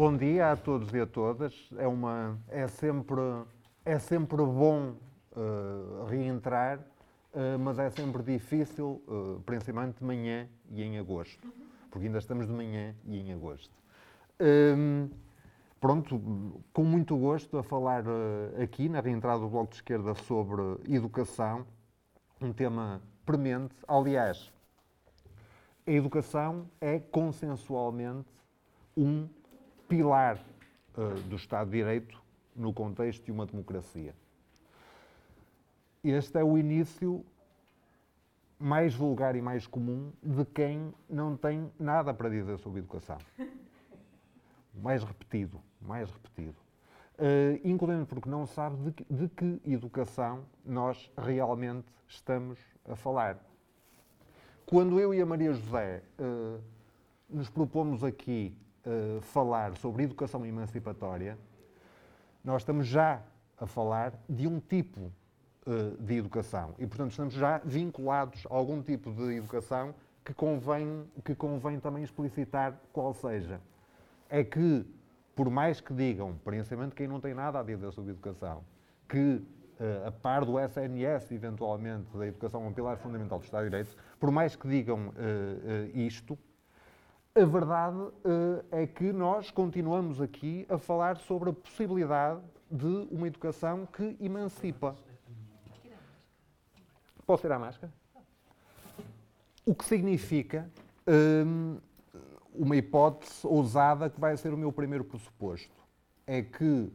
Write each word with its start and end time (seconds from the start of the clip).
Bom 0.00 0.16
dia 0.16 0.52
a 0.52 0.56
todos 0.56 0.94
e 0.94 0.98
a 0.98 1.06
todas. 1.06 1.68
É, 1.76 1.86
uma, 1.86 2.38
é, 2.48 2.66
sempre, 2.66 3.20
é 3.84 3.98
sempre 3.98 4.38
bom 4.38 4.94
uh, 5.36 6.06
reentrar, 6.06 6.78
uh, 6.78 7.58
mas 7.58 7.78
é 7.78 7.90
sempre 7.90 8.22
difícil, 8.22 9.02
uh, 9.06 9.42
principalmente 9.44 9.98
de 9.98 10.04
manhã 10.04 10.48
e 10.70 10.82
em 10.82 10.98
agosto, 10.98 11.52
porque 11.90 12.06
ainda 12.06 12.16
estamos 12.16 12.46
de 12.46 12.52
manhã 12.54 12.94
e 13.04 13.20
em 13.20 13.30
agosto. 13.34 13.74
Um, 14.40 15.10
pronto, 15.78 16.62
com 16.72 16.82
muito 16.82 17.14
gosto 17.18 17.58
a 17.58 17.62
falar 17.62 18.04
aqui 18.62 18.88
na 18.88 19.02
reentrada 19.02 19.40
do 19.40 19.50
Bloco 19.50 19.68
de 19.68 19.76
Esquerda 19.76 20.14
sobre 20.14 20.62
educação, 20.88 21.66
um 22.40 22.54
tema 22.54 23.02
premente. 23.26 23.74
Aliás, 23.86 24.50
a 25.86 25.90
educação 25.90 26.70
é 26.80 26.98
consensualmente 26.98 28.30
um 28.96 29.28
pilar 29.90 30.38
uh, 30.96 31.20
do 31.22 31.34
Estado 31.34 31.68
de 31.68 31.78
Direito 31.78 32.22
no 32.54 32.72
contexto 32.72 33.24
de 33.24 33.32
uma 33.32 33.44
democracia. 33.44 34.14
Este 36.04 36.38
é 36.38 36.44
o 36.44 36.56
início 36.56 37.26
mais 38.56 38.94
vulgar 38.94 39.34
e 39.34 39.42
mais 39.42 39.66
comum 39.66 40.12
de 40.22 40.44
quem 40.44 40.94
não 41.08 41.36
tem 41.36 41.72
nada 41.78 42.14
para 42.14 42.30
dizer 42.30 42.56
sobre 42.58 42.78
educação. 42.78 43.18
Mais 44.80 45.02
repetido, 45.02 45.60
mais 45.80 46.08
repetido. 46.08 46.56
Uh, 47.18 47.60
incluindo 47.64 48.06
porque 48.06 48.30
não 48.30 48.46
sabe 48.46 48.76
de 48.76 48.92
que, 48.92 49.04
de 49.12 49.28
que 49.28 49.60
educação 49.66 50.44
nós 50.64 51.10
realmente 51.18 51.86
estamos 52.06 52.60
a 52.88 52.94
falar. 52.94 53.38
Quando 54.64 55.00
eu 55.00 55.12
e 55.12 55.20
a 55.20 55.26
Maria 55.26 55.52
José 55.52 56.04
uh, 56.16 56.62
nos 57.28 57.50
propomos 57.50 58.04
aqui 58.04 58.56
uh, 58.86 59.20
falar 59.20 59.76
sobre 59.76 60.04
educação 60.04 60.44
emancipatória, 60.44 61.38
nós 62.44 62.62
estamos 62.62 62.86
já 62.86 63.22
a 63.58 63.66
falar 63.66 64.14
de 64.28 64.46
um 64.46 64.58
tipo 64.58 65.12
uh, 65.66 66.02
de 66.02 66.16
educação. 66.16 66.74
E, 66.78 66.86
portanto, 66.86 67.10
estamos 67.10 67.34
já 67.34 67.58
vinculados 67.64 68.46
a 68.50 68.54
algum 68.54 68.82
tipo 68.82 69.12
de 69.12 69.34
educação 69.34 69.94
que 70.24 70.34
convém, 70.34 71.04
que 71.24 71.34
convém 71.34 71.78
também 71.78 72.02
explicitar 72.02 72.78
qual 72.92 73.12
seja. 73.14 73.60
É 74.28 74.44
que, 74.44 74.86
por 75.34 75.50
mais 75.50 75.80
que 75.80 75.92
digam, 75.92 76.38
principalmente 76.44 76.94
quem 76.94 77.08
não 77.08 77.20
tem 77.20 77.34
nada 77.34 77.60
a 77.60 77.62
dizer 77.62 77.92
sobre 77.92 78.12
educação, 78.12 78.62
que 79.08 79.42
uh, 79.80 80.06
a 80.06 80.12
par 80.12 80.44
do 80.44 80.58
SNS, 80.58 81.32
eventualmente, 81.32 82.16
da 82.16 82.26
educação 82.26 82.64
é 82.64 82.68
um 82.68 82.72
pilar 82.72 82.96
fundamental 82.98 83.38
do 83.38 83.44
Estado 83.44 83.64
de 83.64 83.70
Direito, 83.70 83.96
por 84.18 84.30
mais 84.30 84.54
que 84.54 84.68
digam 84.68 85.08
uh, 85.08 85.12
isto, 85.94 86.38
a 87.34 87.44
verdade 87.44 88.12
é 88.70 88.86
que 88.86 89.12
nós 89.12 89.50
continuamos 89.50 90.20
aqui 90.20 90.66
a 90.68 90.78
falar 90.78 91.16
sobre 91.18 91.50
a 91.50 91.52
possibilidade 91.52 92.40
de 92.70 93.08
uma 93.10 93.26
educação 93.26 93.86
que 93.86 94.16
emancipa. 94.20 94.96
Posso 97.26 97.42
tirar 97.42 97.56
a 97.56 97.58
máscara? 97.60 97.92
O 99.64 99.74
que 99.74 99.84
significa 99.84 100.68
um, 101.06 101.78
uma 102.52 102.76
hipótese 102.76 103.46
ousada 103.46 104.10
que 104.10 104.20
vai 104.20 104.36
ser 104.36 104.52
o 104.52 104.56
meu 104.56 104.72
primeiro 104.72 105.04
pressuposto. 105.04 105.74
É 106.26 106.42
que 106.42 106.92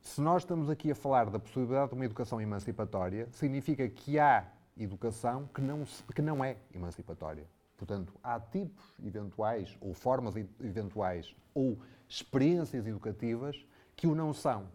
se 0.00 0.20
nós 0.20 0.42
estamos 0.42 0.68
aqui 0.68 0.90
a 0.90 0.94
falar 0.94 1.30
da 1.30 1.38
possibilidade 1.38 1.88
de 1.88 1.94
uma 1.94 2.04
educação 2.04 2.40
emancipatória, 2.40 3.28
significa 3.32 3.88
que 3.88 4.18
há 4.18 4.44
educação 4.76 5.48
que 5.54 5.60
não, 5.60 5.84
que 6.14 6.22
não 6.22 6.44
é 6.44 6.56
emancipatória. 6.74 7.46
Portanto, 7.84 8.14
há 8.22 8.40
tipos 8.40 8.82
eventuais, 9.04 9.76
ou 9.78 9.92
formas 9.92 10.34
eventuais, 10.36 11.36
ou 11.52 11.78
experiências 12.08 12.86
educativas 12.86 13.62
que 13.94 14.06
o 14.06 14.14
não 14.14 14.32
são, 14.32 14.68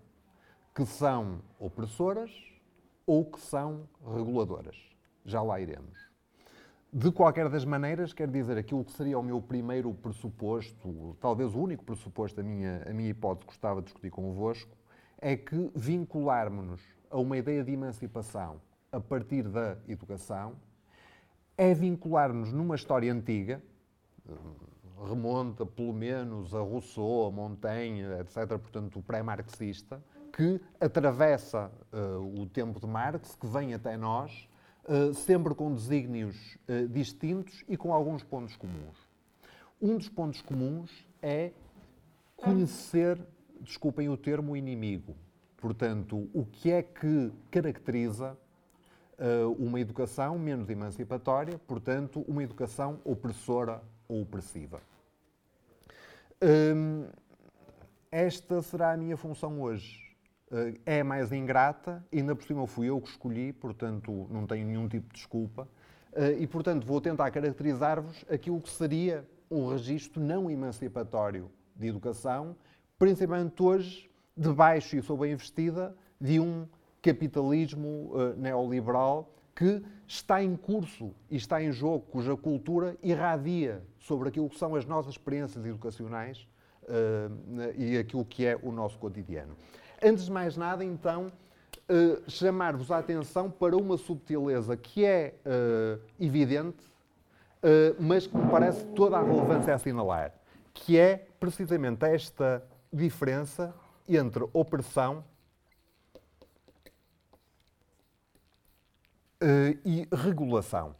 que 0.75 0.85
são 0.85 1.41
opressoras 1.59 2.31
ou 3.07 3.25
que 3.25 3.39
são 3.39 3.89
reguladoras. 4.05 4.77
Já 5.25 5.41
lá 5.41 5.59
iremos. 5.59 5.97
De 6.93 7.11
qualquer 7.11 7.49
das 7.49 7.65
maneiras, 7.65 8.13
quero 8.13 8.31
dizer, 8.31 8.59
aquilo 8.59 8.85
que 8.85 8.91
seria 8.91 9.17
o 9.17 9.23
meu 9.23 9.41
primeiro 9.41 9.91
pressuposto, 9.91 11.17
talvez 11.19 11.55
o 11.55 11.59
único 11.59 11.83
pressuposto, 11.83 12.41
a 12.41 12.43
minha, 12.43 12.83
a 12.87 12.93
minha 12.93 13.09
hipótese 13.09 13.47
que 13.47 13.51
gostava 13.51 13.81
de 13.81 13.85
discutir 13.85 14.11
convosco, 14.11 14.77
é 15.17 15.35
que 15.35 15.71
vincularmos-nos 15.75 16.81
a 17.09 17.17
uma 17.17 17.39
ideia 17.39 17.63
de 17.63 17.71
emancipação 17.71 18.61
a 18.91 18.99
partir 18.99 19.47
da 19.49 19.79
educação 19.87 20.55
é 21.59 21.73
vincular-nos 21.73 22.53
numa 22.53 22.73
história 22.73 23.11
antiga, 23.11 23.61
remonta 25.05 25.65
pelo 25.65 25.91
menos 25.91 26.55
a 26.55 26.61
Rousseau, 26.61 27.27
a 27.27 27.31
Montaigne, 27.31 28.03
etc., 28.21 28.57
portanto, 28.57 28.99
o 28.99 29.03
pré-marxista, 29.03 30.01
que 30.31 30.61
atravessa 30.79 31.69
uh, 31.91 32.41
o 32.41 32.45
tempo 32.45 32.79
de 32.79 32.87
Marx, 32.87 33.35
que 33.35 33.45
vem 33.45 33.73
até 33.73 33.97
nós, 33.97 34.47
uh, 34.85 35.13
sempre 35.13 35.53
com 35.53 35.73
desígnios 35.73 36.57
uh, 36.69 36.87
distintos 36.87 37.65
e 37.67 37.75
com 37.75 37.93
alguns 37.93 38.23
pontos 38.23 38.55
comuns. 38.55 38.97
Um 39.81 39.97
dos 39.97 40.07
pontos 40.07 40.41
comuns 40.41 41.05
é 41.21 41.51
conhecer 42.37 43.19
desculpem 43.59 44.07
o 44.07 44.15
termo, 44.15 44.55
inimigo. 44.55 45.13
Portanto, 45.57 46.29
o 46.33 46.45
que 46.45 46.71
é 46.71 46.81
que 46.81 47.33
caracteriza 47.51 48.37
uma 49.57 49.79
educação 49.79 50.39
menos 50.39 50.69
emancipatória, 50.69 51.59
portanto, 51.67 52.23
uma 52.27 52.43
educação 52.43 52.99
opressora 53.03 53.81
ou 54.07 54.21
opressiva? 54.21 54.81
Um, 56.41 57.05
esta 58.11 58.61
será 58.61 58.93
a 58.93 58.97
minha 58.97 59.17
função 59.17 59.61
hoje. 59.61 60.07
Uh, 60.49 60.79
é 60.85 61.03
mais 61.03 61.31
ingrata, 61.31 62.03
ainda 62.11 62.35
por 62.35 62.45
cima 62.45 62.65
fui 62.65 62.87
eu 62.87 62.99
que 63.01 63.09
escolhi, 63.09 63.53
portanto, 63.53 64.27
não 64.31 64.47
tenho 64.47 64.65
nenhum 64.65 64.87
tipo 64.87 65.07
de 65.07 65.19
desculpa. 65.19 65.67
Uh, 66.13 66.39
e, 66.39 66.47
portanto, 66.47 66.87
vou 66.87 66.99
tentar 66.99 67.29
caracterizar-vos 67.29 68.25
aquilo 68.29 68.59
que 68.59 68.69
seria 68.69 69.27
um 69.51 69.67
registro 69.67 70.21
não 70.21 70.49
emancipatório 70.49 71.51
de 71.75 71.87
educação 71.87 72.55
principalmente 72.99 73.63
hoje, 73.63 74.11
debaixo 74.35 74.97
e 74.97 75.01
sob 75.01 75.25
a 75.25 75.31
investida 75.31 75.95
de 76.19 76.39
um 76.39 76.67
capitalismo 77.01 78.11
uh, 78.13 78.35
neoliberal 78.37 79.33
que 79.55 79.83
está 80.07 80.41
em 80.41 80.55
curso 80.55 81.13
e 81.29 81.35
está 81.35 81.61
em 81.61 81.71
jogo, 81.71 82.05
cuja 82.11 82.35
cultura 82.35 82.97
irradia 83.03 83.83
sobre 83.99 84.29
aquilo 84.29 84.49
que 84.49 84.57
são 84.57 84.73
as 84.75 84.85
nossas 84.85 85.13
experiências 85.13 85.65
educacionais 85.65 86.47
uh, 86.83 87.73
e 87.77 87.97
aquilo 87.97 88.23
que 88.23 88.45
é 88.45 88.57
o 88.61 88.71
nosso 88.71 88.97
cotidiano. 88.97 89.55
Antes 90.01 90.25
de 90.25 90.31
mais 90.31 90.55
nada, 90.55 90.83
então, 90.83 91.27
uh, 91.27 92.29
chamar-vos 92.31 92.89
a 92.89 92.99
atenção 92.99 93.51
para 93.51 93.75
uma 93.75 93.97
subtileza 93.97 94.77
que 94.77 95.03
é 95.03 95.35
evidente, 96.17 96.89
mas 97.99 98.25
que 98.25 98.37
me 98.37 98.49
parece 98.49 98.85
toda 98.95 99.17
a 99.17 99.21
relevância 99.21 99.73
a 99.73 99.75
assinalar, 99.75 100.33
que 100.73 100.97
é 100.97 101.27
precisamente 101.37 102.05
esta 102.05 102.63
diferença 102.93 103.75
entre 104.07 104.47
opressão 104.53 105.17
uh, 105.17 105.23
e 109.85 110.07
regulação. 110.11 110.95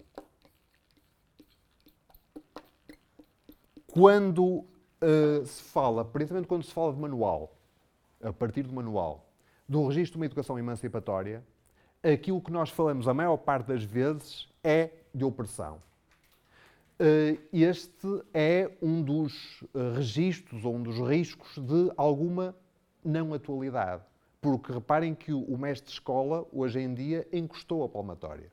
Quando 3.91 4.45
uh, 4.45 5.45
se 5.45 5.63
fala, 5.63 6.05
principalmente 6.05 6.47
quando 6.47 6.63
se 6.63 6.71
fala 6.71 6.93
de 6.93 6.99
manual, 6.99 7.57
a 8.21 8.31
partir 8.31 8.63
do 8.63 8.73
manual, 8.73 9.29
do 9.67 9.87
registro 9.87 10.13
de 10.13 10.17
uma 10.19 10.25
educação 10.25 10.59
emancipatória, 10.59 11.43
aquilo 12.03 12.41
que 12.41 12.51
nós 12.51 12.69
falamos 12.69 13.07
a 13.07 13.13
maior 13.13 13.37
parte 13.37 13.67
das 13.67 13.83
vezes 13.83 14.47
é 14.63 14.91
de 15.13 15.23
opressão. 15.23 15.81
Eh, 16.99 17.37
este 17.53 18.23
é 18.33 18.69
um 18.81 19.01
dos 19.01 19.63
eh, 19.73 19.93
registros 19.95 20.65
ou 20.65 20.75
um 20.75 20.83
dos 20.83 20.97
riscos 20.99 21.57
de 21.57 21.91
alguma 21.95 22.53
não 23.03 23.33
atualidade. 23.33 24.03
Porque 24.41 24.71
reparem 24.71 25.13
que 25.13 25.33
o 25.33 25.57
mestre 25.57 25.87
de 25.87 25.93
escola, 25.93 26.45
hoje 26.51 26.79
em 26.79 26.93
dia, 26.93 27.27
encostou 27.31 27.83
a 27.83 27.89
palmatória. 27.89 28.51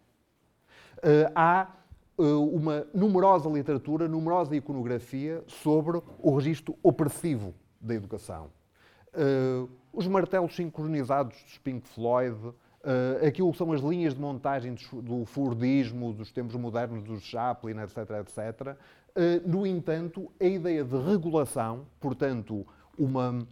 Eh, 1.03 1.31
há 1.35 1.71
uma 2.19 2.87
numerosa 2.95 3.49
literatura, 3.49 4.09
numerosa 4.09 4.57
iconografia 4.57 5.45
sobre 5.47 6.01
o 6.19 6.35
registro 6.35 6.75
opressivo 6.83 7.55
da 7.79 7.95
educação. 7.95 8.51
Os 9.93 10.09
martelos 10.09 10.57
sincronizados 10.57 11.37
dos 11.43 11.59
Pink 11.59 11.87
Floyd, 11.87 12.39
Uh, 12.87 13.27
aquilo 13.27 13.53
são 13.53 13.73
as 13.73 13.81
linhas 13.81 14.15
de 14.15 14.21
montagem 14.21 14.75
do, 14.75 15.03
do 15.03 15.25
Fordismo, 15.25 16.13
dos 16.13 16.31
tempos 16.31 16.55
modernos 16.55 17.03
do 17.03 17.19
Chaplin, 17.19 17.81
etc., 17.81 17.97
etc. 18.21 18.77
Uh, 19.11 19.49
no 19.49 19.67
entanto, 19.67 20.31
a 20.39 20.45
ideia 20.45 20.85
de 20.85 20.97
regulação, 20.97 21.85
portanto, 21.99 22.65
uma 22.97 23.45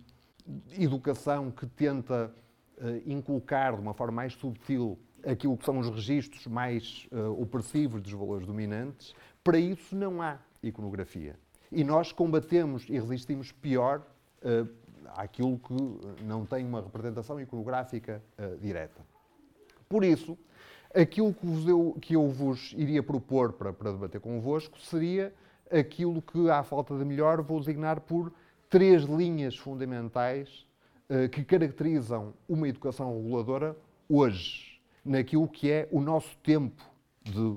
educação 0.79 1.51
que 1.51 1.67
tenta 1.67 2.33
uh, 2.79 3.11
inculcar 3.11 3.75
de 3.75 3.81
uma 3.81 3.95
forma 3.95 4.13
mais 4.13 4.35
subtil 4.35 4.99
aquilo 5.27 5.57
que 5.57 5.65
são 5.65 5.79
os 5.79 5.89
registros 5.89 6.47
mais 6.47 7.09
uh, 7.11 7.41
opressivos 7.41 8.03
dos 8.03 8.13
valores 8.13 8.47
dominantes, 8.47 9.15
para 9.43 9.59
isso 9.59 9.97
não 9.97 10.21
há 10.21 10.39
iconografia. 10.63 11.39
E 11.73 11.83
nós 11.83 12.13
combatemos 12.13 12.87
e 12.89 12.99
resistimos 12.99 13.53
pior 13.53 14.03
uh, 14.43 14.69
àquilo 15.17 15.59
que 15.59 16.23
não 16.25 16.45
tem 16.45 16.65
uma 16.65 16.81
representação 16.81 17.41
iconográfica 17.41 18.23
uh, 18.39 18.57
direta. 18.59 19.03
Por 19.89 20.05
isso, 20.05 20.39
aquilo 20.95 21.33
que, 21.35 21.69
eu, 21.69 21.97
que 22.01 22.17
eu 22.17 22.29
vos 22.29 22.73
iria 22.77 23.03
propor 23.03 23.53
para, 23.53 23.73
para 23.73 23.93
debater 23.93 24.21
convosco 24.21 24.79
seria 24.79 25.33
aquilo 25.71 26.23
que, 26.23 26.49
à 26.51 26.63
falta 26.63 26.97
de 26.97 27.05
melhor, 27.05 27.43
vou 27.43 27.59
designar 27.59 28.01
por 28.01 28.33
três 28.75 29.05
linhas 29.05 29.57
fundamentais 29.57 30.67
uh, 31.09 31.29
que 31.29 31.45
caracterizam 31.45 32.35
uma 32.49 32.69
educação 32.69 33.15
reguladora 33.15 33.77
hoje, 34.09 34.83
naquilo 35.05 35.47
que 35.47 35.71
é 35.71 35.89
o 35.93 36.01
nosso 36.01 36.37
tempo 36.39 36.83
de 37.23 37.57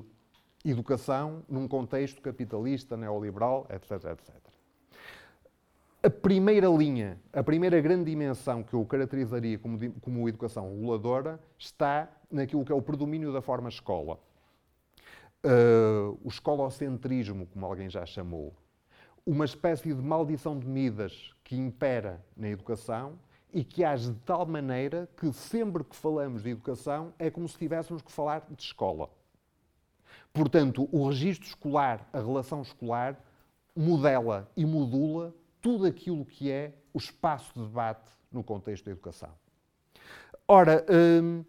educação 0.64 1.44
num 1.50 1.68
contexto 1.68 2.22
capitalista, 2.22 2.96
neoliberal, 2.96 3.66
etc, 3.72 4.12
etc. 4.12 4.36
A 6.04 6.10
primeira 6.12 6.68
linha, 6.68 7.20
a 7.34 7.42
primeira 7.42 7.82
grande 7.82 8.12
dimensão 8.12 8.62
que 8.62 8.76
eu 8.76 8.86
caracterizaria 8.86 9.58
como, 9.58 9.92
como 10.00 10.30
educação 10.30 10.70
reguladora 10.70 11.40
está 11.58 12.12
naquilo 12.30 12.64
que 12.64 12.72
é 12.72 12.76
o 12.76 12.82
predomínio 12.82 13.34
da 13.34 13.42
forma 13.42 13.70
escola. 13.70 14.20
Uh, 15.44 16.16
o 16.24 16.28
escolocentrismo, 16.28 17.48
como 17.48 17.66
alguém 17.66 17.90
já 17.90 18.06
chamou. 18.06 18.54
Uma 19.28 19.44
espécie 19.44 19.94
de 19.94 20.02
maldição 20.02 20.58
de 20.58 20.66
medidas 20.66 21.34
que 21.44 21.54
impera 21.54 22.24
na 22.34 22.48
educação 22.48 23.20
e 23.52 23.62
que 23.62 23.84
age 23.84 24.14
de 24.14 24.20
tal 24.22 24.46
maneira 24.46 25.10
que 25.18 25.34
sempre 25.34 25.84
que 25.84 25.98
falamos 25.98 26.44
de 26.44 26.52
educação 26.52 27.14
é 27.20 27.30
como 27.30 27.46
se 27.46 27.58
tivéssemos 27.58 28.02
que 28.02 28.10
falar 28.10 28.48
de 28.50 28.64
escola. 28.64 29.10
Portanto, 30.32 30.88
o 30.94 31.10
registro 31.10 31.46
escolar, 31.46 32.08
a 32.14 32.20
relação 32.20 32.62
escolar, 32.62 33.22
modela 33.76 34.50
e 34.56 34.66
modula 34.66 35.36
tudo 35.62 35.86
aquilo 35.86 36.24
que 36.24 36.50
é 36.50 36.74
o 36.94 36.98
espaço 36.98 37.54
de 37.54 37.68
debate 37.68 38.10
no 38.32 38.42
contexto 38.42 38.86
da 38.86 38.92
educação. 38.92 39.34
Ora, 40.48 40.86
hum, 40.90 41.44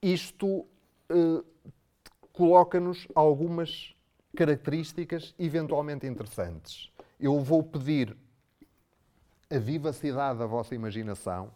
isto 0.00 0.64
hum, 1.10 1.42
coloca-nos 2.32 3.08
algumas 3.12 3.92
características 4.36 5.34
eventualmente 5.38 6.06
interessantes. 6.06 6.90
Eu 7.18 7.40
vou 7.40 7.62
pedir 7.62 8.16
a 9.50 9.58
vivacidade 9.58 10.38
da 10.38 10.46
vossa 10.46 10.74
imaginação 10.74 11.50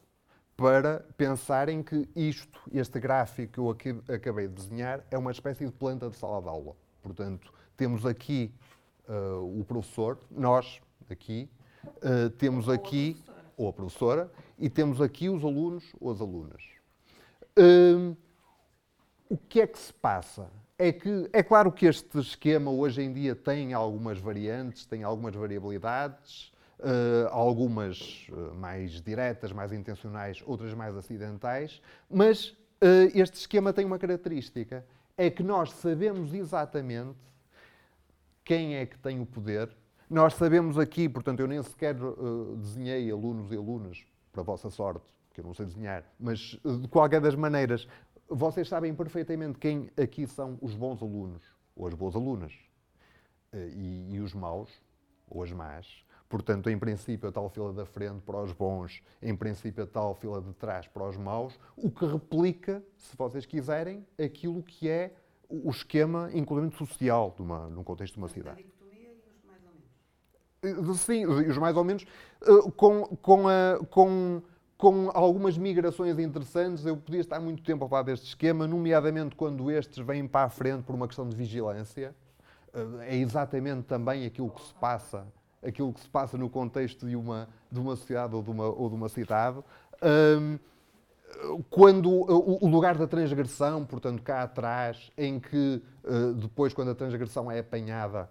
para 0.57 1.05
pensarem 1.17 1.83
que 1.83 2.09
isto, 2.15 2.61
este 2.73 3.01
gráfico 3.01 3.53
que 3.53 3.59
eu 3.59 3.71
aqui 3.71 4.13
acabei 4.13 4.47
de 4.49 4.55
desenhar, 4.55 5.05
é 5.11 5.19
uma 5.19 5.31
espécie 5.31 5.67
de 5.67 5.73
planta 5.73 6.09
de 6.09 6.17
sala 6.17 6.41
de 6.41 6.49
aula. 6.49 6.77
Portanto, 7.03 7.53
temos 7.77 8.07
aqui 8.07 8.53
uh, 9.09 9.61
o 9.61 9.65
professor, 9.65 10.19
nós 10.31 10.81
aqui, 11.11 11.49
uh, 11.87 12.31
temos 12.31 12.69
aqui, 12.69 13.23
a 13.29 13.35
ou 13.57 13.69
a 13.69 13.73
professora, 13.73 14.31
e 14.59 14.69
temos 14.69 15.01
aqui 15.01 15.29
os 15.29 15.45
alunos 15.45 15.85
ou 16.01 16.11
as 16.11 16.21
alunas. 16.21 16.63
Uh, 17.59 18.17
o 19.29 19.37
que 19.37 19.61
é 19.61 19.67
que 19.67 19.79
se 19.79 19.93
passa? 19.93 20.49
É 20.77 20.91
que 20.91 21.31
é 21.33 21.41
claro 21.41 21.71
que 21.71 21.87
este 21.87 22.19
esquema 22.19 22.69
hoje 22.69 23.01
em 23.01 23.13
dia 23.13 23.37
tem 23.37 23.73
algumas 23.73 24.19
variantes, 24.19 24.85
tem 24.85 25.03
algumas 25.03 25.35
variabilidades, 25.35 26.53
Uh, 26.77 27.29
algumas 27.31 28.27
uh, 28.31 28.53
mais 28.57 29.01
diretas, 29.01 29.53
mais 29.53 29.73
intencionais, 29.73 30.43
outras 30.45 30.75
mais 30.75 30.95
acidentais, 30.97 31.81
mas 32.11 32.49
uh, 32.49 33.11
este 33.15 33.39
esquema 33.39 33.73
tem 33.73 33.87
uma 33.87 33.99
característica: 33.99 34.85
é 35.17 35.31
que 35.31 35.43
nós 35.43 35.71
sabemos 35.73 36.35
exatamente 36.35 37.17
quem 38.45 38.75
é 38.75 38.85
que 38.85 38.99
tem 38.99 39.21
o 39.21 39.25
poder. 39.25 39.71
Nós 40.11 40.35
sabemos 40.35 40.77
aqui, 40.77 41.09
portanto, 41.09 41.41
eu 41.41 41.47
nem 41.47 41.63
sequer 41.63 41.95
desenhei 42.59 43.11
alunos 43.11 43.51
e 43.53 43.57
alunas, 43.57 44.05
para 44.33 44.43
a 44.43 44.45
vossa 44.45 44.69
sorte, 44.69 45.07
que 45.33 45.41
eu 45.41 45.45
não 45.45 45.55
sei 45.55 45.67
desenhar, 45.67 46.05
mas 46.19 46.59
de 46.65 46.89
qualquer 46.89 47.21
das 47.21 47.37
maneiras, 47.37 47.89
vocês 48.29 48.69
sabem 48.69 48.95
perfeitamente 48.95 49.59
quem 49.59 49.91
aqui 50.01 50.27
são 50.27 50.59
os 50.61 50.75
bons 50.75 51.03
alunos 51.03 51.43
ou 51.77 51.87
as 51.87 51.95
boas 51.95 52.15
alunas 52.15 52.53
e, 53.53 54.15
e 54.15 54.21
os 54.21 54.35
maus 54.35 54.71
ou 55.29 55.43
as 55.43 55.53
más. 55.53 56.05
Portanto, 56.29 56.69
em 56.69 56.79
princípio, 56.79 57.29
a 57.29 57.33
tal 57.33 57.49
fila 57.49 57.73
da 57.73 57.85
frente 57.85 58.21
para 58.23 58.43
os 58.43 58.53
bons, 58.53 59.03
em 59.23 59.37
princípio, 59.37 59.85
a 59.85 59.87
tal 59.87 60.15
fila 60.15 60.41
de 60.41 60.53
trás 60.55 60.87
para 60.89 61.05
os 61.05 61.17
maus, 61.17 61.59
o 61.77 61.91
que 61.91 62.05
replica, 62.07 62.83
se 62.97 63.17
vocês 63.17 63.47
quiserem, 63.47 64.05
aquilo 64.19 64.63
que 64.63 64.89
é 64.89 65.15
o 65.49 65.71
esquema, 65.71 66.31
inclusive 66.33 66.75
social, 66.77 67.33
de 67.37 67.43
uma, 67.43 67.69
num 67.69 67.85
contexto 67.85 68.15
de 68.15 68.19
uma 68.19 68.29
cidade. 68.29 68.67
Sim, 70.97 71.27
os 71.27 71.59
mais 71.59 71.77
ou 71.77 71.85
menos, 71.85 72.07
eh, 72.43 72.71
com, 72.75 73.05
com, 73.19 73.49
a, 73.49 73.79
com, 73.91 74.43
com 74.77 75.11
algumas 75.15 75.57
migrações 75.57 76.19
interessantes. 76.19 76.85
Eu 76.85 76.97
podia 76.97 77.21
estar 77.21 77.41
muito 77.41 77.63
tempo 77.63 77.85
a 77.85 77.89
falar 77.89 78.03
deste 78.03 78.27
esquema, 78.27 78.67
nomeadamente 78.67 79.35
quando 79.37 79.71
estes 79.71 80.05
vêm 80.05 80.27
para 80.27 80.47
a 80.47 80.49
frente 80.49 80.83
por 80.83 80.95
uma 80.95 81.07
questão 81.07 81.29
de 81.29 81.37
vigilância. 81.37 82.15
Eh, 82.73 83.15
é 83.15 83.17
exatamente 83.17 83.83
também 83.83 84.27
aquilo 84.27 84.51
que 84.51 84.63
se 84.63 84.75
passa 84.75 85.27
aquilo 85.65 85.93
que 85.93 86.01
se 86.01 86.09
passa 86.09 86.37
no 86.37 86.51
contexto 86.51 87.09
de 87.09 87.17
uma, 87.17 87.49
de 87.73 87.81
uma 87.81 87.97
sociedade 87.97 88.35
ou 88.35 88.43
de 88.43 88.51
uma, 88.51 88.67
ou 88.67 88.89
de 88.89 88.95
uma 88.95 89.09
cidade. 89.09 89.59
Um, 90.03 90.59
quando 91.69 92.11
o 92.11 92.69
lugar 92.69 92.97
da 92.97 93.09
transgressão, 93.09 93.85
portanto, 93.85 94.23
cá 94.23 94.43
atrás, 94.43 95.11
em 95.19 95.41
que 95.41 95.83
depois, 96.37 96.73
quando 96.73 96.93
a 96.93 96.95
transgressão 96.95 97.51
é 97.51 97.59
apanhada, 97.59 98.31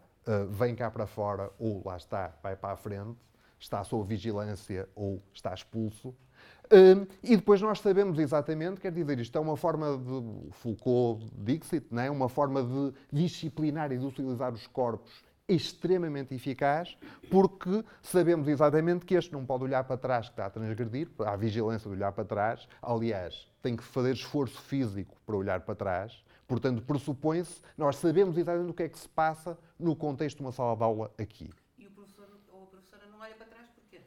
vem 0.49 0.73
cá 0.73 0.89
para 0.89 1.05
fora, 1.05 1.51
ou 1.59 1.81
lá 1.85 1.97
está, 1.97 2.33
vai 2.41 2.55
para 2.55 2.73
a 2.73 2.77
frente, 2.77 3.17
está 3.59 3.83
sob 3.83 4.07
vigilância 4.07 4.87
ou 4.95 5.21
está 5.33 5.53
expulso. 5.53 6.15
Um, 6.71 7.05
e 7.21 7.35
depois 7.35 7.61
nós 7.61 7.79
sabemos 7.79 8.17
exatamente, 8.17 8.79
quer 8.79 8.91
dizer, 8.91 9.19
isto 9.19 9.37
é 9.37 9.41
uma 9.41 9.57
forma 9.57 9.97
de 9.97 10.51
Foucault, 10.51 11.25
Dixit, 11.35 11.85
é? 11.97 12.09
uma 12.09 12.29
forma 12.29 12.63
de 12.63 12.93
disciplinar 13.11 13.91
e 13.91 13.97
de 13.97 14.05
utilizar 14.05 14.53
os 14.53 14.65
corpos 14.67 15.23
extremamente 15.47 16.33
eficaz, 16.33 16.97
porque 17.29 17.83
sabemos 18.01 18.47
exatamente 18.47 19.05
que 19.05 19.15
este 19.15 19.31
não 19.31 19.45
pode 19.45 19.65
olhar 19.65 19.83
para 19.83 19.97
trás, 19.97 20.27
que 20.27 20.33
está 20.33 20.45
a 20.45 20.49
transgredir, 20.49 21.09
há 21.19 21.35
vigilância 21.35 21.89
de 21.89 21.95
olhar 21.95 22.11
para 22.11 22.23
trás, 22.23 22.67
aliás, 22.81 23.51
tem 23.61 23.75
que 23.75 23.83
fazer 23.83 24.13
esforço 24.13 24.59
físico 24.61 25.15
para 25.25 25.35
olhar 25.35 25.61
para 25.61 25.75
trás, 25.75 26.23
portanto, 26.47 26.81
pressupõe-se, 26.83 27.61
nós 27.77 27.97
sabemos 27.97 28.37
exatamente 28.37 28.71
o 28.71 28.73
que 28.73 28.83
é 28.83 28.89
que 28.89 28.97
se 28.97 29.09
passa 29.09 29.57
no 29.77 29.95
contexto 29.95 30.37
de 30.37 30.43
uma 30.43 30.51
sala 30.51 30.75
de 30.77 30.83
aula 30.83 31.11
aqui. 31.19 31.49
E 31.77 31.87
o 31.87 31.91
professor 31.91 32.27
ou 32.51 32.63
a 32.63 32.67
professora 32.67 33.05
não 33.11 33.19
olha 33.19 33.35
para 33.35 33.47
trás 33.47 33.69
porquê? 33.69 34.01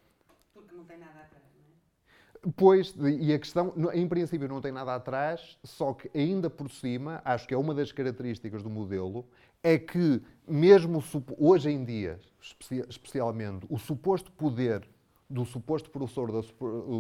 Porque 0.55 0.75
não 0.75 0.85
tem 0.85 0.99
nada 0.99 1.21
atrás, 1.21 1.45
não 1.55 1.65
é? 1.65 2.36
Pois, 2.55 2.95
e 3.21 3.33
a 3.33 3.39
questão, 3.39 3.75
em 3.93 4.07
princípio, 4.07 4.47
não 4.47 4.61
tem 4.61 4.71
nada 4.71 4.95
atrás, 4.95 5.59
só 5.65 5.93
que 5.93 6.09
ainda 6.17 6.49
por 6.49 6.71
cima, 6.71 7.21
acho 7.25 7.49
que 7.49 7.53
é 7.53 7.57
uma 7.57 7.75
das 7.75 7.91
características 7.91 8.63
do 8.63 8.71
modelo, 8.71 9.27
é 9.63 9.77
que, 9.77 10.23
mesmo 10.47 11.03
hoje 11.39 11.71
em 11.71 11.85
dia, 11.85 12.21
especialmente, 12.89 13.67
o 13.69 13.79
suposto 13.79 14.31
poder 14.31 14.87
do 15.29 15.45
suposto 15.45 15.91
professor, 15.91 16.31
da 16.31 16.41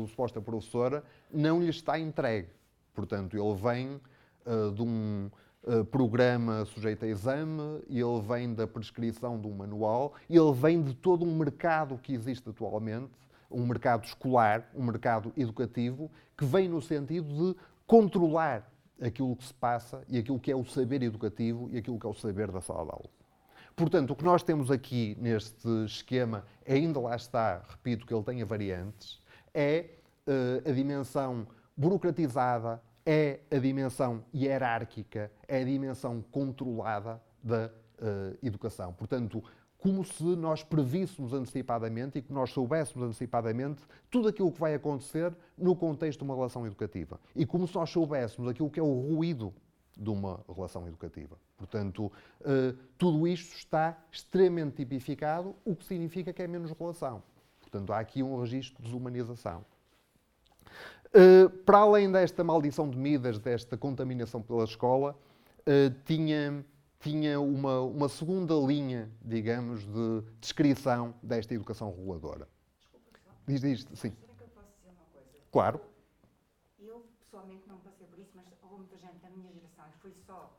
suposta 0.09 0.41
professora, 0.41 1.05
não 1.33 1.61
lhe 1.61 1.71
está 1.71 1.97
entregue. 1.97 2.49
Portanto, 2.93 3.37
ele 3.37 3.55
vem 3.55 4.01
uh, 4.45 4.73
de 4.73 4.83
um 4.83 5.31
uh, 5.63 5.85
programa 5.85 6.65
sujeito 6.65 7.05
a 7.05 7.09
exame, 7.09 7.83
ele 7.89 8.21
vem 8.27 8.53
da 8.53 8.67
prescrição 8.67 9.41
de 9.41 9.47
um 9.47 9.53
manual, 9.53 10.15
ele 10.29 10.53
vem 10.53 10.83
de 10.83 10.93
todo 10.93 11.25
um 11.25 11.37
mercado 11.37 11.97
que 11.99 12.13
existe 12.13 12.49
atualmente, 12.49 13.13
um 13.51 13.67
mercado 13.67 14.05
escolar, 14.05 14.71
um 14.75 14.85
mercado 14.85 15.33
educativo, 15.37 16.11
que 16.37 16.45
vem 16.45 16.69
no 16.69 16.81
sentido 16.81 17.53
de 17.53 17.59
controlar 17.87 18.71
aquilo 19.01 19.37
que 19.37 19.45
se 19.45 19.55
passa 19.55 20.03
e 20.09 20.19
aquilo 20.19 20.39
que 20.39 20.51
é 20.51 20.57
o 20.57 20.65
saber 20.65 21.03
educativo 21.03 21.69
e 21.71 21.79
aquilo 21.79 21.99
que 21.99 22.07
é 22.07 22.09
o 22.09 22.15
saber 22.15 22.51
da 22.51 22.61
sala 22.61 22.85
de 22.85 22.91
aula. 22.93 23.11
Portanto, 23.75 24.13
o 24.13 24.17
que 24.17 24.25
nós 24.25 24.43
temos 24.43 24.71
aqui 24.71 25.17
neste 25.21 25.69
esquema, 25.85 26.45
ainda 26.67 26.99
lá 26.99 27.15
está, 27.15 27.63
repito 27.69 28.07
que 28.07 28.15
ele 28.15 28.25
tenha 28.25 28.47
variantes, 28.47 29.21
é 29.53 29.91
uh, 30.27 30.69
a 30.69 30.73
dimensão 30.73 31.47
burocratizada, 31.77 32.81
é 33.05 33.41
a 33.51 33.59
dimensão 33.59 34.25
hierárquica, 34.35 35.31
é 35.47 35.61
a 35.61 35.65
dimensão 35.65 36.25
controlada 36.31 37.21
da 37.43 37.67
uh, 37.67 38.37
educação. 38.43 38.95
Portanto, 38.95 39.45
como 39.87 40.05
se 40.05 40.25
nós 40.25 40.65
prevíssemos 40.65 41.33
antecipadamente 41.33 42.19
e 42.19 42.23
que 42.23 42.33
nós 42.33 42.51
soubéssemos 42.51 43.07
antecipadamente 43.07 43.83
tudo 44.11 44.27
aquilo 44.27 44.51
que 44.51 44.59
vai 44.59 44.75
acontecer 44.75 45.33
no 45.57 45.77
contexto 45.77 46.19
de 46.19 46.25
uma 46.25 46.35
relação 46.35 46.67
educativa. 46.67 47.21
E 47.37 47.47
como 47.47 47.69
se 47.69 47.77
nós 47.77 47.89
soubéssemos 47.89 48.51
aquilo 48.51 48.69
que 48.69 48.81
é 48.81 48.83
o 48.83 49.15
ruído 49.15 49.55
de 49.97 50.11
uma 50.11 50.41
relação 50.53 50.89
educativa. 50.89 51.37
Portanto, 51.57 52.07
uh, 52.07 52.77
tudo 52.99 53.29
isto 53.29 53.55
está 53.55 53.97
extremamente 54.11 54.75
tipificado, 54.75 55.55
o 55.65 55.77
que 55.77 55.85
significa 55.85 56.33
que 56.33 56.43
é 56.43 56.49
menos 56.49 56.73
relação. 56.73 57.23
Portanto, 57.61 57.93
há 57.93 58.01
aqui 58.01 58.25
um 58.25 58.41
registro 58.41 58.79
de 58.79 58.89
desumanização. 58.89 59.65
Uh, 61.15 61.49
para 61.65 61.79
além 61.79 62.11
desta 62.11 62.43
maldição 62.43 62.91
de 62.91 62.99
Midas, 62.99 63.39
desta 63.39 63.77
contaminação 63.77 64.43
pela 64.43 64.65
escola, 64.65 65.17
uh, 65.61 65.95
tinha 66.05 66.65
tinha 67.01 67.41
uma, 67.41 67.81
uma 67.81 68.09
segunda 68.09 68.55
linha, 68.55 69.11
digamos, 69.23 69.87
de 69.87 70.23
descrição 70.41 71.15
desta 71.23 71.55
educação 71.55 71.91
reguladora. 71.91 72.49
Desculpa 72.79 73.19
só. 73.25 73.31
Diz, 73.47 73.61
diz, 73.61 73.81
sim. 73.95 74.11
Será 74.11 74.35
que 74.35 74.43
eu 74.43 74.49
posso 74.49 74.69
dizer 74.79 74.91
uma 74.91 75.05
coisa? 75.13 75.29
Claro. 75.53 75.81
Eu, 76.79 77.07
pessoalmente, 77.21 77.69
não 77.69 77.79
passei 77.79 78.07
por 78.07 78.19
isso, 78.19 78.31
mas 78.35 78.47
houve 78.63 78.77
muita 78.77 78.97
gente 78.97 79.19
da 79.19 79.31
minha 79.31 79.53
geração, 79.53 79.85
e 79.89 80.01
foi 80.01 80.13
só, 80.27 80.59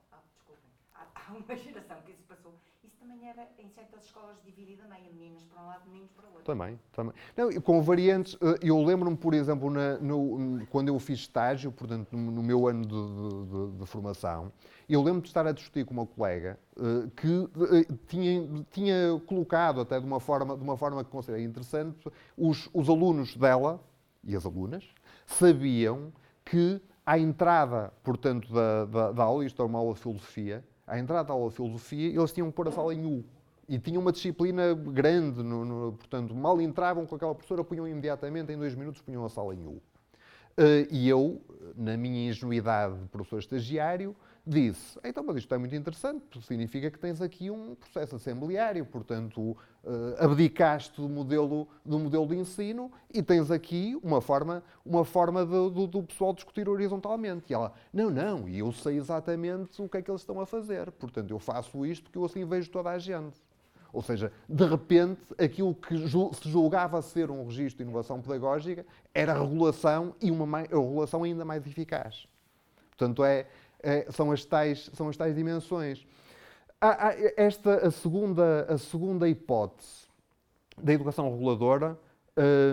há, 1.15 1.31
uma 1.31 1.55
geração 1.55 1.97
que 2.05 2.11
isso 2.11 2.23
passou. 2.27 2.53
Isso 2.83 2.95
também 2.99 3.27
era, 3.27 3.47
em 3.59 3.69
certas 3.69 4.03
escolas, 4.05 4.37
dividida 4.45 4.83
meia, 4.87 5.11
meninas 5.11 5.43
para 5.43 5.61
um 5.61 5.67
lado, 5.67 5.81
meninos 5.87 6.11
para 6.11 6.25
o 6.25 6.27
outro. 6.29 6.43
Também, 6.45 6.79
também. 6.93 7.13
Não, 7.35 7.61
com 7.61 7.81
variantes, 7.81 8.37
eh, 8.41 8.59
eu 8.61 8.81
lembro-me, 8.83 9.17
por 9.17 9.33
exemplo, 9.33 9.69
na- 9.69 9.97
no- 9.97 10.65
quando 10.67 10.87
eu 10.87 10.97
fiz 10.99 11.19
estágio, 11.19 11.71
portanto, 11.71 12.15
no, 12.15 12.41
meu 12.41 12.67
ano 12.67 12.85
de, 12.85 12.89
de- 12.89 13.71
de- 13.71 13.79
de 13.79 13.85
formação, 13.85 14.51
eu 14.87 15.01
lembro 15.03 15.21
de 15.21 15.27
estar 15.27 15.45
a 15.45 15.51
discutir 15.51 15.85
com 15.85 15.93
uma 15.93 16.05
colega 16.05 16.57
eh, 16.77 17.09
que 17.15 17.49
eh, 17.89 17.93
tinha, 18.07 18.65
tinha 18.71 19.21
colocado, 19.25 19.81
até 19.81 19.99
de 19.99 20.05
uma 20.05 20.19
forma, 20.19 20.55
de 20.55 20.63
uma 20.63 20.77
forma 20.77 21.03
que 21.03 21.09
considerei 21.11 21.43
interessante, 21.45 22.09
os, 22.37 22.69
os 22.73 22.87
alunos 22.89 23.35
dela 23.35 23.79
e 24.23 24.35
as 24.35 24.45
alunas 24.45 24.85
sabiam 25.25 26.11
que 26.45 26.81
à 27.05 27.17
entrada, 27.19 27.91
portanto, 28.03 28.51
da, 28.53 28.85
da, 28.85 29.11
da 29.11 29.23
aula, 29.23 29.45
isto 29.45 29.61
é 29.61 29.65
uma 29.65 29.79
aula 29.79 29.93
de 29.93 29.99
filosofia, 29.99 30.63
à 30.87 30.97
entrada 30.97 31.27
da 31.27 31.33
aula 31.33 31.49
de 31.49 31.55
filosofia, 31.55 32.07
eles 32.17 32.31
tinham 32.31 32.49
que 32.49 32.55
pôr 32.55 32.67
a 32.67 32.71
sala 32.71 32.93
em 32.93 33.05
U. 33.05 33.23
E 33.69 33.77
tinham 33.77 34.01
uma 34.01 34.13
disciplina 34.13 34.73
grande, 34.73 35.43
no- 35.43 35.65
no- 35.65 35.91
portanto, 35.93 36.33
mal 36.33 36.61
entravam 36.61 37.05
com 37.05 37.15
aquela 37.15 37.35
professora, 37.35 37.63
punham 37.65 37.85
imediatamente, 37.85 38.51
em 38.53 38.57
dois 38.57 38.73
minutos, 38.73 39.01
punham 39.01 39.25
a 39.25 39.29
sala 39.29 39.53
em 39.53 39.65
U. 39.65 39.81
Eh, 40.57 40.87
e 40.89 41.09
eu, 41.09 41.41
na 41.75 41.97
minha 41.97 42.29
ingenuidade 42.29 42.97
de 42.97 43.07
professor 43.09 43.39
estagiário, 43.39 44.15
disse: 44.47 44.97
então, 45.03 45.23
mas 45.25 45.35
isto 45.37 45.53
é 45.53 45.57
muito 45.57 45.75
interessante, 45.75 46.41
significa 46.41 46.89
que 46.89 46.97
tens 46.97 47.21
aqui 47.21 47.51
um 47.51 47.75
processo 47.75 48.15
assembleário, 48.15 48.85
portanto, 48.85 49.55
eh, 49.83 50.23
abdicaste 50.23 51.01
do 51.01 51.09
modelo, 51.09 51.67
do 51.85 51.99
modelo 51.99 52.25
de 52.27 52.35
ensino 52.37 52.91
e 53.13 53.21
tens 53.21 53.51
aqui 53.51 53.99
uma 54.01 54.21
forma, 54.21 54.63
uma 54.85 55.03
forma 55.03 55.45
do, 55.45 55.87
do- 55.87 56.03
pessoal 56.03 56.33
discutir 56.33 56.69
horizontalmente. 56.69 57.51
E 57.51 57.53
ela: 57.53 57.73
não, 57.91 58.09
não, 58.09 58.47
e 58.47 58.59
eu 58.59 58.71
sei 58.71 58.97
exatamente 58.97 59.81
o 59.81 59.89
que 59.89 59.97
é 59.97 60.01
que 60.01 60.09
eles 60.09 60.21
estão 60.21 60.39
a 60.39 60.45
fazer, 60.45 60.91
portanto, 60.91 61.29
eu 61.31 61.39
faço 61.39 61.85
isto 61.85 62.03
porque 62.03 62.17
eu 62.17 62.25
assim 62.25 62.45
vejo 62.45 62.69
toda 62.69 62.89
a 62.89 62.97
gente. 62.97 63.37
Ou 63.93 64.01
seja, 64.01 64.31
de 64.47 64.65
repente, 64.65 65.21
aquilo 65.39 65.73
que 65.73 65.97
se 65.97 66.49
julgava 66.49 67.01
ser 67.01 67.31
um 67.31 67.45
registro 67.45 67.77
de 67.83 67.89
inovação 67.89 68.21
pedagógica 68.21 68.85
era 69.13 69.33
regulação 69.33 70.13
e 70.21 70.29
uma 70.29 70.59
regulação 70.61 71.23
ainda 71.23 71.43
mais 71.45 71.65
eficaz. 71.65 72.27
Portanto, 72.89 73.23
é, 73.23 73.47
é- 73.81 74.11
são, 74.11 74.31
as 74.31 74.45
tais, 74.45 74.89
são 74.93 75.09
as 75.09 75.17
tais 75.17 75.35
dimensões. 75.35 76.05
Há- 76.79 77.09
há 77.09 77.13
esta, 77.35 77.87
a 77.87 77.91
segunda, 77.91 78.65
a 78.69 78.77
segunda 78.77 79.27
hipótese 79.27 80.07
da 80.81 80.93
educação 80.93 81.31
reguladora, 81.31 81.97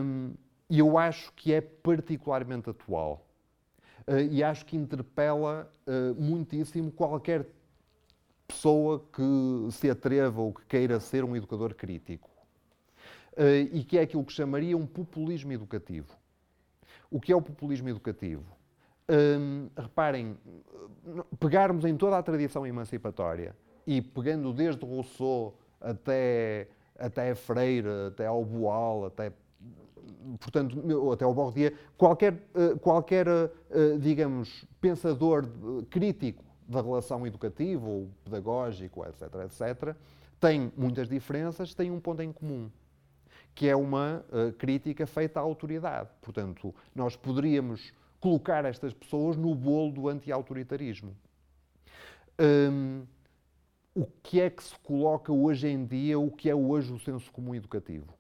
hum, 0.03 0.35
e 0.69 0.79
eu 0.79 0.99
acho 0.99 1.33
que 1.33 1.53
é 1.53 1.61
particularmente 1.61 2.71
atual. 2.71 3.27
Uh, 4.07 4.19
e 4.31 4.45
acho 4.45 4.67
que 4.67 4.77
interpela 4.77 5.71
uh, 5.87 6.15
muitíssimo 6.21 6.93
qualquer 6.93 7.47
pessoa 8.47 9.03
que 9.11 9.73
se 9.73 9.89
atreva 9.89 10.43
ou 10.43 10.53
que 10.53 10.65
queira 10.67 11.01
ser 11.01 11.25
um 11.25 11.35
educador 11.35 11.75
crítico. 11.75 12.29
Uh, 13.33 13.67
e 13.73 13.83
que 13.83 13.97
é 13.97 14.03
aquilo 14.03 14.23
que 14.23 14.33
chamaria 14.33 14.77
um 14.77 14.87
populismo 14.87 15.53
educativo. 15.53 16.15
O 17.11 17.19
que 17.19 17.33
é 17.33 17.37
o 17.37 17.41
populismo 17.41 17.89
educativo? 17.89 18.45
Hum, 19.07 19.69
reparem, 19.77 20.37
pegarmos 21.39 21.85
em 21.85 21.95
toda 21.95 22.17
a 22.17 22.23
tradição 22.23 22.67
emancipatória 22.67 23.55
e 23.87 24.01
pegando 24.01 24.51
desde 24.51 24.83
Rousseau 24.83 25.55
até, 25.79 26.69
até 26.99 27.35
Freire, 27.35 27.87
até 28.09 28.27
ao 28.27 28.43
Boal, 28.43 29.05
até 29.05 29.31
portanto, 30.41 31.13
até 31.13 31.25
ao 31.25 31.35
Bourdieu, 31.35 31.73
qualquer, 31.97 32.35
eh, 32.55 32.75
qualquer 32.81 33.27
eh, 33.29 33.99
digamos, 34.01 34.65
pensador 34.81 35.45
eh, 35.45 35.85
crítico 35.91 36.43
da 36.67 36.81
relação 36.81 37.27
educativa 37.27 37.87
ou 37.87 38.09
pedagógico, 38.25 39.05
etc., 39.05 39.23
etc., 39.45 39.97
tem 40.41 40.73
muitas 40.77 41.09
diferenças, 41.09 41.75
tem 41.75 41.91
um 41.91 42.01
ponto 42.01 42.23
em 42.23 42.33
comum, 42.33 42.71
que 43.55 43.69
é 43.69 43.77
uma 43.77 44.25
crítica 44.59 45.07
feita 45.07 45.41
à 45.41 45.43
autoridade. 45.43 46.11
Portanto, 46.21 46.75
nós 46.95 47.17
poderíamos 47.17 47.93
colocar 48.25 48.65
estas 48.65 48.95
pessoas 48.95 49.37
no 49.37 49.55
bolo 49.55 49.93
do 49.93 50.09
anti-autoritarismo. 50.09 51.15
Hum, 52.41 53.05
o 53.95 54.07
que 54.23 54.41
é 54.41 54.49
que 54.49 54.65
se 54.65 54.75
coloca 54.79 55.31
hoje 55.31 55.69
em 55.69 55.85
dia, 55.85 56.19
o 56.19 56.31
que 56.31 56.49
é 56.49 56.55
hoje 56.55 56.91
o 56.91 56.99
senso 56.99 57.31
comum 57.31 57.55
educativo? 57.55 58.15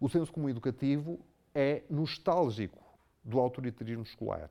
O 0.00 0.08
senso 0.08 0.32
comum 0.32 0.48
educativo 0.48 1.20
é 1.54 1.82
nostálgico 1.90 2.82
do 3.22 3.38
autoritarismo 3.38 4.04
escolar. 4.04 4.50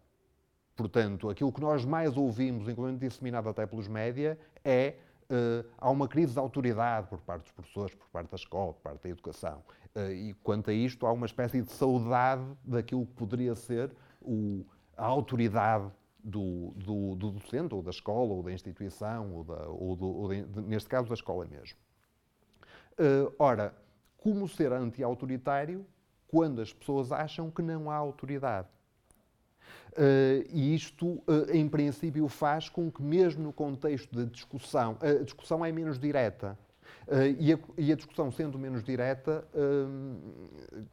Portanto, 0.76 1.32
aquilo 1.32 1.52
que 1.52 1.62
nós 1.62 1.84
mais 1.84 2.16
ouvimos, 2.16 2.70
incluindo 2.70 3.00
disseminado 3.00 3.50
até 3.50 3.66
pelos 3.66 3.88
média, 3.88 4.38
é 4.64 4.98
eh, 5.32 5.66
há 5.80 5.90
uma 5.90 6.08
crise 6.08 6.34
de 6.34 6.40
autoridade 6.40 7.08
por 7.08 7.20
parte 7.22 7.42
dos 7.46 7.52
professores, 7.54 7.96
por 7.96 8.08
parte 8.10 8.30
da 8.30 8.36
escola, 8.36 8.74
por 8.74 8.82
parte 8.84 9.02
da 9.02 9.10
educação. 9.10 9.64
Eh, 9.96 10.14
e 10.14 10.34
quanto 10.36 10.70
a 10.70 10.74
isto, 10.74 11.08
há 11.08 11.12
uma 11.12 11.26
espécie 11.26 11.64
de 11.64 11.72
saudade 11.72 12.46
daquilo 12.64 13.04
que 13.08 13.14
poderia 13.14 13.56
ser 13.56 13.92
o- 14.22 14.64
a 14.98 15.06
autoridade 15.06 15.90
do, 16.24 16.72
do- 16.76 17.16
do 17.16 17.32
docente, 17.32 17.74
ou 17.76 17.82
da 17.84 17.92
escola, 17.92 18.34
ou 18.34 18.42
da 18.44 18.52
instituição, 18.52 19.34
ou, 19.34 19.44
da- 19.44 19.68
ou 19.68 19.96
do- 19.96 20.08
ou 20.08 20.30
de- 20.30 20.44
de- 20.44 20.62
neste 20.62 20.90
caso 20.90 21.08
da 21.08 21.14
escola 21.14 21.46
mesmo. 21.46 21.78
Eh, 22.98 23.32
ora, 23.38 23.74
como 24.18 24.48
ser 24.48 24.72
anti-autoritário 24.72 25.86
quando 26.28 26.62
as 26.62 26.74
pessoas 26.74 27.12
acham 27.12 27.52
que 27.52 27.62
não 27.62 27.92
há 27.92 27.96
autoridade? 27.96 28.68
Eh, 29.98 30.46
e 30.50 30.74
isto, 30.76 31.22
eh, 31.28 31.58
em 31.58 31.68
princípio, 31.70 32.28
faz 32.28 32.68
com 32.70 32.92
que, 32.92 33.02
mesmo 33.04 33.44
no 33.44 33.54
contexto 33.54 34.16
da 34.16 34.24
discussão, 34.24 34.98
a 35.02 35.24
discussão 35.24 35.64
é 35.64 35.72
menos 35.72 36.00
direta. 36.00 36.58
E, 37.40 37.54
a, 37.54 37.60
e 37.78 37.92
a 37.92 37.96
discussão 37.96 38.32
sendo 38.32 38.58
menos 38.58 38.84
direta, 38.84 39.48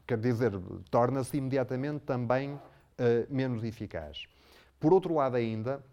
quer 0.07 0.19
dizer, 0.19 0.53
torna-se 0.91 1.37
imediatamente 1.39 2.01
também 2.01 2.61
eh, 2.99 3.27
menos 3.31 3.63
eficaz. 3.65 4.25
Por 4.79 4.93
outro 4.93 5.15
lado, 5.15 5.37
ainda, 5.37 5.85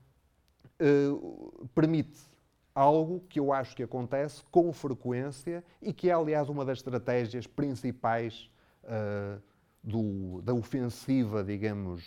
eh, 0.80 1.10
permite 1.76 2.20
algo 2.74 3.22
que 3.28 3.40
eu 3.40 3.52
acho 3.52 3.76
que 3.76 3.84
acontece 3.84 4.44
com 4.52 4.72
frequência 4.72 5.64
e 5.82 5.92
que 5.92 6.10
é, 6.10 6.14
aliás, 6.14 6.50
uma 6.50 6.64
das 6.64 6.78
estratégias 6.80 7.46
principais 7.48 8.50
eh, 8.84 9.38
do- 9.84 10.42
da 10.42 10.54
ofensiva, 10.54 11.44
digamos, 11.44 12.04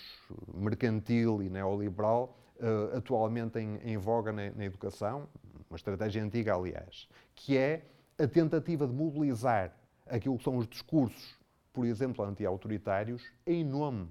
mercantil 0.54 1.42
e 1.42 1.48
neoliberal, 1.48 2.36
eh, 2.60 2.96
atualmente 2.96 3.58
em, 3.58 3.76
em 3.84 3.96
voga 3.96 4.32
na, 4.32 4.50
na 4.50 4.64
educação, 4.64 5.28
uma 5.68 5.76
estratégia 5.76 6.22
antiga, 6.22 6.54
aliás, 6.54 7.08
que 7.34 7.56
é 7.56 7.84
a 8.18 8.26
tentativa 8.26 8.86
de 8.86 8.92
mobilizar 8.92 9.74
aquilo 10.06 10.36
que 10.36 10.44
são 10.44 10.56
os 10.56 10.66
discursos, 10.68 11.38
por 11.72 11.86
exemplo, 11.86 12.24
anti-autoritários, 12.24 13.22
em 13.46 13.64
nome 13.64 14.08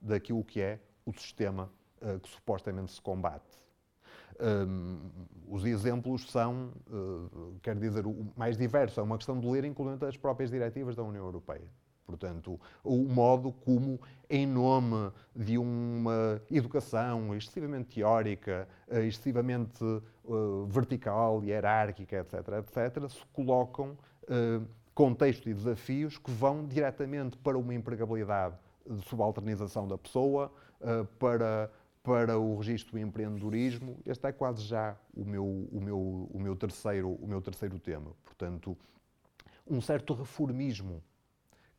daquilo 0.00 0.44
que 0.44 0.60
é 0.60 0.80
o 1.04 1.12
sistema 1.12 1.70
eh, 2.00 2.18
que 2.18 2.28
supostamente 2.28 2.92
se 2.92 3.00
combate. 3.00 3.58
Hum, 4.40 5.00
os 5.48 5.64
exemplos 5.64 6.30
são, 6.30 6.70
quer 7.60 7.74
dizer, 7.76 8.06
o 8.06 8.32
mais 8.36 8.56
diverso. 8.56 9.00
É 9.00 9.02
uma 9.02 9.16
questão 9.16 9.40
de 9.40 9.46
ler, 9.48 9.64
incluindo 9.64 10.06
as 10.06 10.16
próprias 10.16 10.50
diretivas 10.50 10.94
da 10.94 11.02
União 11.02 11.24
Europeia. 11.24 11.68
Portanto, 12.08 12.58
o 12.82 13.04
modo 13.04 13.52
como, 13.52 14.00
em 14.30 14.46
nome 14.46 15.12
de 15.36 15.58
uma 15.58 16.40
educação 16.50 17.36
excessivamente 17.36 17.96
teórica, 17.96 18.66
eh, 18.88 19.04
excessivamente 19.04 19.84
eh, 19.84 20.00
vertical, 20.68 21.44
hierárquica, 21.44 22.16
etc., 22.20 22.48
etc., 22.60 23.10
se 23.10 23.22
colocam 23.30 23.94
eh, 24.26 24.58
contextos 24.94 25.48
e 25.48 25.52
desafios 25.52 26.16
que 26.16 26.30
vão 26.30 26.66
diretamente 26.66 27.36
para 27.36 27.58
uma 27.58 27.74
empregabilidade 27.74 28.56
de 28.88 29.02
subalternização 29.02 29.86
da 29.86 29.98
pessoa, 29.98 30.52
eh, 30.80 31.04
para, 31.18 31.70
para 32.02 32.38
o 32.38 32.56
registro 32.56 32.92
do 32.92 32.98
empreendedorismo. 32.98 33.98
Este 34.06 34.26
é 34.26 34.32
quase 34.32 34.62
já 34.62 34.96
o 35.14 35.24
meu, 35.24 35.44
o 35.44 35.80
meu, 35.80 36.28
o 36.32 36.38
meu, 36.40 36.56
terceiro, 36.56 37.10
o 37.10 37.26
meu 37.26 37.40
terceiro 37.40 37.78
tema. 37.78 38.12
Portanto, 38.24 38.76
um 39.66 39.80
certo 39.80 40.14
reformismo 40.14 41.02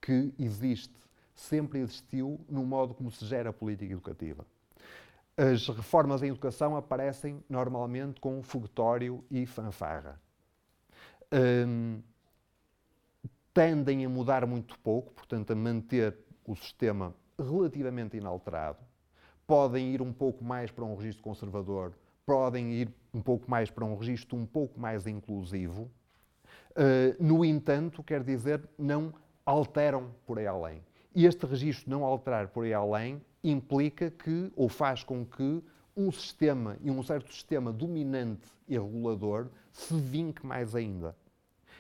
que 0.02 0.34
existe, 0.38 0.94
sempre 1.34 1.80
existiu, 1.80 2.40
no 2.50 2.66
modo 2.66 2.94
como 2.94 3.10
se 3.10 3.26
gera 3.26 3.50
a 3.50 3.54
política 3.54 3.94
educativa. 3.94 4.46
As 5.38 5.68
reformas 5.70 6.22
em 6.22 6.28
educação 6.28 6.76
aparecem 6.76 7.42
normalmente 7.50 8.20
com 8.20 8.44
foguetório 8.44 9.24
e 9.32 9.46
fanfarra. 9.46 10.22
Hum, 11.32 12.02
tendem 13.54 14.06
a 14.06 14.10
mudar 14.10 14.46
muito 14.46 14.78
pouco, 14.80 15.14
portanto, 15.14 15.52
a 15.52 15.56
manter 15.56 16.18
o 16.50 16.56
sistema 16.56 17.14
relativamente 17.38 18.18
inalterado. 18.18 18.80
Podem 19.46 19.94
ir 19.94 20.02
um 20.02 20.12
pouco 20.12 20.44
mais 20.44 20.72
para 20.72 20.84
um 20.84 20.96
registro 20.96 21.24
conservador, 21.24 21.94
podem 22.26 22.74
ir 22.74 22.90
um 23.14 23.22
pouco 23.22 23.50
mais 23.50 23.70
para 23.70 23.86
um 23.86 23.96
registro 23.96 24.36
um 24.36 24.48
pouco 24.48 24.80
mais 24.80 25.06
inclusivo. 25.06 25.92
Uh, 26.72 27.24
no 27.24 27.46
entanto, 27.46 28.02
quer 28.02 28.24
dizer, 28.24 28.68
não 28.78 29.14
alteram 29.46 30.10
por 30.26 30.40
aí 30.40 30.48
além. 30.48 30.82
E 31.14 31.28
este 31.28 31.46
registro 31.46 31.88
não 31.88 32.04
alterar 32.04 32.48
por 32.48 32.64
aí 32.64 32.74
além 32.74 33.22
implica 33.44 34.10
que, 34.10 34.52
ou 34.56 34.68
faz 34.68 35.04
com 35.04 35.24
que, 35.24 35.64
um 35.96 36.12
sistema 36.12 36.78
e 36.82 36.90
um 36.90 37.04
certo 37.04 37.32
sistema 37.32 37.72
dominante 37.72 38.48
e 38.68 38.74
regulador 38.74 39.50
se 39.72 39.94
vinque 39.94 40.46
mais 40.46 40.76
ainda. 40.76 41.16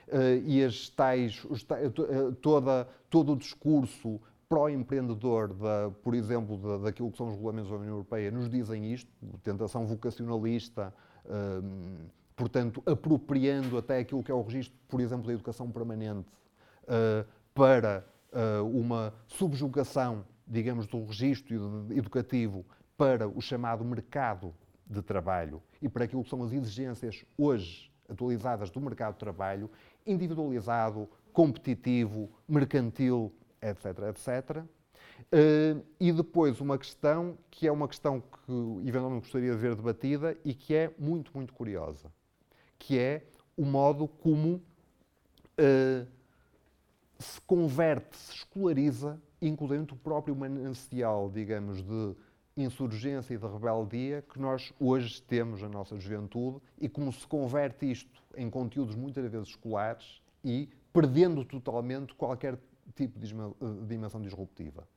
Uh, 0.08 0.44
e 0.46 0.64
as 0.64 0.90
tais, 0.90 1.44
os, 1.46 1.62
uh, 1.64 2.34
toda, 2.42 2.88
todo 3.10 3.34
o 3.34 3.38
discurso 3.38 4.20
pró-empreendedor, 4.50 5.56
por 6.02 6.16
exemplo, 6.16 6.58
da, 6.58 6.86
daquilo 6.86 7.12
que 7.12 7.18
são 7.18 7.28
os 7.28 7.34
regulamentos 7.34 7.70
da 7.70 7.78
União 7.78 7.94
Europeia, 7.94 8.32
nos 8.32 8.50
dizem 8.50 8.92
isto, 8.92 9.12
tentação 9.44 9.86
vocacionalista, 9.86 10.92
uh, 11.26 12.10
portanto, 12.36 12.82
apropriando 12.86 13.78
até 13.78 14.00
aquilo 14.00 14.24
que 14.24 14.32
é 14.32 14.34
o 14.34 14.42
registro, 14.42 14.76
por 14.88 15.00
exemplo, 15.00 15.28
da 15.28 15.34
educação 15.34 15.72
permanente, 15.72 16.28
para 17.54 18.04
uma 18.74 19.14
subjugação, 19.28 20.26
digamos, 20.48 20.88
do 20.88 21.06
registro 21.06 21.86
educativo 21.92 22.66
para 22.98 23.28
o 23.28 23.40
chamado 23.40 23.86
mercado 23.86 24.56
de 24.88 25.02
trabalho 25.04 25.62
e 25.82 25.88
para 25.88 26.06
aquilo 26.06 26.24
que 26.24 26.30
são 26.30 26.44
as 26.44 26.52
exigências 26.52 27.24
hoje 27.38 27.92
atualizadas 28.10 28.72
do 28.72 28.82
mercado 28.82 29.14
de 29.14 29.20
trabalho, 29.20 29.70
individualizado, 30.06 31.08
competitivo, 31.32 32.30
mercantil, 32.48 33.32
etc, 33.62 33.86
etc. 34.10 34.64
Uh, 35.32 35.86
e 36.00 36.12
depois 36.12 36.60
uma 36.62 36.78
questão 36.78 37.38
que 37.52 37.68
é 37.68 37.72
uma 37.72 37.88
questão 37.88 38.22
que 38.22 38.52
eventualmente 38.88 39.24
gostaria 39.24 39.52
de 39.52 39.58
ver 39.58 39.76
debatida 39.76 40.38
e 40.44 40.54
que 40.54 40.74
é 40.74 40.94
muito, 40.98 41.32
muito 41.36 41.54
curiosa, 41.54 42.12
que 42.78 42.98
é 42.98 43.24
o 43.56 43.66
modo 43.66 44.08
como 44.08 44.56
uh, 44.56 46.08
se 47.20 47.42
converte, 47.42 48.16
se 48.18 48.36
escolariza, 48.36 49.22
incluindo 49.42 49.94
o 49.94 49.98
próprio 49.98 50.36
manancial, 50.36 51.30
digamos, 51.30 51.82
de 51.82 52.16
insurgência 52.56 53.34
e 53.34 53.38
de 53.38 53.46
rebeldia 53.46 54.22
que 54.22 54.40
nós 54.40 54.74
hoje 54.80 55.22
temos 55.22 55.62
na 55.62 55.70
nossa 55.70 55.98
juventude 56.00 56.62
e 56.80 56.90
como 56.90 57.12
se 57.12 57.26
converte 57.28 57.90
isto 57.90 58.22
em 58.36 58.50
conteúdos 58.50 58.96
muitas 58.96 59.30
vezes 59.30 59.50
escolares 59.50 60.22
e 60.44 60.70
perdendo 60.92 61.46
totalmente 61.46 62.14
qualquer 62.16 62.58
tipo 62.94 63.20
de 63.20 63.34
dimensão 63.88 64.22
disruptiva. 64.22 64.88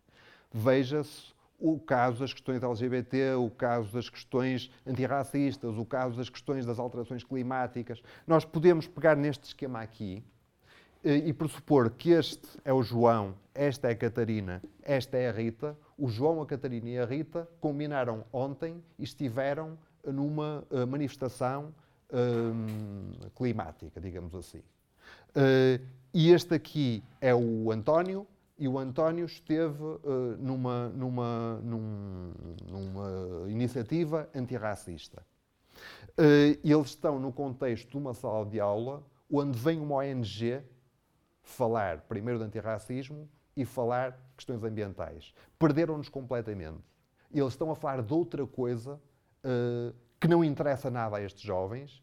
Veja-se 0.53 1.33
o 1.59 1.79
caso 1.79 2.19
das 2.19 2.33
questões 2.33 2.63
LGBT, 2.63 3.35
o 3.35 3.49
caso 3.49 3.93
das 3.93 4.11
questões 4.11 4.71
antirracistas, 4.85 5.79
o 5.79 5.85
caso 5.85 6.17
das 6.17 6.29
questões 6.29 6.67
das 6.67 6.79
alterações 6.79 7.23
climáticas. 7.23 8.03
Nós 8.27 8.45
podemos 8.45 8.89
pegar 8.89 9.17
neste 9.17 9.45
esquema 9.45 9.81
aqui 9.81 10.25
eh, 11.05 11.19
e 11.19 11.33
pressupor 11.33 11.91
que 11.91 12.11
este 12.11 12.49
é 12.65 12.73
o 12.73 12.83
João, 12.83 13.37
esta 13.55 13.89
é 13.89 13.93
a 13.93 13.97
Catarina, 13.97 14.61
esta 14.83 15.17
é 15.17 15.29
a 15.29 15.33
Rita, 15.33 15.77
o 15.97 16.09
João, 16.09 16.43
a 16.43 16.47
Catarina 16.47 16.89
e 16.89 16.99
a 16.99 17.05
Rita 17.05 17.49
combinaram 17.61 18.25
ontem 18.33 18.83
e 18.99 19.05
estiveram 19.05 19.79
numa 20.05 20.65
uh, 20.69 20.85
manifestação 20.85 21.73
uh, 22.11 23.31
climática, 23.37 24.01
digamos 24.01 24.35
assim. 24.35 24.63
Uh, 25.35 25.85
e 26.13 26.31
este 26.31 26.55
aqui 26.55 27.03
é 27.21 27.35
o 27.35 27.71
António, 27.71 28.27
e 28.59 28.69
o 28.69 28.79
António 28.79 29.25
esteve 29.25 29.83
numa, 30.39 30.89
numa, 30.91 31.59
num, 31.65 32.33
numa 32.71 33.51
iniciativa 33.51 34.29
antirracista. 34.33 35.25
eles 36.63 36.89
estão 36.89 37.19
no 37.19 37.33
contexto 37.33 37.91
de 37.91 37.97
uma 37.97 38.15
sala 38.15 38.47
de 38.47 38.61
aula 38.61 39.03
onde 39.33 39.59
vem 39.59 39.81
uma 39.81 39.97
ONG 39.97 40.63
falar 41.43 42.03
primeiro 42.03 42.39
de 42.39 42.45
antirracismo 42.45 43.29
e 43.57 43.65
falar 43.65 44.19
questões 44.37 44.63
ambientais. 44.63 45.35
Perderam-nos 45.59 46.09
completamente. 46.09 46.83
Eles 47.33 47.53
estão 47.53 47.71
a 47.71 47.75
falar 47.75 48.03
de 48.03 48.13
outra 48.13 48.47
coisa 48.47 49.01
uh, 49.45 49.95
que 50.21 50.29
não 50.29 50.45
interessa 50.45 50.91
nada 50.91 51.17
a 51.17 51.23
estes 51.23 51.43
jovens 51.43 52.03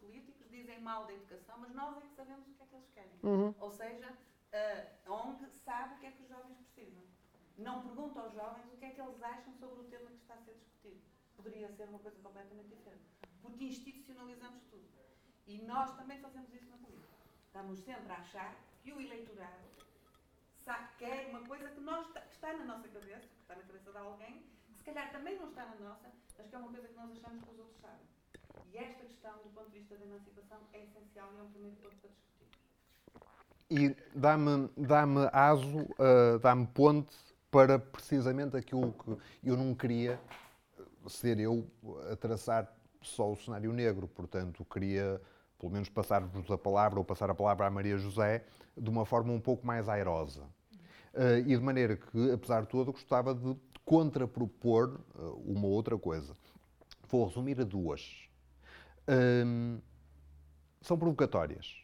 dizem 0.61 0.79
mal 0.81 1.05
da 1.05 1.13
educação, 1.13 1.57
mas 1.59 1.73
nós 1.73 1.97
é 1.97 2.01
que 2.01 2.15
sabemos 2.15 2.47
o 2.47 2.53
que 2.53 2.63
é 2.63 2.65
que 2.65 2.75
eles 2.75 2.89
querem. 2.89 3.19
Uhum. 3.23 3.53
Ou 3.59 3.71
seja, 3.71 4.09
uh, 4.09 5.11
onde 5.11 5.49
sabe 5.49 5.95
o 5.95 5.99
que 5.99 6.05
é 6.05 6.11
que 6.11 6.23
os 6.23 6.29
jovens 6.29 6.57
precisam. 6.57 7.03
Não 7.57 7.81
pergunta 7.81 8.19
aos 8.19 8.33
jovens 8.33 8.73
o 8.73 8.77
que 8.77 8.85
é 8.85 8.89
que 8.91 9.01
eles 9.01 9.21
acham 9.21 9.53
sobre 9.53 9.81
o 9.81 9.83
tema 9.85 10.09
que 10.09 10.17
está 10.17 10.35
a 10.35 10.41
ser 10.41 10.53
discutido. 10.53 11.01
Poderia 11.35 11.69
ser 11.71 11.87
uma 11.89 11.99
coisa 11.99 12.17
completamente 12.19 12.69
diferente. 12.69 13.03
Porque 13.41 13.65
institucionalizamos 13.65 14.63
tudo. 14.69 14.87
E 15.47 15.61
nós 15.63 15.95
também 15.95 16.19
fazemos 16.19 16.53
isso 16.53 16.69
na 16.69 16.77
política. 16.77 17.15
Estamos 17.45 17.79
sempre 17.79 18.11
a 18.11 18.17
achar 18.17 18.55
que 18.81 18.93
o 18.93 19.01
eleitorado 19.01 19.71
quer 20.97 21.27
uma 21.29 21.41
coisa 21.41 21.69
que, 21.69 21.79
nós, 21.81 22.07
que 22.11 22.33
está 22.33 22.53
na 22.53 22.65
nossa 22.65 22.87
cabeça, 22.87 23.27
que 23.27 23.41
está 23.41 23.55
na 23.55 23.63
cabeça 23.63 23.91
de 23.91 23.97
alguém, 23.97 24.45
que 24.67 24.77
se 24.77 24.83
calhar 24.83 25.11
também 25.11 25.37
não 25.37 25.49
está 25.49 25.65
na 25.65 25.75
nossa, 25.75 26.11
mas 26.37 26.47
que 26.47 26.55
é 26.55 26.57
uma 26.59 26.71
coisa 26.71 26.87
que 26.87 26.93
nós 26.93 27.11
achamos 27.11 27.43
que 27.43 27.49
os 27.49 27.59
outros 27.59 27.77
sabem. 27.81 28.05
E 28.73 28.77
esta 28.77 29.05
questão, 29.05 29.33
do 29.43 29.49
ponto 29.49 29.71
de 29.71 29.79
vista 29.79 29.95
da 29.95 30.05
emancipação, 30.05 30.59
é 30.73 30.83
essencial 30.83 31.29
e 31.35 31.39
é 31.39 31.43
um 31.43 31.49
primeiro 31.49 31.75
ponto 31.77 31.95
para 31.97 32.09
discutir. 32.09 32.47
E 33.69 33.95
dá-me 34.17 34.69
dá 34.77 35.03
aso, 35.31 35.79
uh, 35.79 36.39
dá-me 36.41 36.67
ponte 36.67 37.15
para 37.49 37.77
precisamente 37.77 38.55
aquilo 38.55 38.93
que 38.93 39.17
eu 39.43 39.57
não 39.57 39.75
queria 39.75 40.19
ser 41.07 41.39
eu 41.39 41.67
a 42.11 42.15
traçar 42.15 42.71
só 43.01 43.31
o 43.31 43.35
cenário 43.35 43.73
negro, 43.73 44.07
portanto, 44.07 44.65
queria 44.65 45.21
pelo 45.59 45.71
menos 45.71 45.89
passar-vos 45.89 46.49
a 46.49 46.57
palavra 46.57 46.99
ou 46.99 47.05
passar 47.05 47.29
a 47.29 47.35
palavra 47.35 47.67
à 47.67 47.69
Maria 47.69 47.97
José 47.97 48.43
de 48.75 48.89
uma 48.89 49.05
forma 49.05 49.31
um 49.31 49.39
pouco 49.39 49.65
mais 49.65 49.87
airosa. 49.87 50.41
Uh, 51.13 51.39
e 51.45 51.55
de 51.55 51.59
maneira 51.59 51.97
que, 51.97 52.31
apesar 52.31 52.61
de 52.61 52.67
tudo, 52.67 52.91
gostava 52.91 53.35
de 53.35 53.55
contrapropor 53.83 54.99
uh, 55.13 55.33
uma 55.45 55.67
outra 55.67 55.97
coisa. 55.97 56.33
Vou 57.07 57.25
resumir 57.25 57.59
a 57.59 57.63
duas 57.63 58.20
são 60.81 60.97
provocatórias, 60.97 61.83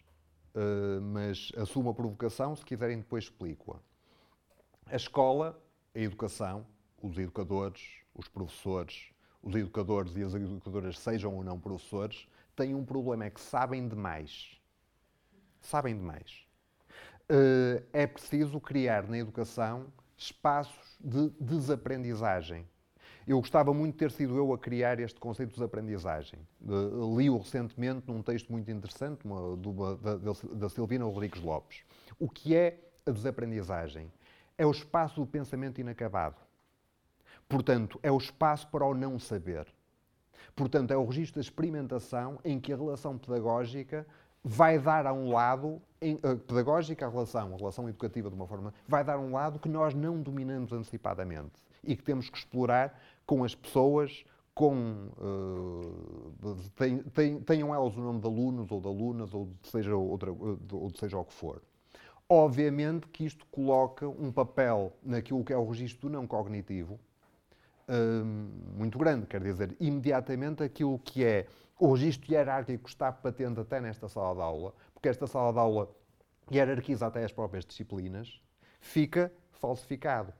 uh, 0.55 1.01
mas 1.01 1.51
assumo 1.57 1.89
a 1.89 1.93
provocação, 1.93 2.55
se 2.55 2.65
quiserem 2.65 2.97
depois 2.97 3.25
explico-a. 3.25 3.79
A 4.91 4.95
escola, 4.95 5.61
a 5.93 5.99
educação, 5.99 6.65
os 7.01 7.17
educadores, 7.17 8.01
os 8.15 8.27
professores, 8.27 9.11
os 9.41 9.55
educadores 9.55 10.15
e 10.15 10.23
as 10.23 10.33
educadoras, 10.33 10.97
sejam 10.99 11.35
ou 11.35 11.43
não 11.43 11.59
professores, 11.59 12.27
têm 12.55 12.73
um 12.73 12.83
problema, 12.83 13.25
é 13.25 13.29
que 13.29 13.41
sabem 13.41 13.87
demais. 13.87 14.59
Sabem 15.61 15.95
demais. 15.95 16.45
Uh, 17.29 17.83
é 17.91 18.07
preciso 18.07 18.59
criar 18.59 19.07
na 19.07 19.17
educação 19.17 19.87
espaços 20.17 20.97
de 20.99 21.29
desaprendizagem 21.39 22.67
eu 23.27 23.41
gostava 23.41 23.73
muito 23.73 23.93
de 23.93 23.99
ter 23.99 24.11
sido 24.11 24.37
eu 24.37 24.53
a 24.53 24.57
criar 24.57 25.01
este 25.01 25.19
conceito 25.19 25.49
de 25.49 25.55
desaprendizagem. 25.55 26.39
Li-o 26.61 27.37
recentemente 27.37 28.07
num 28.07 28.21
texto 28.21 28.49
muito 28.49 28.71
interessante 28.71 29.19
uma, 29.25 29.57
da, 29.57 30.33
da, 30.55 30.69
Silvina 30.69 31.03
Rodrigues 31.03 31.41
Lopes. 31.41 31.83
O 32.17 32.29
que 32.29 32.55
é 32.55 32.79
a 33.05 33.11
desaprendizagem? 33.11 34.09
É 34.57 34.65
o 34.65 34.71
espaço 34.71 35.19
do 35.19 35.27
pensamento 35.27 35.81
inacabado. 35.81 36.37
Portanto, 37.49 37.99
é 38.01 38.09
o 38.09 38.17
espaço 38.17 38.67
para 38.69 38.85
o 38.85 38.93
não 38.93 39.19
saber. 39.19 39.67
Portanto, 40.55 40.91
é 40.91 40.97
o 40.97 41.05
registro 41.05 41.35
da 41.35 41.41
experimentação 41.41 42.39
em 42.45 42.59
que 42.59 42.71
a 42.71 42.77
relação 42.77 43.17
pedagógica 43.17 44.07
vai 44.41 44.79
dar 44.79 45.05
a 45.05 45.11
um 45.11 45.31
lado, 45.33 45.81
em, 46.01 46.17
a 46.23 46.35
pedagógica, 46.35 47.05
a 47.05 47.09
relação, 47.09 47.53
a 47.53 47.57
relação 47.57 47.89
educativa 47.89 48.29
de 48.29 48.35
uma 48.35 48.47
forma, 48.47 48.73
vai 48.87 49.03
dar 49.03 49.15
a 49.15 49.19
um 49.19 49.33
lado 49.33 49.59
que 49.59 49.67
nós 49.67 49.93
não 49.93 50.21
dominamos 50.21 50.71
antecipadamente 50.71 51.66
e 51.83 51.95
que 51.95 52.03
temos 52.03 52.29
que 52.29 52.37
explorar 52.37 52.99
com 53.25 53.43
as 53.43 53.53
pessoas, 53.55 54.25
com, 54.53 55.09
uh, 55.17 56.61
tenham 57.45 57.73
elas 57.73 57.95
o 57.95 58.01
nome 58.01 58.19
de 58.19 58.27
alunos 58.27 58.71
ou 58.71 58.81
de 58.81 58.87
alunas 58.87 59.33
ou 59.33 59.49
de 59.61 59.67
seja, 59.67 59.95
outra, 59.95 60.31
ou 60.31 60.89
de 60.89 60.99
seja 60.99 61.17
o 61.17 61.25
que 61.25 61.33
for. 61.33 61.61
Obviamente 62.29 63.07
que 63.07 63.25
isto 63.25 63.45
coloca 63.47 64.07
um 64.07 64.31
papel 64.31 64.93
naquilo 65.03 65.43
que 65.43 65.53
é 65.53 65.57
o 65.57 65.65
registro 65.65 66.09
do 66.09 66.13
não 66.13 66.27
cognitivo 66.27 66.99
uh, 67.87 68.25
muito 68.77 68.97
grande, 68.97 69.25
quer 69.27 69.41
dizer, 69.41 69.75
imediatamente 69.79 70.63
aquilo 70.63 70.99
que 70.99 71.23
é 71.23 71.47
o 71.79 71.93
registro 71.93 72.31
hierárquico 72.31 72.89
está 72.89 73.11
patente 73.11 73.59
até 73.59 73.79
nesta 73.79 74.09
sala 74.09 74.33
de 74.35 74.41
aula, 74.41 74.73
porque 74.93 75.07
esta 75.07 75.27
sala 75.27 75.53
de 75.53 75.59
aula 75.59 75.89
hierarquiza 76.51 77.07
até 77.07 77.23
as 77.23 77.31
próprias 77.31 77.65
disciplinas, 77.65 78.41
fica 78.79 79.31
falsificado. 79.51 80.33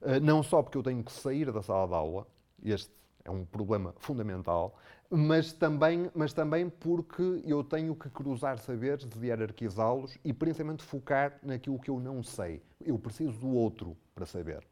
Uh, 0.00 0.20
não 0.20 0.42
só 0.42 0.62
porque 0.62 0.78
eu 0.78 0.82
tenho 0.82 1.02
que 1.02 1.12
sair 1.12 1.50
da 1.52 1.62
sala 1.62 1.88
de 1.88 1.94
aula, 1.94 2.26
este 2.62 2.92
é 3.24 3.30
um 3.30 3.44
problema 3.44 3.94
fundamental, 3.98 4.78
mas 5.10 5.52
também, 5.52 6.10
mas 6.14 6.32
também 6.32 6.68
porque 6.68 7.42
eu 7.44 7.62
tenho 7.62 7.94
que 7.94 8.08
cruzar 8.08 8.58
saberes, 8.58 9.04
de 9.04 9.26
hierarquizá-los 9.26 10.16
e 10.24 10.32
principalmente 10.32 10.82
focar 10.82 11.38
naquilo 11.42 11.78
que 11.78 11.90
eu 11.90 12.00
não 12.00 12.22
sei. 12.22 12.62
Eu 12.84 12.98
preciso 12.98 13.38
do 13.38 13.48
outro 13.48 13.96
para 14.14 14.26
saber. 14.26 14.66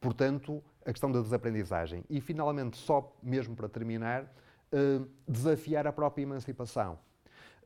Portanto, 0.00 0.62
a 0.84 0.92
questão 0.92 1.12
da 1.12 1.20
desaprendizagem. 1.20 2.04
E, 2.08 2.20
finalmente, 2.20 2.76
só 2.76 3.14
mesmo 3.22 3.54
para 3.54 3.68
terminar, 3.68 4.24
uh, 4.24 5.06
desafiar 5.28 5.86
a 5.86 5.92
própria 5.92 6.22
emancipação. 6.22 6.98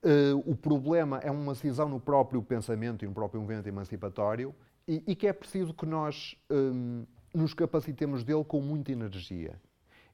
Uh, 0.02 0.38
o 0.44 0.54
problema 0.54 1.18
é 1.18 1.30
uma 1.30 1.54
cisão 1.54 1.88
no 1.88 2.00
próprio 2.00 2.42
pensamento 2.42 3.04
e 3.04 3.08
no 3.08 3.14
próprio 3.14 3.40
movimento 3.40 3.68
emancipatório 3.68 4.54
e, 4.86 5.02
e 5.06 5.14
que 5.14 5.26
é 5.26 5.32
preciso 5.32 5.72
que 5.72 5.86
nós 5.86 6.36
um, 6.50 7.04
nos 7.34 7.54
capacitemos 7.54 8.22
dele 8.24 8.44
com 8.44 8.60
muita 8.60 8.92
energia. 8.92 9.60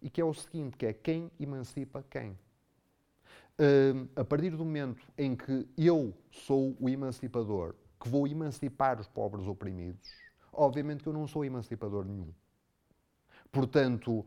E 0.00 0.08
que 0.08 0.20
é 0.20 0.24
o 0.24 0.32
seguinte, 0.32 0.76
que 0.76 0.86
é 0.86 0.92
quem 0.92 1.30
emancipa 1.38 2.04
quem. 2.08 2.30
Uh, 3.58 4.08
a 4.16 4.24
partir 4.24 4.50
do 4.50 4.64
momento 4.64 5.06
em 5.18 5.36
que 5.36 5.68
eu 5.76 6.14
sou 6.30 6.74
o 6.80 6.88
emancipador, 6.88 7.74
que 8.00 8.08
vou 8.08 8.26
emancipar 8.26 8.98
os 8.98 9.06
pobres 9.06 9.46
oprimidos, 9.46 10.08
obviamente 10.52 11.02
que 11.02 11.08
eu 11.08 11.12
não 11.12 11.26
sou 11.26 11.44
emancipador 11.44 12.04
nenhum. 12.06 12.32
Portanto, 13.52 14.24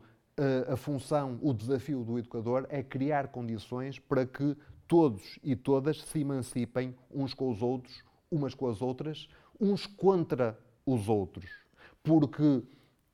a 0.68 0.76
função, 0.76 1.38
o 1.42 1.52
desafio 1.52 2.02
do 2.02 2.18
educador 2.18 2.66
é 2.68 2.82
criar 2.82 3.28
condições 3.28 3.98
para 3.98 4.26
que 4.26 4.56
todos 4.86 5.38
e 5.42 5.54
todas 5.54 6.02
se 6.02 6.20
emancipem 6.20 6.94
uns 7.10 7.32
com 7.32 7.50
os 7.50 7.62
outros, 7.62 8.02
umas 8.30 8.54
com 8.54 8.68
as 8.68 8.82
outras, 8.82 9.28
uns 9.60 9.86
contra 9.86 10.58
os 10.84 11.08
outros. 11.08 11.50
Porque, 12.02 12.62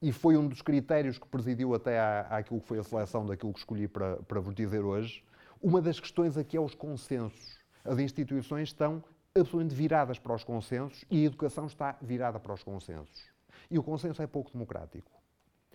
e 0.03 0.13
foi 0.13 0.37
um 0.37 0.49
dos 0.49 0.63
critérios 0.63 1.19
que 1.19 1.27
presidiu 1.27 1.75
até 1.75 1.99
à, 1.99 2.21
àquilo 2.23 2.61
que 2.61 2.67
foi 2.67 2.79
a 2.79 2.85
seleção 2.85 3.25
daquilo 3.27 3.53
que 3.53 3.59
escolhi 3.59 3.87
para, 3.87 4.17
para 4.17 4.41
vos 4.41 4.55
dizer 4.55 4.85
hoje, 4.85 5.25
uma 5.63 5.81
das 5.81 6.01
questões 6.01 6.37
aqui 6.37 6.57
é 6.57 6.61
os 6.61 6.75
consensos. 6.75 7.59
As 7.85 7.99
instituições 7.99 8.69
estão 8.69 9.03
absolutamente 9.35 9.75
viradas 9.75 10.19
para 10.19 10.35
os 10.35 10.43
consensos 10.43 11.05
e 11.11 11.23
a 11.23 11.27
educação 11.27 11.67
está 11.67 11.97
virada 12.01 12.41
para 12.41 12.53
os 12.53 12.63
consensos. 12.63 13.31
E 13.71 13.79
o 13.79 13.83
consenso 13.83 14.21
é 14.23 14.27
pouco 14.27 14.51
democrático. 14.51 15.11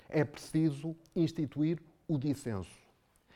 É 0.09 0.23
preciso 0.23 0.95
instituir 1.15 1.81
o 2.07 2.17
dissenso. 2.17 2.77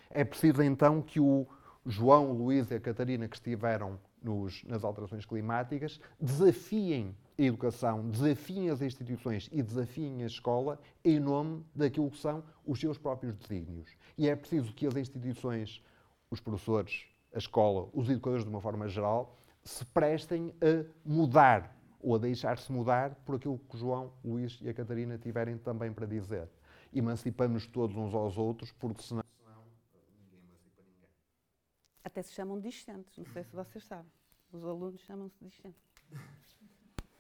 É 0.10 0.24
preciso 0.24 0.62
então 0.62 1.02
que 1.02 1.20
o 1.20 1.48
João, 1.86 2.32
Luís 2.34 2.70
e 2.72 2.76
a 2.76 2.80
Catarina 2.80 3.28
que 3.28 3.36
estiveram 3.36 4.00
nos, 4.22 4.64
nas 4.66 4.84
alterações 4.84 5.26
climáticas 5.26 6.00
desafiem 6.20 7.16
a 7.38 7.42
educação, 7.42 8.10
desafiem 8.10 8.70
as 8.70 8.82
instituições 8.82 9.50
e 9.52 9.62
desafiem 9.62 10.24
a 10.24 10.26
escola 10.26 10.80
em 11.04 11.20
nome 11.20 11.64
daquilo 11.74 12.12
que 12.12 12.18
são 12.18 12.44
os 12.66 12.80
seus 12.80 12.98
próprios 12.98 13.36
desígnios. 13.36 13.90
E 14.18 14.28
é 14.28 14.36
preciso 14.36 14.74
que 14.74 14.86
as 14.86 14.96
instituições, 14.96 15.82
os 16.30 16.40
professores, 16.40 17.06
a 17.34 17.38
escola, 17.38 17.90
os 17.94 18.10
educadores 18.10 18.44
de 18.44 18.50
uma 18.50 18.62
forma 18.62 18.88
geral, 18.88 19.38
se 19.64 19.86
prestem 19.86 20.54
a 20.62 20.86
mudar 21.06 21.78
ou 22.02 22.16
a 22.16 22.18
deixar-se 22.18 22.72
mudar 22.72 23.16
por 23.26 23.36
aquilo 23.36 23.60
que 23.60 23.76
o 23.76 23.80
João, 23.80 24.12
Luís 24.24 24.58
e 24.62 24.70
a 24.70 24.74
Catarina 24.74 25.18
tiverem 25.18 25.58
também 25.58 25.92
para 25.92 26.06
dizer. 26.06 26.48
Emancipamos 26.94 27.68
todos 27.68 27.96
uns 27.96 28.14
aos 28.14 28.38
outros, 28.38 28.72
porque 28.72 29.04
senão 29.04 29.24
até 32.10 32.24
se 32.24 32.34
chamam 32.34 32.60
discentes, 32.60 33.16
não 33.18 33.26
sei 33.26 33.44
se 33.44 33.56
vocês 33.56 33.84
sabem. 33.86 34.12
Os 34.52 34.64
alunos 34.64 35.00
chamam-se 35.02 35.38
discentes. 35.44 35.84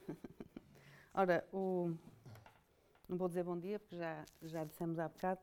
Ora, 1.14 1.48
o, 1.54 1.96
não 3.08 3.16
vou 3.16 3.28
dizer 3.28 3.44
bom 3.44 3.58
dia, 3.58 3.80
porque 3.80 3.96
já, 3.96 4.26
já 4.42 4.64
dissemos 4.64 4.98
há 4.98 5.08
bocado, 5.08 5.40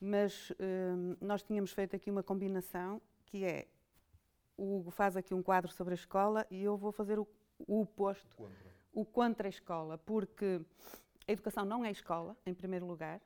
mas 0.00 0.52
hum, 0.60 1.16
nós 1.20 1.42
tínhamos 1.42 1.72
feito 1.72 1.94
aqui 1.94 2.10
uma 2.10 2.22
combinação 2.22 3.00
que 3.26 3.44
é 3.44 3.68
o 4.56 4.78
Hugo 4.78 4.90
faz 4.90 5.16
aqui 5.16 5.34
um 5.34 5.42
quadro 5.42 5.70
sobre 5.70 5.94
a 5.94 5.96
escola 5.96 6.46
e 6.50 6.62
eu 6.62 6.76
vou 6.76 6.90
fazer 6.90 7.18
o, 7.18 7.26
o 7.66 7.80
oposto, 7.80 8.36
contra. 8.36 8.74
o 8.92 9.04
contra 9.04 9.48
a 9.48 9.50
escola, 9.50 9.98
porque 9.98 10.60
a 11.28 11.32
educação 11.32 11.64
não 11.64 11.84
é 11.84 11.92
escola, 11.92 12.36
em 12.44 12.54
primeiro 12.54 12.86
lugar, 12.86 13.20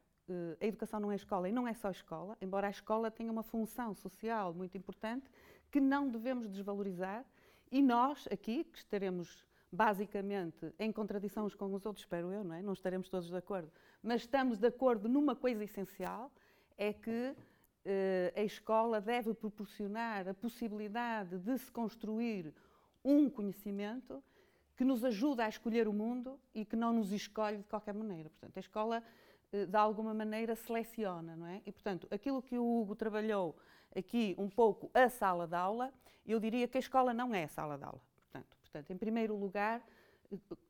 a 0.60 0.66
educação 0.66 1.00
não 1.00 1.12
é 1.12 1.16
escola 1.16 1.48
e 1.48 1.52
não 1.52 1.66
é 1.66 1.74
só 1.74 1.90
escola, 1.90 2.36
embora 2.40 2.66
a 2.66 2.70
escola 2.70 3.10
tenha 3.10 3.30
uma 3.30 3.42
função 3.42 3.94
social 3.94 4.52
muito 4.52 4.76
importante 4.76 5.30
que 5.70 5.80
não 5.80 6.08
devemos 6.08 6.48
desvalorizar 6.48 7.24
e 7.70 7.82
nós 7.82 8.26
aqui, 8.30 8.64
que 8.64 8.78
estaremos 8.78 9.46
basicamente 9.70 10.72
em 10.78 10.90
contradição 10.90 11.44
uns 11.44 11.54
com 11.54 11.72
os 11.74 11.84
outros, 11.84 12.04
espero 12.04 12.32
eu, 12.32 12.42
não 12.42 12.54
é? 12.54 12.62
Não 12.62 12.72
estaremos 12.72 13.08
todos 13.08 13.28
de 13.28 13.36
acordo, 13.36 13.70
mas 14.02 14.22
estamos 14.22 14.58
de 14.58 14.66
acordo 14.66 15.08
numa 15.08 15.36
coisa 15.36 15.62
essencial, 15.62 16.32
é 16.76 16.92
que 16.92 17.34
eh, 17.84 18.32
a 18.36 18.42
escola 18.42 19.00
deve 19.00 19.34
proporcionar 19.34 20.28
a 20.28 20.34
possibilidade 20.34 21.38
de 21.38 21.58
se 21.58 21.70
construir 21.70 22.54
um 23.04 23.28
conhecimento 23.28 24.22
que 24.76 24.84
nos 24.84 25.04
ajuda 25.04 25.44
a 25.44 25.48
escolher 25.48 25.88
o 25.88 25.92
mundo 25.92 26.38
e 26.54 26.64
que 26.64 26.76
não 26.76 26.92
nos 26.92 27.12
escolhe 27.12 27.58
de 27.58 27.64
qualquer 27.64 27.92
maneira. 27.92 28.30
Portanto, 28.30 28.56
a 28.56 28.60
escola 28.60 29.02
eh, 29.02 29.27
de 29.52 29.76
alguma 29.76 30.12
maneira 30.12 30.54
seleciona, 30.54 31.36
não 31.36 31.46
é? 31.46 31.62
E 31.64 31.72
portanto, 31.72 32.06
aquilo 32.10 32.42
que 32.42 32.58
o 32.58 32.80
Hugo 32.80 32.94
trabalhou 32.94 33.56
aqui 33.96 34.34
um 34.38 34.48
pouco 34.48 34.90
a 34.92 35.08
sala 35.08 35.46
de 35.46 35.54
aula, 35.54 35.92
eu 36.26 36.38
diria 36.38 36.68
que 36.68 36.76
a 36.76 36.80
escola 36.80 37.14
não 37.14 37.34
é 37.34 37.44
a 37.44 37.48
sala 37.48 37.78
de 37.78 37.84
aula. 37.84 38.00
Portanto, 38.22 38.56
portanto, 38.60 38.90
em 38.90 38.96
primeiro 38.96 39.34
lugar, 39.34 39.82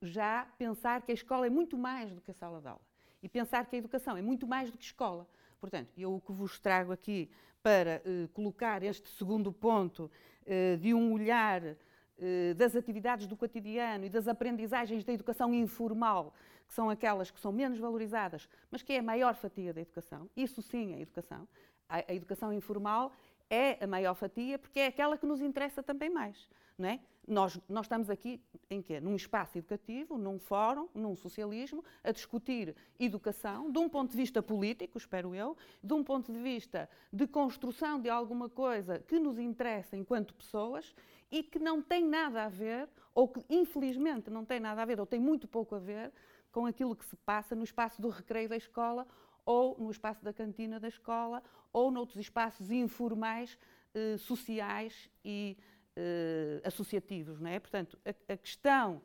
já 0.01 0.47
pensar 0.57 1.03
que 1.03 1.11
a 1.11 1.15
escola 1.15 1.47
é 1.47 1.51
muito 1.51 1.77
mais 1.77 2.13
do 2.13 2.21
que 2.21 2.31
a 2.31 2.35
sala 2.35 2.61
de 2.61 2.69
aula 2.69 2.81
e 3.23 3.29
pensar 3.29 3.67
que 3.67 3.77
a 3.77 3.79
educação 3.79 4.17
é 4.17 4.23
muito 4.23 4.47
mais 4.47 4.71
do 4.71 4.79
que 4.79 4.85
escola. 4.85 5.27
Portanto, 5.61 5.91
eu 5.97 6.15
o 6.15 6.21
que 6.21 6.33
vos 6.33 6.59
trago 6.59 6.93
aqui 6.93 7.29
para 7.63 8.01
uh, 8.05 8.29
colocar 8.29 8.83
este 8.83 9.11
segundo 9.11 9.53
ponto 9.53 10.11
uh, 10.47 10.77
de 10.79 10.95
um 10.95 11.13
olhar 11.13 11.63
uh, 11.63 12.55
das 12.57 12.77
atividades 12.77 13.27
do 13.27 13.37
cotidiano 13.37 14.05
e 14.05 14.09
das 14.09 14.29
aprendizagens 14.29 15.05
da 15.05 15.13
educação 15.13 15.53
informal 15.53 16.33
que 16.69 16.75
são 16.75 16.89
aquelas 16.89 17.31
que 17.31 17.41
são 17.41 17.51
menos 17.51 17.79
valorizadas, 17.79 18.49
mas 18.71 18.83
que 18.83 18.93
é 18.93 18.99
a 18.99 19.03
maior 19.03 19.35
fatia 19.35 19.73
da 19.73 19.81
educação. 19.81 20.31
Isso 20.37 20.63
sim 20.63 20.95
é 20.95 21.01
educação. 21.01 21.49
A, 21.89 21.97
a 21.97 22.15
educação 22.15 22.53
informal 22.53 23.11
é 23.51 23.83
a 23.83 23.87
maior 23.87 24.15
fatia 24.15 24.59
porque 24.59 24.79
é 24.79 24.87
aquela 24.87 25.17
que 25.17 25.27
nos 25.27 25.41
interessa 25.41 25.83
também 25.83 26.11
mais. 26.11 26.49
Não 26.79 26.89
é? 26.89 27.01
nós, 27.29 27.61
nós 27.69 27.85
estamos 27.85 28.09
aqui 28.09 28.41
em 28.71 28.81
quê? 28.81 29.01
Num 29.01 29.15
espaço 29.15 29.59
educativo, 29.59 30.17
num 30.17 30.39
fórum, 30.39 30.89
num 30.95 31.15
socialismo, 31.15 31.85
a 32.03 32.11
discutir 32.11 32.75
educação 32.99 33.71
de 33.71 33.79
um 33.79 33.89
ponto 33.89 34.11
de 34.11 34.17
vista 34.17 34.43
político, 34.43 34.97
espero 34.97 35.35
eu, 35.35 35.57
de 35.83 35.93
um 35.93 36.03
ponto 36.03 36.33
de 36.33 36.39
vista 36.39 36.89
de 37.13 37.27
construção 37.27 38.01
de 38.01 38.09
alguma 38.09 38.49
coisa 38.49 38.99
que 39.01 39.19
nos 39.21 39.39
interessa 39.39 39.97
enquanto 39.97 40.35
pessoas 40.35 40.95
e 41.31 41.43
que 41.43 41.59
não 41.59 41.83
tem 41.83 42.05
nada 42.05 42.45
a 42.45 42.49
ver, 42.49 42.89
ou 43.15 43.29
que 43.29 43.45
infelizmente 43.51 44.31
não 44.31 44.45
tem 44.45 44.59
nada 44.59 44.81
a 44.81 44.85
ver, 44.85 44.99
ou 44.99 45.07
tem 45.07 45.21
muito 45.21 45.47
pouco 45.47 45.75
a 45.75 45.79
ver 45.79 46.11
com 46.59 46.67
aquilo 46.67 46.97
que 46.97 47.05
se 47.05 47.15
passa 47.19 47.55
no 47.55 47.63
espaço 47.63 48.03
do 48.03 48.09
recreio 48.09 48.49
da 48.49 48.57
escola 48.57 49.07
ou 49.47 49.79
no 49.79 49.93
espaço 49.93 50.25
da 50.25 50.33
cantina 50.33 50.81
da 50.81 50.89
escola 50.89 51.41
ou 51.73 51.89
noutros 51.89 52.19
espaços 52.19 52.69
informais, 52.73 53.57
eh, 53.95 54.17
sociais 54.19 55.09
e 55.25 55.57
eh, 55.95 56.61
associativos. 56.65 57.39
Não 57.39 57.49
é? 57.49 57.61
Portanto, 57.61 57.97
a, 58.05 58.33
a 58.33 58.37
questão 58.37 59.01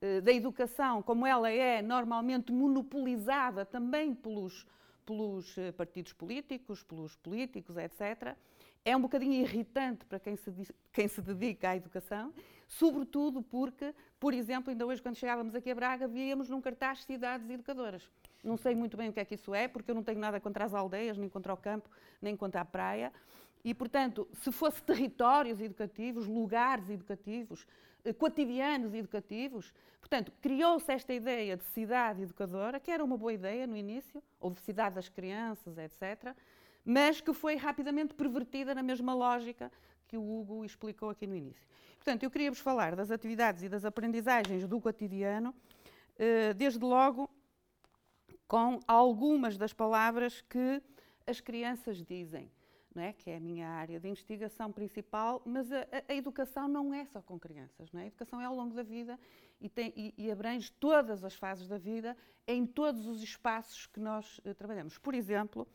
eh, 0.00 0.22
da 0.22 0.32
educação, 0.32 1.02
como 1.02 1.26
ela 1.26 1.50
é 1.50 1.82
normalmente 1.82 2.50
monopolizada 2.50 3.66
também 3.66 4.14
pelos, 4.14 4.66
pelos 5.04 5.58
eh, 5.58 5.72
partidos 5.72 6.14
políticos, 6.14 6.82
pelos 6.82 7.14
políticos, 7.16 7.76
etc., 7.76 8.34
é 8.86 8.96
um 8.96 9.02
bocadinho 9.02 9.34
irritante 9.34 10.06
para 10.06 10.18
quem 10.18 10.34
se, 10.34 10.50
quem 10.94 11.08
se 11.08 11.20
dedica 11.20 11.68
à 11.68 11.76
educação, 11.76 12.32
sobretudo 12.66 13.42
porque, 13.42 13.94
por 14.18 14.34
exemplo, 14.34 14.70
ainda 14.70 14.86
hoje 14.86 15.02
quando 15.02 15.16
chegávamos 15.16 15.54
aqui 15.54 15.70
a 15.70 15.74
Braga, 15.74 16.08
víamos 16.08 16.48
num 16.48 16.60
cartaz 16.60 17.04
cidades 17.04 17.48
educadoras. 17.48 18.10
Não 18.42 18.56
sei 18.56 18.74
muito 18.74 18.96
bem 18.96 19.08
o 19.08 19.12
que 19.12 19.20
é 19.20 19.24
que 19.24 19.34
isso 19.34 19.54
é, 19.54 19.66
porque 19.66 19.90
eu 19.90 19.94
não 19.94 20.02
tenho 20.02 20.18
nada 20.18 20.40
contra 20.40 20.64
as 20.64 20.74
aldeias, 20.74 21.16
nem 21.16 21.28
contra 21.28 21.52
o 21.52 21.56
campo, 21.56 21.88
nem 22.20 22.36
contra 22.36 22.60
a 22.60 22.64
praia. 22.64 23.12
E, 23.64 23.74
portanto, 23.74 24.28
se 24.32 24.52
fosse 24.52 24.80
territórios 24.82 25.60
educativos, 25.60 26.26
lugares 26.26 26.88
educativos, 26.88 27.66
eh, 28.04 28.12
cotidianos 28.12 28.94
educativos, 28.94 29.74
portanto, 29.98 30.32
criou-se 30.40 30.92
esta 30.92 31.12
ideia 31.12 31.56
de 31.56 31.64
cidade 31.64 32.22
educadora, 32.22 32.78
que 32.78 32.92
era 32.92 33.02
uma 33.02 33.16
boa 33.16 33.32
ideia 33.32 33.66
no 33.66 33.76
início, 33.76 34.22
ou 34.38 34.52
de 34.52 34.60
cidade 34.60 34.94
das 34.94 35.08
crianças, 35.08 35.76
etc., 35.78 36.32
mas 36.84 37.20
que 37.20 37.32
foi 37.32 37.56
rapidamente 37.56 38.14
pervertida 38.14 38.72
na 38.72 38.82
mesma 38.84 39.12
lógica 39.12 39.72
que 40.08 40.16
o 40.16 40.22
Hugo 40.22 40.64
explicou 40.64 41.10
aqui 41.10 41.26
no 41.26 41.34
início. 41.34 41.66
Portanto, 41.96 42.22
eu 42.22 42.30
queria 42.30 42.50
vos 42.50 42.60
falar 42.60 42.94
das 42.94 43.10
atividades 43.10 43.62
e 43.62 43.68
das 43.68 43.84
aprendizagens 43.84 44.66
do 44.66 44.80
cotidiano, 44.80 45.54
eh, 46.18 46.54
desde 46.54 46.84
logo 46.84 47.28
com 48.46 48.78
algumas 48.86 49.58
das 49.58 49.72
palavras 49.72 50.40
que 50.42 50.80
as 51.26 51.40
crianças 51.40 52.02
dizem. 52.02 52.50
não 52.94 53.02
é? 53.02 53.12
que 53.12 53.28
é 53.28 53.36
a 53.36 53.40
minha 53.40 53.68
área 53.68 54.00
de 54.00 54.08
investigação 54.08 54.72
principal, 54.72 55.42
mas 55.44 55.70
a, 55.70 55.86
a, 56.08 56.14
educação 56.14 56.66
não 56.66 56.94
é 56.94 57.04
só 57.04 57.20
com 57.20 57.38
crianças. 57.38 57.92
Não 57.92 58.00
é? 58.00 58.04
A 58.04 58.06
educação 58.06 58.40
é 58.40 58.46
ao 58.46 58.54
longo 58.54 58.74
da 58.74 58.82
vida 58.82 59.18
e, 59.60 59.68
tem, 59.68 59.92
e, 59.94 60.14
e 60.16 60.30
abrange 60.30 60.72
todas 60.72 61.22
as 61.22 61.34
fases 61.34 61.68
da 61.68 61.76
vida, 61.76 62.16
em 62.46 62.64
todos 62.64 63.06
os 63.06 63.22
espaços 63.22 63.86
que 63.86 64.00
nós 64.00 64.38
uh, 64.38 64.54
trabalhamos. 64.54 64.96
Por 64.96 65.14
exemplo, 65.14 65.68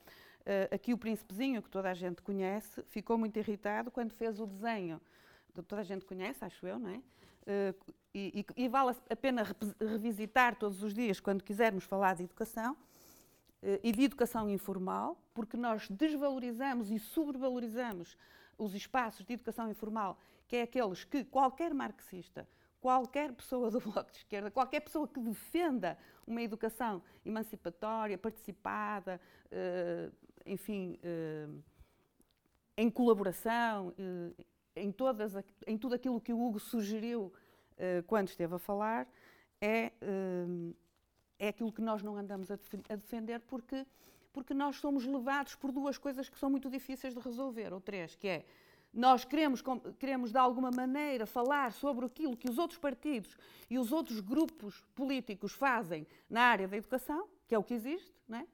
aqui 0.71 0.93
o 0.93 0.97
príncipezinho, 0.97 1.62
que 1.62 1.69
toda 1.69 1.89
a 1.89 1.93
gente 1.93 2.21
conhece, 2.21 2.82
ficou 2.84 3.17
muito 3.17 3.38
irritado 3.38 3.91
quando 3.91 4.12
fez 4.12 4.39
o 4.39 4.45
desenho, 4.45 4.99
que 5.54 5.62
toda 5.62 5.82
a 5.82 5.84
gente 5.84 6.06
conhece, 6.06 6.43
acho 6.43 6.65
eu, 6.65 6.80
não 6.80 6.89
é? 6.89 6.97
Uh, 6.97 7.93
e, 8.13 8.45
e, 8.56 8.63
e, 8.65 8.69
vale 8.69 8.95
a 9.10 9.15
pena 9.15 9.43
revisitar 9.80 10.56
todos 10.56 10.84
os 10.84 10.93
dias 10.93 11.19
quando 11.19 11.43
quisermos 11.43 11.84
falar 11.86 12.15
de 12.15 12.23
educação 12.23 12.77
e 13.84 13.91
de 13.91 14.04
educação 14.04 14.49
informal, 14.49 15.17
porque 15.34 15.56
nós 15.56 15.88
desvalorizamos 15.89 16.89
e 16.91 16.99
sobrevalorizamos 16.99 18.17
os 18.58 18.75
espaços 18.75 19.25
de 19.25 19.34
educação 19.34 19.69
informal, 19.69 20.19
que 20.47 20.56
é 20.56 20.62
aqueles 20.63 21.04
que 21.04 21.23
qualquer 21.23 21.73
marxista, 21.73 22.47
qualquer 22.80 23.32
pessoa 23.34 23.69
do 23.69 23.80
Bloco 23.82 24.12
de 24.12 24.17
Esquerda, 24.17 24.51
qualquer 24.51 24.82
pessoa 24.82 25.08
que 25.08 25.19
defenda 25.19 25.97
uma 26.25 26.41
educação 26.41 27.01
emancipatória, 27.25 28.17
participada, 28.17 29.21
eh, 29.51 30.10
enfim, 30.45 30.97
eh, 31.04 31.47
em 32.77 32.89
colaboração, 32.89 33.93
eh, 33.97 34.43
em, 34.75 34.91
todas, 34.91 35.34
em 35.67 35.77
tudo 35.77 35.95
aquilo 35.95 36.19
que 36.21 36.34
o 36.34 36.41
Hugo 36.41 36.60
sugeriu 36.60 37.32
quando 38.06 38.27
esteve 38.27 38.54
a 38.54 38.60
falar, 38.60 39.08
é, 39.60 39.91
é 41.39 41.47
aquilo 41.47 41.71
que 41.71 41.82
nós 41.82 42.04
não 42.04 42.15
andamos 42.15 42.51
a 42.51 42.56
defender 42.95 43.39
porque, 43.39 43.88
porque 44.32 44.54
nós 44.54 44.75
somos 44.75 45.04
levados 45.04 45.56
por 45.56 45.71
duas 45.71 45.97
coisas 45.97 46.30
que 46.30 46.38
são 46.38 46.47
muito 46.47 46.69
difíceis 46.69 47.15
de 47.15 47.19
resolver, 47.19 47.73
ou 47.73 47.82
três, 47.82 48.13
que 48.13 48.27
é 48.27 48.45
nós 48.93 49.23
queremos, 49.23 49.63
queremos 49.97 50.32
de 50.32 50.38
alguma 50.38 50.69
maneira 50.69 51.25
falar 51.25 51.71
sobre 51.71 52.06
aquilo 52.06 52.36
que 52.36 52.49
os 52.49 52.58
outros 52.58 52.77
partidos 52.77 53.38
e 53.69 53.80
os 53.80 53.91
outros 53.91 54.19
grupos 54.19 54.84
políticos 54.93 55.54
fazem 55.54 56.06
na 56.30 56.41
área 56.41 56.67
da 56.67 56.75
educação, 56.75 57.27
que 57.47 57.56
é 57.56 57.58
o 57.58 57.63
que 57.63 57.73
existe, 57.73 58.13
não 58.27 58.39
é? 58.39 58.47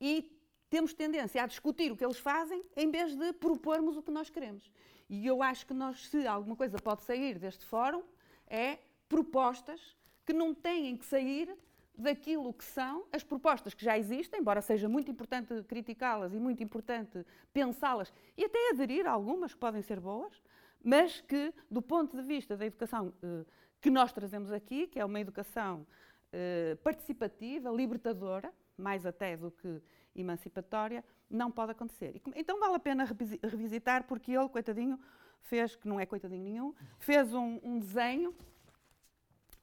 e 0.00 0.35
temos 0.76 0.92
tendência 0.92 1.42
a 1.42 1.46
discutir 1.46 1.90
o 1.90 1.96
que 1.96 2.04
eles 2.04 2.18
fazem 2.18 2.62
em 2.76 2.90
vez 2.90 3.16
de 3.16 3.32
propormos 3.32 3.96
o 3.96 4.02
que 4.02 4.10
nós 4.10 4.28
queremos. 4.28 4.70
E 5.08 5.26
eu 5.26 5.42
acho 5.42 5.66
que 5.66 5.72
nós, 5.72 6.06
se 6.08 6.26
alguma 6.26 6.54
coisa 6.54 6.76
pode 6.78 7.02
sair 7.02 7.38
deste 7.38 7.64
fórum, 7.64 8.02
é 8.46 8.78
propostas 9.08 9.96
que 10.26 10.34
não 10.34 10.54
têm 10.54 10.94
que 10.94 11.06
sair 11.06 11.56
daquilo 11.96 12.52
que 12.52 12.62
são 12.62 13.06
as 13.10 13.24
propostas 13.24 13.72
que 13.72 13.82
já 13.82 13.96
existem, 13.96 14.38
embora 14.38 14.60
seja 14.60 14.86
muito 14.86 15.10
importante 15.10 15.62
criticá-las 15.62 16.34
e 16.34 16.38
muito 16.38 16.62
importante 16.62 17.24
pensá-las 17.54 18.12
e 18.36 18.44
até 18.44 18.72
aderir 18.72 19.06
a 19.06 19.12
algumas 19.12 19.54
que 19.54 19.58
podem 19.58 19.80
ser 19.80 19.98
boas, 19.98 20.42
mas 20.84 21.22
que, 21.22 21.54
do 21.70 21.80
ponto 21.80 22.18
de 22.18 22.22
vista 22.22 22.54
da 22.54 22.66
educação 22.66 23.14
eh, 23.22 23.46
que 23.80 23.88
nós 23.88 24.12
trazemos 24.12 24.52
aqui, 24.52 24.86
que 24.88 25.00
é 25.00 25.04
uma 25.06 25.20
educação 25.20 25.86
eh, 26.30 26.76
participativa, 26.84 27.70
libertadora, 27.70 28.52
mais 28.76 29.06
até 29.06 29.38
do 29.38 29.50
que 29.50 29.80
emancipatória, 30.16 31.04
não 31.30 31.50
pode 31.50 31.72
acontecer. 31.72 32.20
Então 32.34 32.58
vale 32.58 32.76
a 32.76 32.78
pena 32.78 33.04
revisitar, 33.42 34.04
porque 34.04 34.32
ele, 34.32 34.48
coitadinho, 34.48 34.98
fez, 35.42 35.76
que 35.76 35.86
não 35.86 35.98
é 35.98 36.06
coitadinho 36.06 36.42
nenhum, 36.42 36.74
fez 36.98 37.32
um, 37.34 37.60
um 37.62 37.78
desenho, 37.78 38.34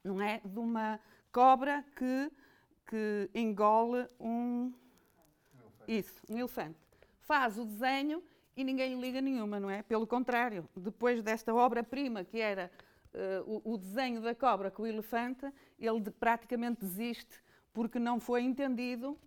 não 0.02 0.20
é, 0.20 0.40
de 0.44 0.58
uma 0.58 1.00
cobra 1.32 1.84
que, 1.96 2.30
que 2.86 3.30
engole 3.34 4.06
um. 4.20 4.72
Isso, 5.86 6.22
um 6.28 6.38
elefante. 6.38 6.78
Faz 7.20 7.58
o 7.58 7.64
desenho 7.64 8.22
e 8.56 8.64
ninguém 8.64 9.00
liga 9.00 9.20
nenhuma, 9.20 9.58
não 9.58 9.68
é? 9.68 9.82
Pelo 9.82 10.06
contrário, 10.06 10.68
depois 10.76 11.22
desta 11.22 11.54
obra-prima 11.54 12.24
que 12.24 12.38
era 12.38 12.70
uh, 13.12 13.60
o, 13.64 13.74
o, 13.74 13.78
desenho 13.78 14.20
da 14.20 14.34
cobra 14.34 14.70
com 14.70 14.82
o 14.82 14.86
elefante, 14.86 15.50
ele 15.78 16.00
de, 16.00 16.10
praticamente 16.10 16.80
desiste 16.80 17.42
porque 17.72 17.98
não 17.98 18.20
foi 18.20 18.42
entendido 18.42 19.18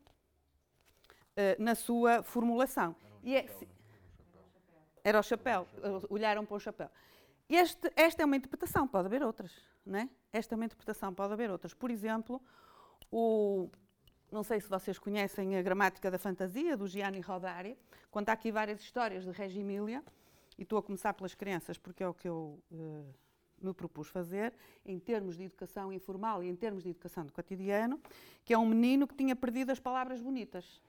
na 1.59 1.75
sua 1.75 2.23
formulação. 2.23 2.95
Era, 3.23 3.33
um 3.33 3.35
é, 3.35 3.43
chapéu, 3.43 3.67
era 5.03 5.19
o 5.19 5.23
chapéu, 5.23 5.67
olharam 6.09 6.45
para 6.45 6.55
o 6.55 6.59
chapéu. 6.59 6.89
Este, 7.49 7.91
esta 7.95 8.23
é 8.23 8.25
uma 8.25 8.35
interpretação, 8.35 8.87
pode 8.87 9.05
haver 9.05 9.23
outras. 9.23 9.51
Não 9.85 9.99
é? 9.99 10.09
Esta 10.33 10.53
é 10.53 10.55
uma 10.55 10.65
interpretação, 10.65 11.13
pode 11.13 11.33
haver 11.33 11.49
outras. 11.49 11.73
Por 11.73 11.89
exemplo, 11.89 12.41
o, 13.11 13.69
não 14.31 14.43
sei 14.43 14.59
se 14.59 14.69
vocês 14.69 14.99
conhecem 14.99 15.57
a 15.57 15.61
Gramática 15.61 16.11
da 16.11 16.17
Fantasia, 16.17 16.75
do 16.75 16.87
Gianni 16.87 17.21
Rodari, 17.21 17.77
conta 18.11 18.33
aqui 18.33 18.51
várias 18.51 18.81
histórias 18.81 19.23
de 19.23 19.31
Reggio 19.31 19.61
Emília, 19.61 20.03
e 20.57 20.63
estou 20.63 20.79
a 20.79 20.83
começar 20.83 21.13
pelas 21.13 21.35
crianças 21.35 21.77
porque 21.77 22.03
é 22.03 22.07
o 22.07 22.13
que 22.13 22.27
eu 22.27 22.59
uh, 22.71 23.13
me 23.61 23.73
propus 23.73 24.09
fazer, 24.09 24.53
em 24.85 24.99
termos 24.99 25.37
de 25.37 25.43
educação 25.43 25.93
informal 25.93 26.43
e 26.43 26.49
em 26.49 26.55
termos 26.55 26.83
de 26.83 26.89
educação 26.89 27.25
do 27.25 27.31
cotidiano, 27.31 27.99
que 28.43 28.53
é 28.53 28.57
um 28.57 28.65
menino 28.65 29.07
que 29.07 29.15
tinha 29.15 29.35
perdido 29.35 29.71
as 29.71 29.79
palavras 29.79 30.19
bonitas. 30.19 30.81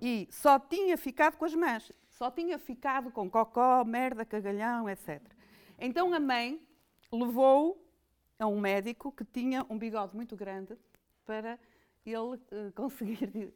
E 0.00 0.28
só 0.30 0.58
tinha 0.58 0.96
ficado 0.96 1.36
com 1.36 1.44
as 1.44 1.54
mãos, 1.54 1.92
só 2.08 2.30
tinha 2.30 2.58
ficado 2.58 3.10
com 3.10 3.30
cocó, 3.30 3.84
merda, 3.84 4.24
cagalhão, 4.24 4.88
etc. 4.88 5.22
Então 5.78 6.12
a 6.12 6.20
mãe 6.20 6.60
levou 7.12 7.82
a 8.38 8.46
um 8.46 8.60
médico 8.60 9.10
que 9.12 9.24
tinha 9.24 9.64
um 9.68 9.78
bigode 9.78 10.14
muito 10.14 10.36
grande 10.36 10.76
para 11.24 11.58
ele 12.04 12.18
uh, 12.18 12.72
conseguir 12.74 13.52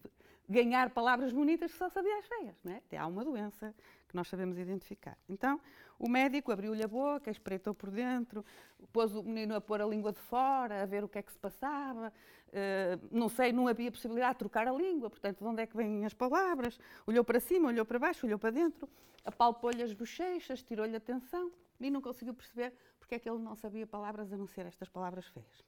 ganhar 0.48 0.90
palavras 0.90 1.32
bonitas 1.32 1.70
que 1.70 1.78
só 1.78 1.88
sabia 1.88 2.18
as 2.18 2.26
feias. 2.26 2.56
Não 2.64 2.72
é? 2.72 2.96
Há 2.96 3.06
uma 3.06 3.24
doença 3.24 3.74
que 4.08 4.16
nós 4.16 4.26
sabemos 4.28 4.58
identificar. 4.58 5.16
Então, 5.28 5.60
o 6.00 6.08
médico 6.08 6.50
abriu-lhe 6.50 6.82
a 6.82 6.88
boca, 6.88 7.30
espreitou 7.30 7.74
por 7.74 7.90
dentro, 7.90 8.42
pôs 8.90 9.14
o 9.14 9.22
menino 9.22 9.54
a 9.54 9.60
pôr 9.60 9.82
a 9.82 9.86
língua 9.86 10.12
de 10.12 10.18
fora, 10.18 10.82
a 10.82 10.86
ver 10.86 11.04
o 11.04 11.08
que 11.08 11.18
é 11.18 11.22
que 11.22 11.30
se 11.30 11.38
passava. 11.38 12.10
Uh, 12.48 13.08
não 13.12 13.28
sei, 13.28 13.52
não 13.52 13.68
havia 13.68 13.92
possibilidade 13.92 14.32
de 14.32 14.38
trocar 14.38 14.66
a 14.66 14.72
língua, 14.72 15.10
portanto, 15.10 15.38
de 15.38 15.44
onde 15.44 15.62
é 15.62 15.66
que 15.66 15.76
vêm 15.76 16.06
as 16.06 16.14
palavras? 16.14 16.80
Olhou 17.06 17.22
para 17.22 17.38
cima, 17.38 17.68
olhou 17.68 17.84
para 17.84 17.98
baixo, 17.98 18.26
olhou 18.26 18.38
para 18.38 18.50
dentro, 18.50 18.88
apalpou-lhe 19.22 19.82
as 19.82 19.92
bochechas, 19.92 20.62
tirou-lhe 20.62 20.94
a 20.94 20.96
atenção 20.96 21.52
e 21.78 21.90
não 21.90 22.00
conseguiu 22.00 22.32
perceber 22.32 22.72
porque 22.98 23.16
é 23.16 23.18
que 23.18 23.28
ele 23.28 23.38
não 23.38 23.54
sabia 23.54 23.86
palavras 23.86 24.32
a 24.32 24.36
não 24.38 24.46
ser 24.46 24.64
estas 24.64 24.88
palavras 24.88 25.26
feias. 25.26 25.64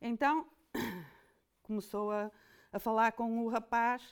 Então, 0.00 0.48
começou 1.62 2.10
a, 2.10 2.28
a 2.72 2.78
falar 2.80 3.12
com 3.12 3.44
o 3.44 3.48
rapaz 3.48 4.02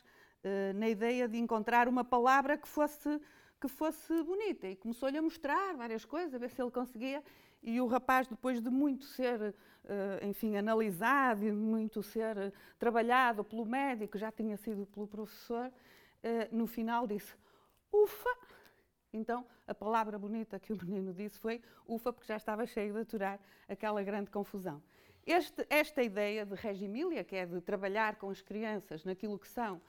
uh, 0.44 0.78
na 0.78 0.88
ideia 0.88 1.26
de 1.26 1.36
encontrar 1.36 1.88
uma 1.88 2.04
palavra 2.04 2.56
que 2.56 2.68
fosse, 2.68 3.20
que 3.62 3.68
fosse 3.68 4.12
bonita 4.24 4.66
e 4.66 4.74
começou-lhe 4.74 5.16
a 5.16 5.22
mostrar 5.22 5.76
várias 5.76 6.04
coisas, 6.04 6.34
a 6.34 6.38
ver 6.38 6.50
se 6.50 6.60
ele 6.60 6.70
conseguia. 6.72 7.22
E 7.62 7.80
o 7.80 7.86
rapaz, 7.86 8.26
depois 8.26 8.60
de 8.60 8.68
muito 8.68 9.04
ser, 9.04 9.40
uh, 9.40 10.26
enfim, 10.26 10.56
analisado 10.56 11.44
e 11.44 11.52
muito 11.52 12.02
ser 12.02 12.36
uh, 12.36 12.52
trabalhado 12.76 13.44
pelo 13.44 13.64
médico, 13.64 14.18
já 14.18 14.32
tinha 14.32 14.56
sido 14.56 14.84
pelo 14.86 15.06
professor, 15.06 15.72
no 16.52 16.68
final 16.68 17.04
disse: 17.06 17.34
Ufa! 17.92 18.30
Então, 19.12 19.44
a 19.66 19.74
palavra 19.74 20.18
bonita 20.18 20.58
que 20.58 20.72
o 20.72 20.76
menino 20.76 21.12
disse 21.12 21.38
foi 21.38 21.60
ufa, 21.86 22.12
porque 22.12 22.26
já 22.26 22.36
estava 22.36 22.64
cheio 22.64 22.94
de 22.94 23.00
aturar 23.00 23.38
aquela 23.68 24.02
grande 24.02 24.30
confusão. 24.30 24.82
Este, 25.26 25.66
esta 25.68 26.02
ideia 26.02 26.46
de 26.46 26.54
regimília, 26.54 27.22
que 27.22 27.36
é 27.36 27.44
de 27.44 27.60
trabalhar 27.60 28.16
com 28.16 28.30
as 28.30 28.40
crianças 28.40 29.04
naquilo 29.04 29.38
que 29.38 29.48
são 29.48 29.80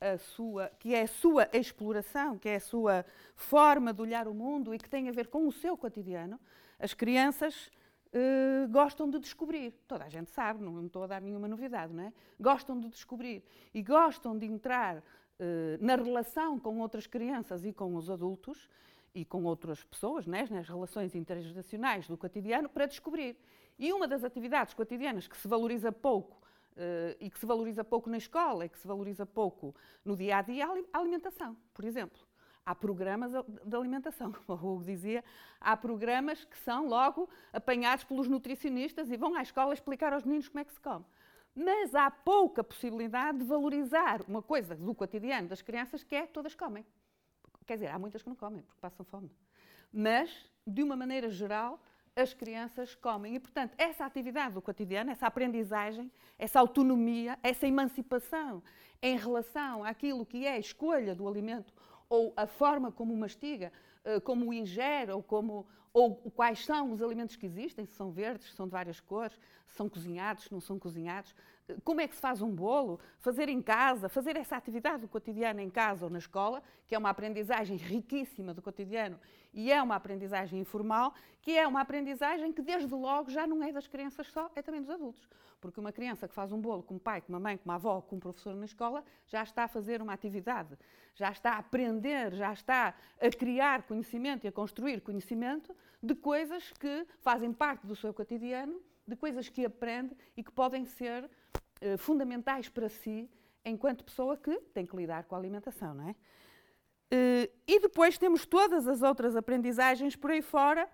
a 0.00 0.18
sua, 0.18 0.68
que 0.78 0.94
é 0.94 1.02
a 1.02 1.08
sua 1.08 1.48
exploração, 1.52 2.38
que 2.38 2.48
é 2.48 2.56
a 2.56 2.60
sua 2.60 3.04
forma 3.34 3.92
de 3.92 4.00
olhar 4.00 4.28
o 4.28 4.34
mundo 4.34 4.74
e 4.74 4.78
que 4.78 4.88
tem 4.88 5.08
a 5.08 5.12
ver 5.12 5.28
com 5.28 5.46
o 5.46 5.52
seu 5.52 5.76
cotidiano, 5.76 6.38
as 6.78 6.94
crianças 6.94 7.70
eh, 8.12 8.66
gostam 8.70 9.10
de 9.10 9.18
descobrir. 9.18 9.72
Toda 9.86 10.04
a 10.04 10.08
gente 10.08 10.30
sabe, 10.30 10.62
não, 10.62 10.86
estou 10.86 11.02
a 11.02 11.06
dar 11.06 11.20
nenhuma 11.20 11.48
novidade, 11.48 11.92
não 11.92 12.04
é? 12.04 12.12
Gostam 12.40 12.78
de 12.78 12.88
descobrir 12.88 13.42
e 13.74 13.82
gostam 13.82 14.38
de 14.38 14.46
entrar 14.46 15.02
eh, 15.38 15.78
na 15.80 15.96
relação 15.96 16.58
com 16.58 16.78
outras 16.78 17.06
crianças 17.06 17.64
e 17.64 17.72
com 17.72 17.94
os 17.96 18.08
adultos 18.08 18.68
e 19.14 19.24
com 19.24 19.44
outras 19.44 19.82
pessoas, 19.84 20.26
né, 20.26 20.46
nas 20.50 20.68
relações 20.68 21.14
intergeracionais 21.14 22.06
do 22.06 22.16
cotidiano, 22.16 22.68
para 22.68 22.86
descobrir. 22.86 23.36
E 23.78 23.92
uma 23.92 24.06
das 24.06 24.22
atividades 24.24 24.74
cotidianas 24.74 25.26
que 25.26 25.36
se 25.36 25.48
valoriza 25.48 25.90
pouco 25.90 26.37
e 27.20 27.30
que 27.30 27.38
se 27.38 27.46
valoriza 27.46 27.84
pouco 27.84 28.08
na 28.08 28.16
escola 28.16 28.64
e 28.64 28.68
que 28.68 28.78
se 28.78 28.86
valoriza 28.86 29.26
pouco 29.26 29.74
no 30.04 30.16
dia 30.16 30.38
a 30.38 30.42
dia 30.42 30.66
a 30.92 30.98
alimentação, 30.98 31.56
por 31.74 31.84
exemplo. 31.84 32.18
Há 32.64 32.74
programas 32.74 33.32
de 33.32 33.76
alimentação, 33.76 34.30
como 34.46 34.62
o 34.62 34.74
Hugo 34.74 34.84
dizia, 34.84 35.24
há 35.60 35.76
programas 35.76 36.44
que 36.44 36.58
são 36.58 36.86
logo 36.86 37.28
apanhados 37.52 38.04
pelos 38.04 38.28
nutricionistas 38.28 39.10
e 39.10 39.16
vão 39.16 39.34
à 39.34 39.42
escola 39.42 39.72
explicar 39.72 40.12
aos 40.12 40.24
meninos 40.24 40.48
como 40.48 40.60
é 40.60 40.64
que 40.64 40.72
se 40.72 40.80
come 40.80 41.04
mas 41.60 41.92
há 41.92 42.08
pouca 42.08 42.62
possibilidade 42.62 43.38
de 43.38 43.44
valorizar 43.44 44.22
uma 44.28 44.40
coisa 44.40 44.76
do 44.76 44.94
cotidiano 44.94 45.48
das 45.48 45.60
crianças 45.60 46.04
que 46.04 46.14
é 46.14 46.24
todas 46.24 46.54
comem. 46.54 46.86
Quer 47.66 47.74
dizer, 47.74 47.88
há 47.88 47.98
muitas 47.98 48.22
que 48.22 48.28
não 48.28 48.36
comem 48.36 48.62
porque 48.62 48.80
passam 48.80 49.04
fome. 49.04 49.28
Mas, 49.92 50.30
de 50.64 50.84
uma 50.84 50.94
maneira 50.94 51.28
geral, 51.28 51.80
as 52.20 52.34
crianças 52.34 52.94
comem. 52.94 53.34
E, 53.34 53.40
portanto, 53.40 53.74
essa 53.78 54.04
atividade 54.04 54.54
do 54.54 54.62
cotidiano, 54.62 55.10
essa 55.10 55.26
aprendizagem, 55.26 56.10
essa 56.38 56.58
autonomia, 56.58 57.38
essa 57.42 57.66
emancipação 57.66 58.62
em 59.00 59.16
relação 59.16 59.84
àquilo 59.84 60.26
que 60.26 60.44
é 60.44 60.54
a 60.54 60.58
escolha 60.58 61.14
do 61.14 61.28
alimento 61.28 61.72
ou 62.08 62.32
a 62.36 62.46
forma 62.46 62.90
como 62.90 63.16
mastiga, 63.16 63.72
uh, 64.04 64.20
como 64.22 64.48
o 64.48 64.54
ingere, 64.54 65.12
ou, 65.12 65.22
como, 65.22 65.66
ou 65.92 66.14
quais 66.14 66.64
são 66.64 66.92
os 66.92 67.02
alimentos 67.02 67.36
que 67.36 67.46
existem, 67.46 67.84
se 67.84 67.92
são 67.92 68.10
verdes, 68.10 68.46
se 68.46 68.56
são 68.56 68.66
de 68.66 68.72
várias 68.72 68.98
cores, 68.98 69.38
se 69.66 69.74
são 69.74 69.88
cozinhados, 69.88 70.44
se 70.44 70.52
não 70.52 70.60
são 70.60 70.78
cozinhados, 70.78 71.34
como 71.84 72.00
é 72.00 72.08
que 72.08 72.14
se 72.14 72.20
faz 72.20 72.40
um 72.40 72.50
bolo, 72.50 72.98
fazer 73.18 73.48
em 73.48 73.60
casa, 73.60 74.08
fazer 74.08 74.36
essa 74.36 74.56
atividade 74.56 75.02
do 75.02 75.08
cotidiano 75.08 75.60
em 75.60 75.70
casa 75.70 76.04
ou 76.04 76.10
na 76.10 76.18
escola, 76.18 76.62
que 76.86 76.94
é 76.94 76.98
uma 76.98 77.10
aprendizagem 77.10 77.76
riquíssima 77.76 78.54
do 78.54 78.62
cotidiano 78.62 79.18
e 79.52 79.72
é 79.72 79.82
uma 79.82 79.96
aprendizagem 79.96 80.60
informal, 80.60 81.14
que 81.42 81.56
é 81.56 81.66
uma 81.66 81.80
aprendizagem 81.80 82.52
que 82.52 82.62
desde 82.62 82.92
logo 82.94 83.30
já 83.30 83.46
não 83.46 83.62
é 83.62 83.72
das 83.72 83.86
crianças 83.86 84.26
só, 84.28 84.50
é 84.54 84.62
também 84.62 84.80
dos 84.80 84.90
adultos. 84.90 85.28
Porque 85.60 85.80
uma 85.80 85.92
criança 85.92 86.28
que 86.28 86.34
faz 86.34 86.52
um 86.52 86.60
bolo 86.60 86.82
com 86.82 86.94
um 86.94 86.98
pai, 86.98 87.20
com 87.20 87.32
uma 87.32 87.40
mãe, 87.40 87.56
com 87.56 87.64
uma 87.64 87.74
avó, 87.74 88.00
com 88.00 88.16
um 88.16 88.20
professor 88.20 88.54
na 88.54 88.64
escola, 88.64 89.04
já 89.26 89.42
está 89.42 89.64
a 89.64 89.68
fazer 89.68 90.00
uma 90.00 90.12
atividade, 90.12 90.78
já 91.14 91.30
está 91.30 91.54
a 91.54 91.58
aprender, 91.58 92.32
já 92.32 92.52
está 92.52 92.94
a 93.20 93.30
criar 93.30 93.82
conhecimento 93.82 94.44
e 94.44 94.48
a 94.48 94.52
construir 94.52 95.00
conhecimento 95.00 95.74
de 96.02 96.14
coisas 96.14 96.72
que 96.72 97.06
fazem 97.20 97.52
parte 97.52 97.86
do 97.86 97.96
seu 97.96 98.14
cotidiano, 98.14 98.80
de 99.08 99.16
coisas 99.16 99.48
que 99.48 99.64
aprende 99.64 100.14
e 100.36 100.44
que 100.44 100.52
podem 100.52 100.84
ser 100.84 101.28
eh, 101.80 101.96
fundamentais 101.96 102.68
para 102.68 102.88
si 102.88 103.28
enquanto 103.64 104.04
pessoa 104.04 104.36
que 104.36 104.54
tem 104.74 104.86
que 104.86 104.96
lidar 104.96 105.24
com 105.24 105.34
a 105.34 105.38
alimentação, 105.38 105.94
não 105.94 106.08
é? 106.08 106.14
Uh, 107.10 107.50
e 107.66 107.80
depois 107.80 108.18
temos 108.18 108.44
todas 108.44 108.86
as 108.86 109.00
outras 109.00 109.34
aprendizagens 109.34 110.14
por 110.14 110.30
aí 110.30 110.42
fora. 110.42 110.86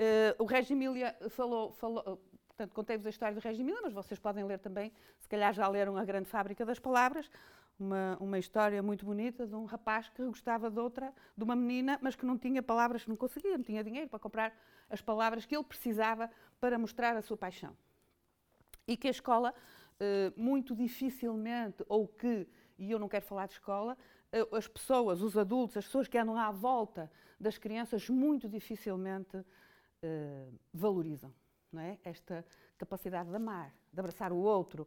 Uh, 0.00 0.42
o 0.42 0.46
Regi 0.46 0.72
Emília 0.72 1.14
falou, 1.28 1.72
falou 1.72 2.22
portanto, 2.48 2.74
contei-vos 2.74 3.06
a 3.06 3.10
história 3.10 3.34
do 3.34 3.40
Regi 3.40 3.60
Emília, 3.60 3.80
mas 3.82 3.92
vocês 3.92 4.18
podem 4.18 4.44
ler 4.44 4.58
também, 4.58 4.92
se 5.18 5.28
calhar 5.28 5.52
já 5.52 5.68
leram 5.68 5.96
A 5.96 6.04
Grande 6.04 6.28
Fábrica 6.28 6.64
das 6.64 6.78
Palavras, 6.78 7.30
uma, 7.78 8.16
uma 8.18 8.38
história 8.38 8.82
muito 8.82 9.04
bonita 9.04 9.46
de 9.46 9.54
um 9.54 9.64
rapaz 9.64 10.08
que 10.08 10.24
gostava 10.24 10.70
de 10.70 10.80
outra, 10.80 11.12
de 11.36 11.44
uma 11.44 11.54
menina, 11.54 11.98
mas 12.02 12.16
que 12.16 12.26
não 12.26 12.36
tinha 12.36 12.62
palavras, 12.62 13.06
não 13.06 13.14
conseguia, 13.14 13.56
não 13.56 13.62
tinha 13.62 13.84
dinheiro 13.84 14.08
para 14.08 14.18
comprar 14.18 14.52
as 14.90 15.00
palavras 15.00 15.44
que 15.44 15.54
ele 15.54 15.64
precisava 15.64 16.30
para 16.60 16.78
mostrar 16.78 17.16
a 17.16 17.22
sua 17.22 17.36
paixão. 17.36 17.76
E 18.86 18.96
que 18.96 19.08
a 19.08 19.10
escola 19.10 19.54
eh, 20.00 20.32
muito 20.36 20.76
dificilmente, 20.76 21.84
ou 21.88 22.06
que, 22.06 22.46
e 22.78 22.88
eu 22.92 23.00
não 23.00 23.08
quero 23.08 23.24
falar 23.24 23.46
de 23.46 23.54
escola, 23.54 23.98
eh, 24.30 24.46
as 24.52 24.68
pessoas, 24.68 25.20
os 25.20 25.36
adultos, 25.36 25.76
as 25.76 25.86
pessoas 25.86 26.06
que 26.06 26.16
andam 26.16 26.38
à 26.38 26.52
volta 26.52 27.10
das 27.38 27.58
crianças, 27.58 28.08
muito 28.08 28.48
dificilmente 28.48 29.36
uh, 29.36 30.58
valorizam 30.72 31.32
é? 31.76 31.98
esta 32.04 32.44
capacidade 32.76 33.28
de 33.28 33.36
amar, 33.36 33.74
de 33.92 34.00
abraçar 34.00 34.32
o 34.32 34.38
outro, 34.38 34.86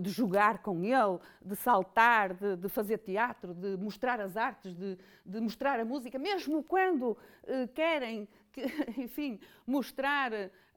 de 0.00 0.10
jogar 0.10 0.58
com 0.58 0.84
ele, 0.84 1.18
de 1.44 1.56
saltar, 1.56 2.32
de, 2.32 2.56
de 2.56 2.68
fazer 2.68 2.98
teatro, 2.98 3.52
de 3.52 3.76
mostrar 3.76 4.20
as 4.20 4.36
artes, 4.36 4.74
de, 4.74 4.96
de 5.24 5.40
mostrar 5.40 5.80
a 5.80 5.84
música, 5.84 6.18
mesmo 6.18 6.62
quando 6.62 7.18
querem, 7.74 8.28
que, 8.52 8.62
enfim, 8.96 9.40
mostrar 9.66 10.30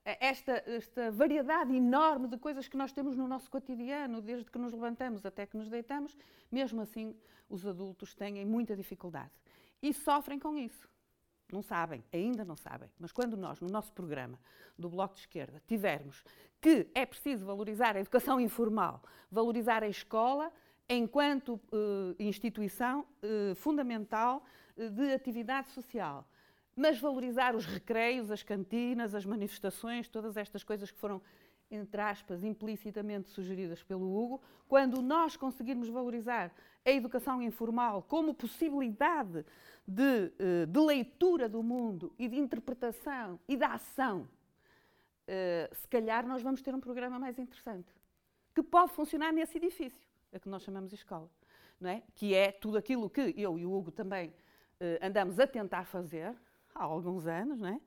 esta, 0.05 0.63
esta 0.67 1.11
variedade 1.11 1.75
enorme 1.75 2.27
de 2.27 2.37
coisas 2.37 2.67
que 2.67 2.77
nós 2.77 2.93
temos 2.93 3.15
no 3.15 3.27
nosso 3.27 3.49
cotidiano, 3.49 4.21
desde 4.21 4.51
que 4.51 4.59
nos 4.59 4.71
levantamos 4.71 5.25
até 5.25 5.45
que 5.47 5.57
nos 5.57 5.67
deitamos, 5.67 6.15
mesmo 6.51 6.81
assim 6.81 7.15
os 7.49 7.65
adultos 7.65 8.13
têm 8.13 8.45
muita 8.45 8.75
dificuldade 8.75 9.31
e 9.81 9.93
sofrem 9.93 10.39
com 10.39 10.55
isso. 10.57 10.87
Não 11.51 11.61
sabem, 11.61 12.03
ainda 12.11 12.43
não 12.43 12.55
sabem, 12.55 12.89
mas 12.99 13.11
quando 13.11 13.37
nós, 13.37 13.59
no 13.59 13.67
nosso 13.67 13.93
programa 13.93 14.39
do 14.77 14.89
Bloco 14.89 15.13
de 15.13 15.21
Esquerda, 15.21 15.61
tivermos 15.67 16.23
que 16.59 16.87
é 16.95 17.05
preciso 17.05 17.45
valorizar 17.45 17.95
a 17.95 17.99
educação 17.99 18.39
informal, 18.39 19.03
valorizar 19.29 19.83
a 19.83 19.87
escola 19.87 20.51
enquanto 20.89 21.53
uh, 21.71 22.15
instituição 22.17 23.05
uh, 23.21 23.53
fundamental 23.55 24.43
uh, 24.75 24.89
de 24.89 25.13
atividade 25.13 25.69
social, 25.69 26.27
mas 26.75 26.99
valorizar 26.99 27.55
os 27.55 27.65
recreios, 27.65 28.29
as 28.29 28.43
cantinas, 28.43 29.15
as 29.15 29.25
manifestações, 29.25 30.09
todas 30.09 30.35
estas 30.35 30.63
coisas 30.63 30.91
que 30.91 30.99
foram, 30.99 31.21
entre 31.71 32.01
aspas, 32.01 32.43
implicitamente 32.43 33.29
sugeridas 33.29 33.81
pelo 33.81 34.05
Hugo, 34.05 34.41
quando 34.67 35.01
nós 35.01 35.37
conseguirmos 35.37 35.87
valorizar 35.87 36.51
a 36.85 36.91
educação 36.91 37.41
informal 37.41 38.03
como 38.03 38.33
possibilidade 38.33 39.45
de, 39.87 40.31
eh, 40.37 40.65
de 40.65 40.79
leitura 40.79 41.47
do 41.47 41.63
mundo 41.63 42.13
e 42.19 42.27
de 42.27 42.37
interpretação 42.37 43.39
e 43.47 43.55
de 43.55 43.63
ação, 43.63 44.27
eh, 45.27 45.69
se 45.73 45.87
calhar 45.87 46.27
nós 46.27 46.41
vamos 46.41 46.61
ter 46.61 46.75
um 46.75 46.79
programa 46.79 47.17
mais 47.17 47.39
interessante, 47.39 47.93
que 48.53 48.61
pode 48.61 48.91
funcionar 48.91 49.31
nesse 49.31 49.57
edifício, 49.57 50.07
a 50.33 50.39
que 50.39 50.49
nós 50.49 50.63
chamamos 50.63 50.89
de 50.89 50.95
escola, 50.95 51.29
não 51.79 51.89
é? 51.89 52.03
que 52.13 52.33
é 52.33 52.51
tudo 52.51 52.77
aquilo 52.77 53.09
que 53.09 53.33
eu 53.37 53.57
e 53.57 53.65
o 53.65 53.73
Hugo 53.73 53.91
também 53.91 54.33
eh, 54.79 54.99
andamos 55.01 55.39
a 55.39 55.47
tentar 55.47 55.85
fazer, 55.85 56.35
há 56.75 56.83
alguns 56.83 57.25
anos, 57.25 57.59
não 57.59 57.69
é? 57.69 57.79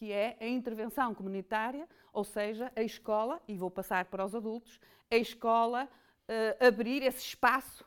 que 0.00 0.12
é 0.12 0.34
a 0.40 0.46
intervenção 0.46 1.14
comunitária, 1.14 1.86
ou 2.10 2.24
seja, 2.24 2.72
a 2.74 2.82
escola, 2.82 3.38
e 3.46 3.54
vou 3.54 3.70
passar 3.70 4.06
para 4.06 4.24
os 4.24 4.34
adultos, 4.34 4.80
a 5.10 5.16
escola 5.16 5.86
uh, 5.86 6.66
abrir 6.66 7.02
esse 7.02 7.18
espaço, 7.18 7.84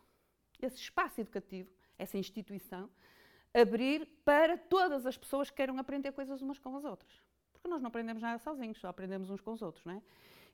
esse 0.61 0.75
espaço 0.75 1.19
educativo, 1.19 1.71
essa 1.97 2.15
instituição, 2.15 2.87
abrir 3.51 4.05
para 4.23 4.59
todas 4.59 5.07
as 5.07 5.17
pessoas 5.17 5.49
que 5.49 5.55
queiram 5.55 5.79
aprender 5.79 6.11
coisas 6.11 6.39
umas 6.39 6.59
com 6.59 6.77
as 6.77 6.85
outras. 6.85 7.11
Porque 7.51 7.67
nós 7.67 7.81
não 7.81 7.87
aprendemos 7.87 8.21
nada 8.21 8.37
sozinhos, 8.37 8.79
só 8.79 8.89
aprendemos 8.89 9.31
uns 9.31 9.41
com 9.41 9.51
os 9.51 9.63
outros, 9.63 9.83
não 9.83 9.93
é? 9.93 10.01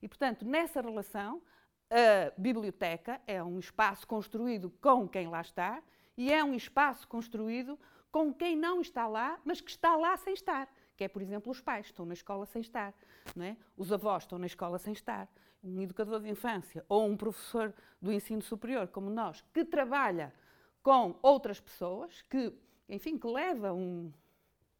E, 0.02 0.08
portanto, 0.08 0.46
nessa 0.46 0.80
relação, 0.80 1.42
a 1.90 2.32
biblioteca 2.40 3.20
é 3.28 3.44
um 3.44 3.60
espaço 3.60 4.08
construído 4.08 4.70
com 4.82 5.10
quem 5.10 5.28
lá 5.28 5.42
está 5.42 5.84
e 6.16 6.32
é 6.32 6.42
um 6.42 6.54
espaço 6.54 7.06
construído 7.06 7.78
com 8.12 8.34
quem 8.34 8.56
não 8.56 8.82
está 8.82 9.08
lá, 9.08 9.40
mas 9.46 9.62
que 9.62 9.70
está 9.70 9.96
lá 9.96 10.18
sem 10.18 10.34
estar. 10.34 10.70
Que 10.96 11.04
é, 11.06 11.08
por 11.08 11.22
exemplo, 11.22 11.52
os 11.52 11.62
pais 11.62 11.88
estão 11.88 12.06
na 12.06 12.14
escola 12.14 12.46
sem 12.46 12.62
estar, 12.62 12.94
não 13.36 13.46
é? 13.46 13.58
os 13.78 13.92
avós 13.92 14.24
estão 14.24 14.38
na 14.38 14.46
escola 14.46 14.78
sem 14.78 14.94
estar, 14.94 15.30
um 15.64 15.82
educador 15.82 16.20
de 16.22 16.30
infância 16.30 16.86
ou 16.90 17.06
um 17.06 17.16
professor 17.16 17.74
do 18.02 18.12
ensino 18.12 18.42
superior, 18.42 18.88
como 18.88 19.10
nós, 19.10 19.42
que 19.54 19.64
trabalha 19.64 20.34
com 20.82 21.18
outras 21.22 21.60
pessoas, 21.60 22.22
que, 22.24 22.54
enfim, 22.88 23.18
que 23.18 23.28
leva 23.28 23.74
um, 23.74 24.12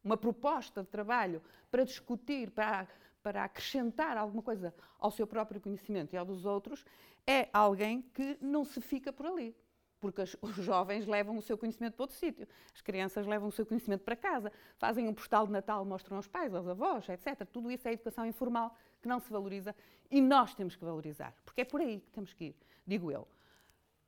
uma 0.02 0.16
proposta 0.16 0.82
de 0.82 0.88
trabalho 0.88 1.42
para 1.70 1.84
discutir, 1.84 2.50
para, 2.50 2.86
para 3.22 3.44
acrescentar 3.44 4.16
alguma 4.16 4.42
coisa 4.42 4.74
ao 4.98 5.10
seu 5.10 5.26
próprio 5.26 5.60
conhecimento 5.60 6.14
e 6.14 6.16
ao 6.18 6.24
dos 6.24 6.44
outros, 6.44 6.84
é 7.26 7.48
alguém 7.52 8.02
que 8.14 8.36
não 8.40 8.64
se 8.64 8.80
fica 8.80 9.12
por 9.12 9.26
ali 9.26 9.54
porque 10.00 10.22
os 10.40 10.56
jovens 10.56 11.06
levam 11.06 11.36
o 11.36 11.42
seu 11.42 11.56
conhecimento 11.56 11.94
para 11.94 12.04
outro 12.04 12.16
sítio, 12.16 12.48
as 12.74 12.80
crianças 12.80 13.26
levam 13.26 13.48
o 13.48 13.52
seu 13.52 13.66
conhecimento 13.66 14.02
para 14.02 14.16
casa, 14.16 14.50
fazem 14.78 15.06
um 15.06 15.14
postal 15.14 15.46
de 15.46 15.52
Natal, 15.52 15.84
mostram 15.84 16.16
aos 16.16 16.26
pais, 16.26 16.54
aos 16.54 16.66
avós, 16.66 17.08
etc. 17.08 17.46
Tudo 17.52 17.70
isso 17.70 17.86
é 17.86 17.92
educação 17.92 18.26
informal 18.26 18.76
que 19.00 19.08
não 19.08 19.20
se 19.20 19.30
valoriza 19.30 19.74
e 20.10 20.20
nós 20.20 20.54
temos 20.54 20.74
que 20.74 20.84
valorizar, 20.84 21.34
porque 21.44 21.60
é 21.60 21.64
por 21.64 21.80
aí 21.80 22.00
que 22.00 22.10
temos 22.10 22.32
que 22.32 22.46
ir, 22.46 22.56
digo 22.86 23.12
eu, 23.12 23.28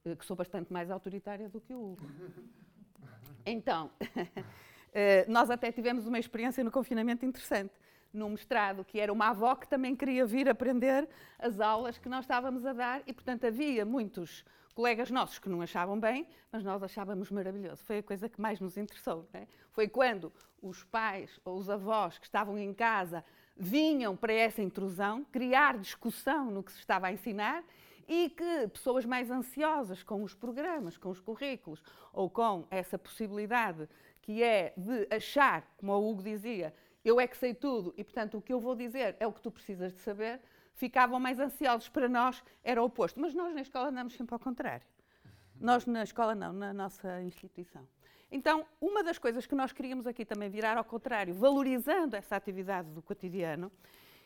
eh, 0.04 0.16
que 0.16 0.24
sou 0.24 0.34
bastante 0.34 0.72
mais 0.72 0.90
autoritária 0.90 1.48
do 1.48 1.60
que 1.60 1.74
o 1.74 1.92
Hugo. 1.92 2.02
Então, 3.44 3.90
eh, 4.94 5.26
nós 5.28 5.50
até 5.50 5.72
tivemos 5.72 6.06
uma 6.06 6.16
experiência 6.16 6.62
no 6.62 6.70
confinamento 6.70 7.26
interessante 7.26 7.74
num 8.12 8.28
mestrado, 8.28 8.84
que 8.84 9.00
era 9.00 9.12
uma 9.12 9.30
avó 9.30 9.56
que 9.56 9.66
também 9.66 9.96
queria 9.96 10.26
vir 10.26 10.48
aprender 10.48 11.08
as 11.38 11.60
aulas 11.60 11.98
que 11.98 12.08
nós 12.08 12.24
estávamos 12.24 12.64
a 12.66 12.72
dar 12.72 13.02
e, 13.06 13.12
portanto, 13.12 13.44
havia 13.44 13.84
muitos 13.84 14.44
colegas 14.74 15.10
nossos 15.10 15.38
que 15.38 15.48
não 15.48 15.60
achavam 15.60 15.98
bem, 15.98 16.26
mas 16.50 16.64
nós 16.64 16.82
achávamos 16.82 17.30
maravilhoso. 17.30 17.84
Foi 17.84 17.98
a 17.98 18.02
coisa 18.02 18.28
que 18.28 18.40
mais 18.40 18.60
nos 18.60 18.76
interessou. 18.76 19.28
É? 19.32 19.46
Foi 19.70 19.88
quando 19.88 20.32
os 20.60 20.84
pais 20.84 21.40
ou 21.44 21.58
os 21.58 21.68
avós 21.68 22.18
que 22.18 22.26
estavam 22.26 22.58
em 22.58 22.72
casa 22.72 23.24
vinham 23.56 24.16
para 24.16 24.32
essa 24.32 24.62
intrusão, 24.62 25.24
criar 25.24 25.78
discussão 25.78 26.50
no 26.50 26.62
que 26.62 26.72
se 26.72 26.78
estava 26.78 27.08
a 27.08 27.12
ensinar 27.12 27.62
e 28.08 28.30
que 28.30 28.68
pessoas 28.68 29.04
mais 29.04 29.30
ansiosas 29.30 30.02
com 30.02 30.22
os 30.22 30.34
programas, 30.34 30.96
com 30.96 31.10
os 31.10 31.20
currículos 31.20 31.82
ou 32.12 32.28
com 32.28 32.66
essa 32.70 32.98
possibilidade 32.98 33.88
que 34.20 34.42
é 34.42 34.72
de 34.76 35.06
achar, 35.14 35.66
como 35.76 35.92
o 35.92 36.10
Hugo 36.10 36.22
dizia, 36.22 36.74
eu 37.04 37.20
é 37.20 37.26
que 37.26 37.36
sei 37.36 37.54
tudo 37.54 37.92
e, 37.96 38.04
portanto, 38.04 38.38
o 38.38 38.42
que 38.42 38.52
eu 38.52 38.60
vou 38.60 38.74
dizer 38.74 39.16
é 39.18 39.26
o 39.26 39.32
que 39.32 39.40
tu 39.40 39.50
precisas 39.50 39.92
de 39.92 39.98
saber, 40.00 40.40
ficavam 40.74 41.18
mais 41.20 41.38
ansiosos. 41.38 41.88
Para 41.88 42.08
nós 42.08 42.42
era 42.62 42.82
o 42.82 42.86
oposto. 42.86 43.20
Mas 43.20 43.34
nós 43.34 43.54
na 43.54 43.60
escola 43.60 43.88
andamos 43.88 44.14
sempre 44.14 44.34
ao 44.34 44.38
contrário. 44.38 44.86
Nós 45.60 45.86
na 45.86 46.02
escola 46.02 46.34
não, 46.34 46.52
na 46.52 46.72
nossa 46.72 47.22
instituição. 47.22 47.86
Então, 48.30 48.64
uma 48.80 49.04
das 49.04 49.18
coisas 49.18 49.46
que 49.46 49.54
nós 49.54 49.72
queríamos 49.72 50.06
aqui 50.06 50.24
também 50.24 50.48
virar 50.48 50.78
ao 50.78 50.84
contrário, 50.84 51.34
valorizando 51.34 52.16
essa 52.16 52.34
atividade 52.34 52.90
do 52.90 53.02
cotidiano 53.02 53.70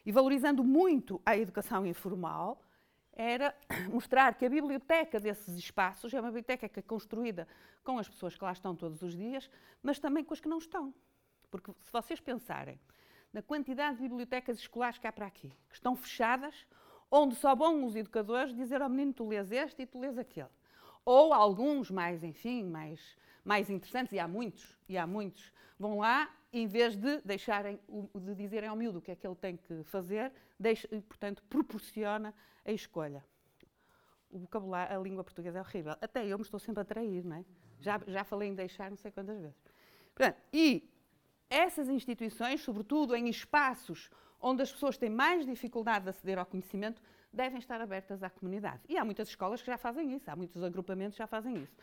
e 0.05 0.12
valorizando 0.12 0.62
muito 0.62 1.20
a 1.26 1.36
educação 1.36 1.84
informal, 1.84 2.62
era 3.12 3.53
mostrar 3.90 4.34
que 4.34 4.47
a 4.47 4.49
biblioteca 4.49 5.18
desses 5.18 5.57
espaços 5.57 6.14
é 6.14 6.20
uma 6.20 6.28
biblioteca 6.28 6.68
que 6.68 6.78
é 6.78 6.82
construída 6.82 7.49
com 7.82 7.99
as 7.99 8.09
pessoas 8.09 8.36
que 8.36 8.44
lá 8.44 8.53
estão 8.53 8.76
todos 8.76 9.03
os 9.03 9.16
dias, 9.16 9.51
mas 9.82 9.99
também 9.99 10.22
com 10.22 10.34
as 10.34 10.40
que 10.40 10.49
não 10.49 10.59
estão. 10.59 10.94
Porque 11.51 11.72
se 11.80 11.90
vocês 11.92 12.20
pensarem, 12.20 12.78
na 13.37 13.43
quantidade 13.43 13.97
de 13.99 14.03
bibliotecas 14.05 14.57
escolares 14.57 14.97
que 14.97 15.07
há 15.07 15.12
para 15.12 15.26
aqui, 15.26 15.51
que 15.68 15.74
estão 15.74 15.95
fechadas, 15.95 16.66
onde 17.11 17.34
só 17.34 17.55
vão 17.55 17.84
os 17.84 17.95
educadores 17.95 18.57
dizer 18.57 18.80
ao 18.80 18.89
menino 18.89 19.12
tu 19.12 19.28
lês 19.28 19.53
este 19.53 19.82
e 19.82 19.87
tu 19.87 20.01
lês 20.01 20.16
aquele. 20.16 20.49
Ou 21.05 21.34
alguns 21.34 21.91
mais, 21.91 22.24
enfim, 22.24 22.64
mais, 22.64 23.14
mais 23.45 23.68
interessantes, 23.68 24.11
e 24.14 24.18
há 24.18 24.26
muitos, 24.26 24.78
e 24.89 24.97
há 24.97 25.07
muitos, 25.07 25.53
vão 25.78 25.99
lá, 25.99 26.34
em 26.51 26.66
vez 26.66 26.97
de 26.97 27.20
deixarem, 27.26 27.78
de 28.14 28.34
dizerem 28.34 28.70
ao 28.70 28.74
miúdo 28.74 29.01
o 29.01 29.03
que 29.03 29.11
é 29.11 29.14
que 29.14 29.26
ele 29.26 29.37
tem 29.37 29.59
que 29.59 29.84
fazer, 29.84 30.32
deixa, 30.59 30.89
portanto, 31.07 31.43
proporciona 31.43 32.32
a 32.64 32.72
escolha. 32.72 33.22
O 34.30 34.39
vocabulário, 34.39 34.99
a 34.99 35.03
língua 35.03 35.22
portuguesa 35.22 35.59
é 35.59 35.61
horrível. 35.61 35.95
Até 36.01 36.26
eu 36.26 36.39
me 36.39 36.43
estou 36.43 36.59
sempre 36.59 36.80
a 36.80 36.84
trair, 36.87 37.22
não 37.22 37.37
é? 37.37 37.45
Já, 37.80 38.01
já 38.07 38.24
falei 38.24 38.49
em 38.49 38.55
deixar 38.55 38.89
não 38.89 38.97
sei 38.97 39.11
quantas 39.11 39.39
vezes. 39.39 39.61
Portanto, 40.14 40.41
e 40.51 40.89
essas 41.49 41.88
instituições, 41.88 42.61
sobretudo 42.61 43.14
em 43.14 43.28
espaços 43.28 44.11
onde 44.40 44.62
as 44.62 44.72
pessoas 44.72 44.97
têm 44.97 45.11
mais 45.11 45.47
dificuldade 45.47 46.05
de 46.05 46.11
aceder 46.11 46.38
ao 46.38 46.47
conhecimento, 46.47 47.01
devem 47.32 47.59
estar 47.59 47.80
abertas 47.80 48.22
à 48.22 48.30
comunidade. 48.30 48.80
E 48.88 48.97
há 48.97 49.05
muitas 49.05 49.28
escolas 49.28 49.61
que 49.61 49.66
já 49.66 49.78
fazem 49.78 50.14
isso, 50.14 50.30
há 50.30 50.36
muitos 50.36 50.62
agrupamentos 50.62 51.14
que 51.14 51.18
já 51.18 51.26
fazem 51.26 51.57
isso. 51.57 51.76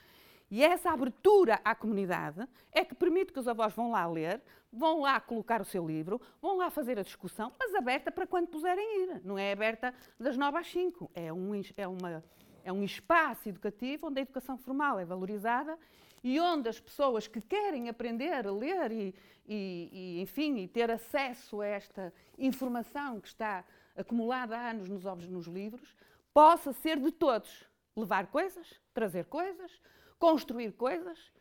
E 0.51 0.63
essa 0.63 0.91
abertura 0.91 1.59
à 1.63 1.73
comunidade 1.73 2.47
é 2.71 2.83
que 2.85 2.93
permite 2.93 3.33
que 3.33 3.39
os 3.39 3.47
avós 3.47 3.73
vão 3.73 3.91
lá 3.91 4.05
ler, 4.05 4.41
vão 4.71 5.01
lá 5.01 5.19
colocar 5.19 5.61
o 5.61 5.65
seu 5.65 5.85
livro, 5.85 6.21
vão 6.41 6.57
lá 6.57 6.69
fazer 6.69 6.99
a 6.99 7.01
discussão, 7.01 7.51
mas 7.57 7.73
aberta 7.73 8.11
para 8.11 8.27
quando 8.27 8.47
puserem 8.47 9.03
ir. 9.03 9.21
Não 9.23 9.37
é 9.37 9.51
aberta 9.51 9.93
das 10.19 10.37
9 10.37 10.57
às 10.57 10.67
5. 10.67 11.09
É 11.13 11.33
um, 11.33 11.51
é, 11.75 11.87
uma, 11.87 12.23
é 12.63 12.71
um 12.71 12.83
espaço 12.83 13.49
educativo 13.49 14.07
onde 14.07 14.19
a 14.19 14.21
educação 14.21 14.57
formal 14.57 14.99
é 14.99 15.05
valorizada 15.05 15.77
e 16.23 16.39
onde 16.39 16.69
as 16.69 16.79
pessoas 16.79 17.27
que 17.27 17.41
querem 17.41 17.89
aprender 17.89 18.47
a 18.47 18.51
ler 18.51 18.91
e, 18.91 19.15
e, 19.45 19.89
e, 19.91 20.21
enfim, 20.21 20.57
e 20.59 20.67
ter 20.67 20.89
acesso 20.89 21.59
a 21.59 21.67
esta 21.67 22.13
informação 22.37 23.19
que 23.19 23.27
está 23.27 23.65
acumulada 23.95 24.57
há 24.57 24.69
anos 24.69 24.87
nos, 24.87 25.03
nos 25.27 25.47
livros, 25.47 25.93
possa 26.33 26.71
ser 26.71 26.97
de 26.97 27.11
todos. 27.11 27.65
Levar 27.95 28.27
coisas, 28.27 28.81
trazer 28.93 29.25
coisas, 29.25 29.71
construir 30.17 30.71
coisas. 30.71 31.31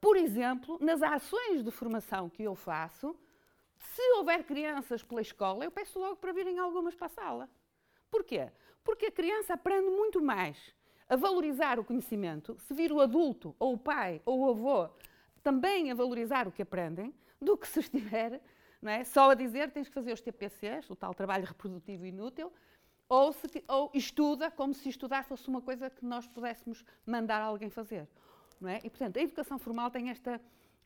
Por 0.00 0.16
exemplo, 0.16 0.78
nas 0.80 1.02
ações 1.02 1.62
de 1.62 1.70
formação 1.70 2.30
que 2.30 2.42
eu 2.42 2.54
faço, 2.54 3.14
se 3.76 4.02
houver 4.14 4.44
crianças 4.44 5.02
pela 5.02 5.20
escola, 5.20 5.64
eu 5.64 5.70
peço 5.70 5.98
logo 5.98 6.16
para 6.16 6.32
virem 6.32 6.58
algumas 6.58 6.94
para 6.94 7.06
a 7.06 7.10
sala. 7.10 7.50
Porquê? 8.10 8.50
Porque 8.82 9.06
a 9.06 9.12
criança 9.12 9.54
aprende 9.54 9.90
muito 9.90 10.20
mais 10.20 10.74
a 11.08 11.16
valorizar 11.16 11.78
o 11.78 11.84
conhecimento, 11.84 12.56
se 12.60 12.74
vir 12.74 12.92
o 12.92 13.00
adulto, 13.00 13.54
ou 13.58 13.74
o 13.74 13.78
pai, 13.78 14.20
ou 14.24 14.40
o 14.40 14.50
avô, 14.50 14.88
também 15.42 15.90
a 15.90 15.94
valorizar 15.94 16.46
o 16.46 16.52
que 16.52 16.62
aprendem, 16.62 17.14
do 17.40 17.56
que 17.56 17.66
se 17.66 17.80
estiver 17.80 18.40
não 18.80 18.92
é? 18.92 19.04
só 19.04 19.30
a 19.30 19.34
dizer 19.34 19.70
tens 19.70 19.88
que 19.88 19.94
fazer 19.94 20.12
os 20.12 20.20
TPCs, 20.20 20.88
o 20.90 20.96
tal 20.96 21.12
trabalho 21.14 21.44
reprodutivo 21.44 22.06
inútil, 22.06 22.52
ou, 23.08 23.32
se, 23.32 23.64
ou 23.66 23.90
estuda 23.94 24.50
como 24.50 24.74
se 24.74 24.88
estudar 24.88 25.24
fosse 25.24 25.48
uma 25.48 25.60
coisa 25.60 25.90
que 25.90 26.04
nós 26.04 26.26
pudéssemos 26.26 26.84
mandar 27.06 27.40
alguém 27.40 27.70
fazer. 27.70 28.06
Não 28.60 28.68
é? 28.68 28.80
E, 28.84 28.90
portanto, 28.90 29.16
a 29.18 29.22
educação 29.22 29.58
formal 29.58 29.90
tem 29.90 30.10
esta, 30.10 30.40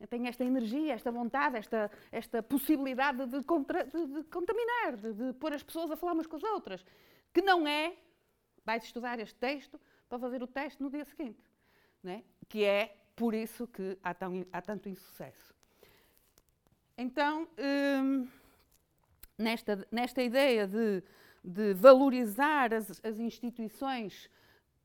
tem 0.09 0.27
esta 0.27 0.43
energia, 0.43 0.93
esta 0.93 1.11
vontade, 1.11 1.57
esta, 1.57 1.91
esta 2.11 2.41
possibilidade 2.41 3.25
de, 3.25 3.43
contra, 3.43 3.83
de, 3.83 4.05
de 4.07 4.23
contaminar, 4.23 4.95
de, 4.95 5.13
de, 5.13 5.33
pôr 5.33 5.53
as 5.53 5.63
pessoas 5.63 5.91
a 5.91 5.95
falar 5.95 6.13
umas 6.13 6.27
com 6.27 6.37
as 6.37 6.43
outras, 6.43 6.85
que 7.33 7.41
não 7.41 7.67
é, 7.67 7.95
vais 8.65 8.83
estudar 8.83 9.19
este 9.19 9.35
texto 9.35 9.79
para 10.09 10.19
fazer 10.19 10.41
o 10.43 10.47
teste 10.47 10.81
no 10.81 10.89
dia 10.89 11.05
seguinte. 11.05 11.41
Não 12.01 12.11
é? 12.11 12.23
Que 12.47 12.63
é 12.63 12.97
por 13.15 13.33
isso 13.33 13.67
que 13.67 13.97
há, 14.03 14.13
tão, 14.13 14.45
há 14.51 14.61
tanto 14.61 14.89
insucesso. 14.89 15.53
Então, 16.97 17.47
hum, 17.57 18.27
nesta, 19.37 19.87
nesta 19.91 20.21
ideia 20.21 20.67
de 20.67 21.03
de 21.43 21.73
valorizar 21.73 22.73
as, 22.73 23.03
as 23.03 23.19
instituições, 23.19 24.29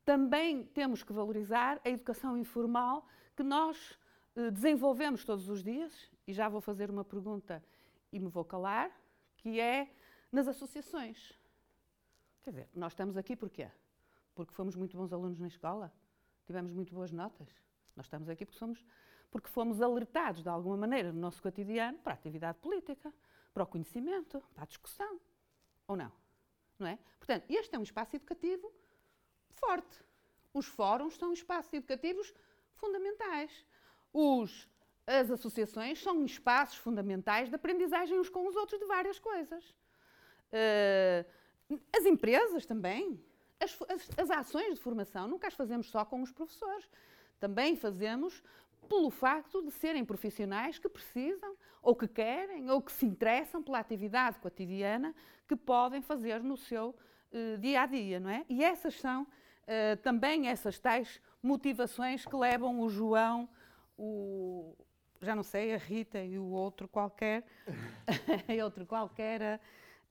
também 0.03 0.65
temos 0.65 1.03
que 1.03 1.13
valorizar 1.13 1.79
a 1.85 1.89
educação 1.89 2.37
informal 2.37 3.07
que 3.35 3.43
nós 3.43 3.97
eh, 4.35 4.51
desenvolvemos 4.51 5.23
todos 5.23 5.47
os 5.47 5.63
dias. 5.63 6.11
E 6.27 6.33
já 6.33 6.49
vou 6.49 6.59
fazer 6.59 6.89
uma 6.89 7.05
pergunta 7.05 7.63
e 8.11 8.19
me 8.19 8.27
vou 8.27 8.43
calar, 8.43 8.91
que 9.37 9.59
é 9.59 9.89
nas 10.31 10.47
associações. 10.47 11.33
Quer 12.43 12.49
dizer, 12.51 12.69
nós 12.75 12.91
estamos 12.91 13.15
aqui 13.15 13.35
porquê? 13.35 13.69
Porque 14.39 14.53
fomos 14.53 14.73
muito 14.73 14.95
bons 14.95 15.11
alunos 15.11 15.37
na 15.37 15.47
escola, 15.47 15.91
tivemos 16.45 16.71
muito 16.71 16.93
boas 16.93 17.11
notas. 17.11 17.49
Nós 17.93 18.05
estamos 18.05 18.29
aqui 18.29 18.45
porque, 18.45 18.57
somos, 18.57 18.85
porque 19.29 19.49
fomos 19.49 19.81
alertados 19.81 20.41
de 20.41 20.47
alguma 20.47 20.77
maneira 20.77 21.11
no 21.11 21.19
nosso 21.19 21.41
cotidiano 21.41 21.97
para 21.99 22.13
a 22.13 22.15
atividade 22.15 22.57
política, 22.59 23.13
para 23.53 23.63
o 23.63 23.67
conhecimento, 23.67 24.41
para 24.53 24.63
a 24.63 24.65
discussão. 24.65 25.19
Ou 25.89 25.97
não? 25.97 26.09
não 26.79 26.87
é? 26.87 26.97
Portanto, 27.17 27.43
este 27.49 27.75
é 27.75 27.79
um 27.79 27.83
espaço 27.83 28.15
educativo 28.15 28.71
forte. 29.49 30.01
Os 30.53 30.67
fóruns 30.67 31.17
são 31.17 31.33
espaços 31.33 31.73
educativos 31.73 32.33
fundamentais. 32.75 33.65
Os, 34.13 34.69
as 35.05 35.29
associações 35.29 36.01
são 36.01 36.23
espaços 36.23 36.77
fundamentais 36.77 37.49
de 37.49 37.55
aprendizagem 37.55 38.17
uns 38.17 38.29
com 38.29 38.47
os 38.47 38.55
outros 38.55 38.79
de 38.79 38.85
várias 38.85 39.19
coisas. 39.19 39.75
Uh, 40.47 41.77
as 41.91 42.05
empresas 42.05 42.65
também. 42.65 43.21
As, 43.59 43.77
as, 43.89 44.09
as, 44.17 44.29
ações 44.31 44.75
de 44.75 44.79
formação 44.79 45.27
nunca 45.27 45.47
as 45.47 45.53
fazemos 45.53 45.89
só 45.89 46.05
com 46.05 46.21
os 46.21 46.31
professores. 46.31 46.89
Também 47.39 47.75
fazemos 47.75 48.41
pelo 48.87 49.09
facto 49.09 49.61
de 49.61 49.71
serem 49.71 50.03
profissionais 50.03 50.79
que 50.79 50.89
precisam, 50.89 51.55
ou 51.81 51.95
que 51.95 52.07
querem, 52.07 52.69
ou 52.69 52.81
que 52.81 52.91
se 52.91 53.05
interessam 53.05 53.61
pela 53.61 53.79
atividade 53.79 54.39
cotidiana 54.39 55.13
que 55.47 55.55
podem 55.55 56.01
fazer 56.01 56.41
no 56.41 56.57
seu 56.57 56.89
uh, 57.31 57.57
dia 57.59 57.81
a 57.81 57.85
dia, 57.85 58.19
não 58.19 58.29
é? 58.29 58.45
E 58.49 58.63
essas 58.63 58.95
são 58.95 59.23
uh, 59.23 59.97
também 60.01 60.47
essas 60.47 60.79
tais 60.79 61.21
motivações 61.41 62.25
que 62.25 62.35
levam 62.35 62.79
o 62.79 62.89
João, 62.89 63.47
o 63.97 64.75
já 65.21 65.35
não 65.35 65.43
sei, 65.43 65.73
a 65.73 65.77
Rita 65.77 66.23
e 66.23 66.37
o 66.37 66.45
outro 66.45 66.87
qualquer, 66.87 67.45
outro 68.63 68.85
qualquer, 68.85 69.59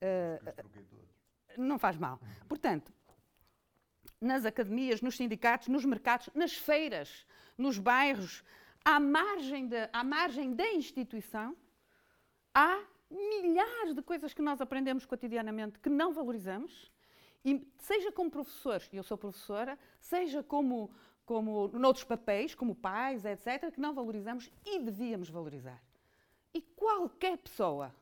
uh, 0.02 1.56
não 1.56 1.78
faz 1.78 1.96
mal. 1.96 2.20
Portanto, 2.46 2.92
nas 4.20 4.44
academias, 4.44 5.00
nos 5.00 5.16
sindicatos, 5.16 5.68
nos 5.68 5.84
mercados, 5.84 6.28
nas 6.34 6.52
feiras, 6.52 7.26
nos 7.56 7.78
bairros, 7.78 8.44
à 8.84 8.98
margem, 8.98 9.66
de, 9.66 9.88
à 9.92 10.02
margem 10.02 10.54
da 10.54 10.68
instituição, 10.72 11.56
há 12.54 12.82
milhares 13.10 13.94
de 13.94 14.02
coisas 14.02 14.34
que 14.34 14.42
nós 14.42 14.60
aprendemos 14.60 15.06
cotidianamente 15.06 15.78
que 15.78 15.88
não 15.88 16.12
valorizamos, 16.12 16.90
e 17.44 17.66
seja 17.78 18.12
como 18.12 18.30
professores, 18.30 18.88
e 18.92 18.96
eu 18.96 19.02
sou 19.02 19.16
professora, 19.16 19.78
seja 20.00 20.42
como, 20.42 20.90
como 21.24 21.68
noutros 21.68 22.04
papéis, 22.04 22.54
como 22.54 22.74
pais, 22.74 23.24
etc., 23.24 23.72
que 23.72 23.80
não 23.80 23.94
valorizamos 23.94 24.50
e 24.64 24.78
devíamos 24.80 25.30
valorizar. 25.30 25.82
E 26.52 26.60
qualquer 26.60 27.38
pessoa 27.38 27.94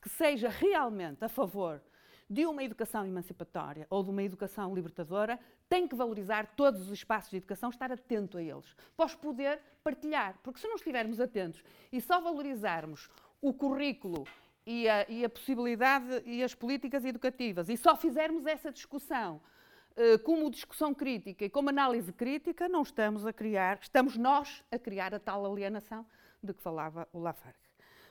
que 0.00 0.08
seja 0.08 0.48
realmente 0.48 1.24
a 1.24 1.28
favor 1.28 1.82
de 2.30 2.46
uma 2.46 2.62
educação 2.62 3.04
emancipatória 3.04 3.88
ou 3.90 4.04
de 4.04 4.10
uma 4.10 4.22
educação 4.22 4.72
libertadora 4.72 5.36
tem 5.68 5.88
que 5.88 5.96
valorizar 5.96 6.46
todos 6.54 6.82
os 6.82 6.92
espaços 6.92 7.30
de 7.32 7.38
educação, 7.38 7.70
estar 7.70 7.90
atento 7.90 8.38
a 8.38 8.42
eles, 8.42 8.76
para 8.96 9.06
os 9.06 9.16
poder 9.16 9.60
partilhar. 9.82 10.38
Porque 10.40 10.60
se 10.60 10.68
não 10.68 10.76
estivermos 10.76 11.20
atentos 11.20 11.64
e 11.92 12.00
só 12.00 12.20
valorizarmos 12.20 13.10
o 13.42 13.52
currículo 13.52 14.24
e 14.64 14.88
a, 14.88 15.04
e 15.08 15.24
a 15.24 15.28
possibilidade 15.28 16.22
e 16.24 16.44
as 16.44 16.54
políticas 16.54 17.04
educativas 17.04 17.68
e 17.68 17.76
só 17.76 17.96
fizermos 17.96 18.46
essa 18.46 18.70
discussão 18.70 19.40
uh, 19.96 20.18
como 20.20 20.48
discussão 20.50 20.94
crítica 20.94 21.44
e 21.44 21.50
como 21.50 21.68
análise 21.68 22.12
crítica, 22.12 22.68
não 22.68 22.82
estamos 22.82 23.26
a 23.26 23.32
criar, 23.32 23.80
estamos 23.82 24.16
nós 24.16 24.62
a 24.70 24.78
criar 24.78 25.12
a 25.12 25.18
tal 25.18 25.44
alienação 25.44 26.06
de 26.40 26.54
que 26.54 26.62
falava 26.62 27.08
o 27.12 27.18
Lafargue. 27.18 27.58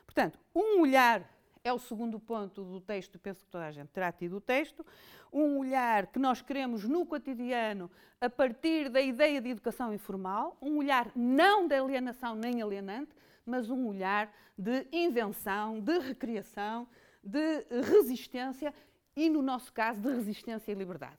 Portanto, 0.04 0.38
um 0.54 0.82
olhar 0.82 1.24
é 1.62 1.72
o 1.72 1.78
segundo 1.78 2.18
ponto 2.18 2.64
do 2.64 2.80
texto, 2.80 3.18
penso 3.18 3.44
que 3.44 3.50
toda 3.50 3.66
a 3.66 3.70
gente 3.70 3.88
terá 3.88 4.10
tido 4.10 4.36
o 4.36 4.40
texto, 4.40 4.84
um 5.32 5.58
olhar 5.58 6.06
que 6.06 6.18
nós 6.18 6.40
queremos 6.40 6.84
no 6.84 7.04
cotidiano 7.04 7.90
a 8.20 8.28
partir 8.28 8.88
da 8.88 9.00
ideia 9.00 9.40
de 9.40 9.50
educação 9.50 9.92
informal, 9.92 10.56
um 10.60 10.78
olhar 10.78 11.10
não 11.14 11.68
de 11.68 11.74
alienação 11.74 12.34
nem 12.34 12.62
alienante, 12.62 13.12
mas 13.44 13.70
um 13.70 13.88
olhar 13.88 14.32
de 14.56 14.86
invenção, 14.92 15.80
de 15.80 15.98
recriação, 15.98 16.88
de 17.22 17.64
resistência 17.82 18.74
e, 19.14 19.28
no 19.28 19.42
nosso 19.42 19.72
caso, 19.72 20.00
de 20.00 20.08
resistência 20.08 20.72
e 20.72 20.74
liberdade. 20.74 21.18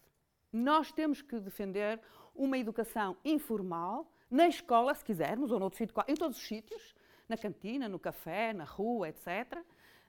Nós 0.52 0.92
temos 0.92 1.22
que 1.22 1.40
defender 1.40 2.00
uma 2.36 2.58
educação 2.58 3.18
informal, 3.24 4.12
na 4.30 4.48
escola, 4.48 4.94
se 4.94 5.04
quisermos, 5.04 5.52
ou 5.52 5.60
noutro 5.60 5.78
sítio, 5.78 5.94
em 6.08 6.16
todos 6.16 6.38
os 6.38 6.48
sítios, 6.48 6.96
na 7.28 7.38
cantina, 7.38 7.90
no 7.90 8.00
café, 8.00 8.54
na 8.54 8.64
rua, 8.64 9.10
etc., 9.10 9.58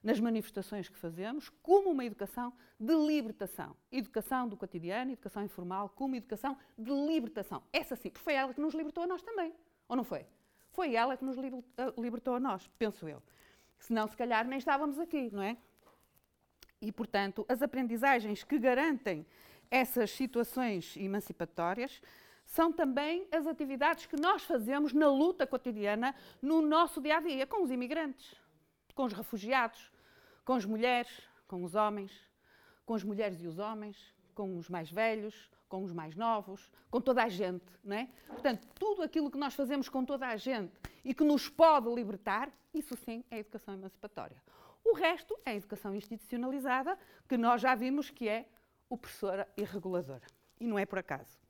nas 0.03 0.19
manifestações 0.19 0.89
que 0.89 0.99
fazemos, 0.99 1.49
como 1.63 1.91
uma 1.91 2.05
educação 2.05 2.53
de 2.79 2.95
libertação. 2.95 3.77
Educação 3.91 4.49
do 4.49 4.57
cotidiano, 4.57 5.13
educação 5.13 5.45
informal, 5.45 5.89
como 5.91 6.17
educação 6.17 6.57
de 6.77 6.91
libertação. 6.91 7.63
Essa 7.73 7.95
sim, 7.95 8.11
porque 8.11 8.25
foi 8.25 8.35
ela 8.35 8.53
que 8.53 8.61
nos 8.61 8.75
libertou 8.75 9.05
a 9.05 9.07
nós 9.07 9.23
também. 9.23 9.55
Ou 9.89 9.97
não 9.97 10.05
foi? 10.05 10.27
Foi 10.71 10.95
ela 10.95 11.17
que 11.17 11.25
nos 11.25 11.37
eh, 11.39 11.51
libertou 11.99 12.35
a 12.35 12.41
nós, 12.41 12.69
penso 12.79 13.07
eu. 13.07 13.23
Senão, 13.79 14.09
se 14.09 14.17
calhar, 14.17 14.47
nem 14.47 14.59
estávamos 14.59 14.99
aqui, 14.99 15.31
não 15.33 15.43
é? 15.43 15.57
E, 16.81 16.91
portanto, 16.91 17.45
as 17.49 17.63
aprendizagens 17.63 18.43
que 18.43 18.59
garantem 18.59 19.25
essas 19.71 20.11
situações 20.11 20.97
emancipatórias 20.97 22.03
são 22.45 22.73
também 22.73 23.27
as 23.31 23.47
atividades 23.47 24.07
que 24.07 24.21
nós 24.21 24.43
fazemos 24.43 24.93
na 24.93 25.09
luta 25.09 25.47
cotidiana 25.47 26.15
no 26.41 26.61
nosso 26.61 27.01
dia 27.01 27.19
a 27.19 27.21
dia 27.21 27.47
com 27.47 27.63
os 27.63 27.71
imigrantes, 27.71 28.35
com 28.95 29.05
os 29.05 29.13
refugiados, 29.13 29.92
com 30.45 30.55
as 30.55 30.65
mulheres, 30.65 31.11
com 31.47 31.63
os 31.63 31.75
homens, 31.75 32.13
com 32.85 32.95
as 32.95 33.05
mulheres 33.05 33.41
e 33.43 33.47
os 33.47 33.59
homens, 33.59 34.15
com 34.35 34.57
os 34.57 34.69
mais 34.69 34.91
velhos, 34.91 35.51
com 35.69 35.83
os 35.83 35.93
mais 35.93 36.15
novos, 36.17 36.71
com 36.91 37.01
toda 37.01 37.23
a 37.23 37.29
gente, 37.29 37.65
não 37.83 37.97
é? 37.97 38.09
Portanto, 38.27 38.67
tudo 38.75 39.03
aquilo 39.03 39.31
que 39.31 39.39
nós 39.39 39.55
fazemos 39.55 39.89
com 39.89 40.05
toda 40.05 40.27
a 40.27 40.37
gente 40.37 40.73
e 41.05 41.15
que 41.15 41.25
nos 41.25 41.49
pode 41.49 41.89
libertar, 41.89 42.51
isso 42.75 42.97
sim 42.97 43.25
é 43.31 43.39
educação 43.39 43.75
emancipatória. 43.75 44.43
O 44.85 44.95
resto 44.95 45.39
é 45.45 45.57
educação 45.57 45.95
institucionalizada, 45.95 46.99
que 47.29 47.37
nós 47.37 47.61
já 47.61 47.75
vimos 47.75 48.11
que 48.11 48.29
é 48.29 48.49
opressora 48.89 49.49
e 49.57 49.65
reguladora. 49.65 50.27
E 50.61 50.67
não 50.67 50.79
é 50.79 50.85
por 50.85 50.99
acaso. 50.99 51.42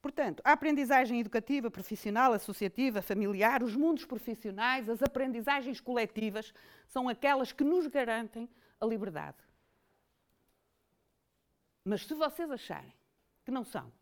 Portanto, 0.00 0.40
a 0.44 0.52
aprendizagem 0.52 1.18
educativa, 1.18 1.70
profissional, 1.70 2.32
associativa, 2.32 3.02
familiar, 3.02 3.62
os 3.62 3.74
mundos 3.74 4.04
profissionais, 4.04 4.88
as 4.88 5.02
aprendizagens 5.02 5.80
coletivas, 5.80 6.54
são 6.86 7.08
aquelas 7.08 7.50
que 7.50 7.64
nos 7.64 7.86
garantem 7.88 8.48
a 8.80 8.86
liberdade. 8.86 9.36
Mas 11.84 12.06
se 12.06 12.14
vocês 12.14 12.50
acharem 12.50 12.92
que 13.44 13.50
não 13.50 13.64
são 13.64 13.92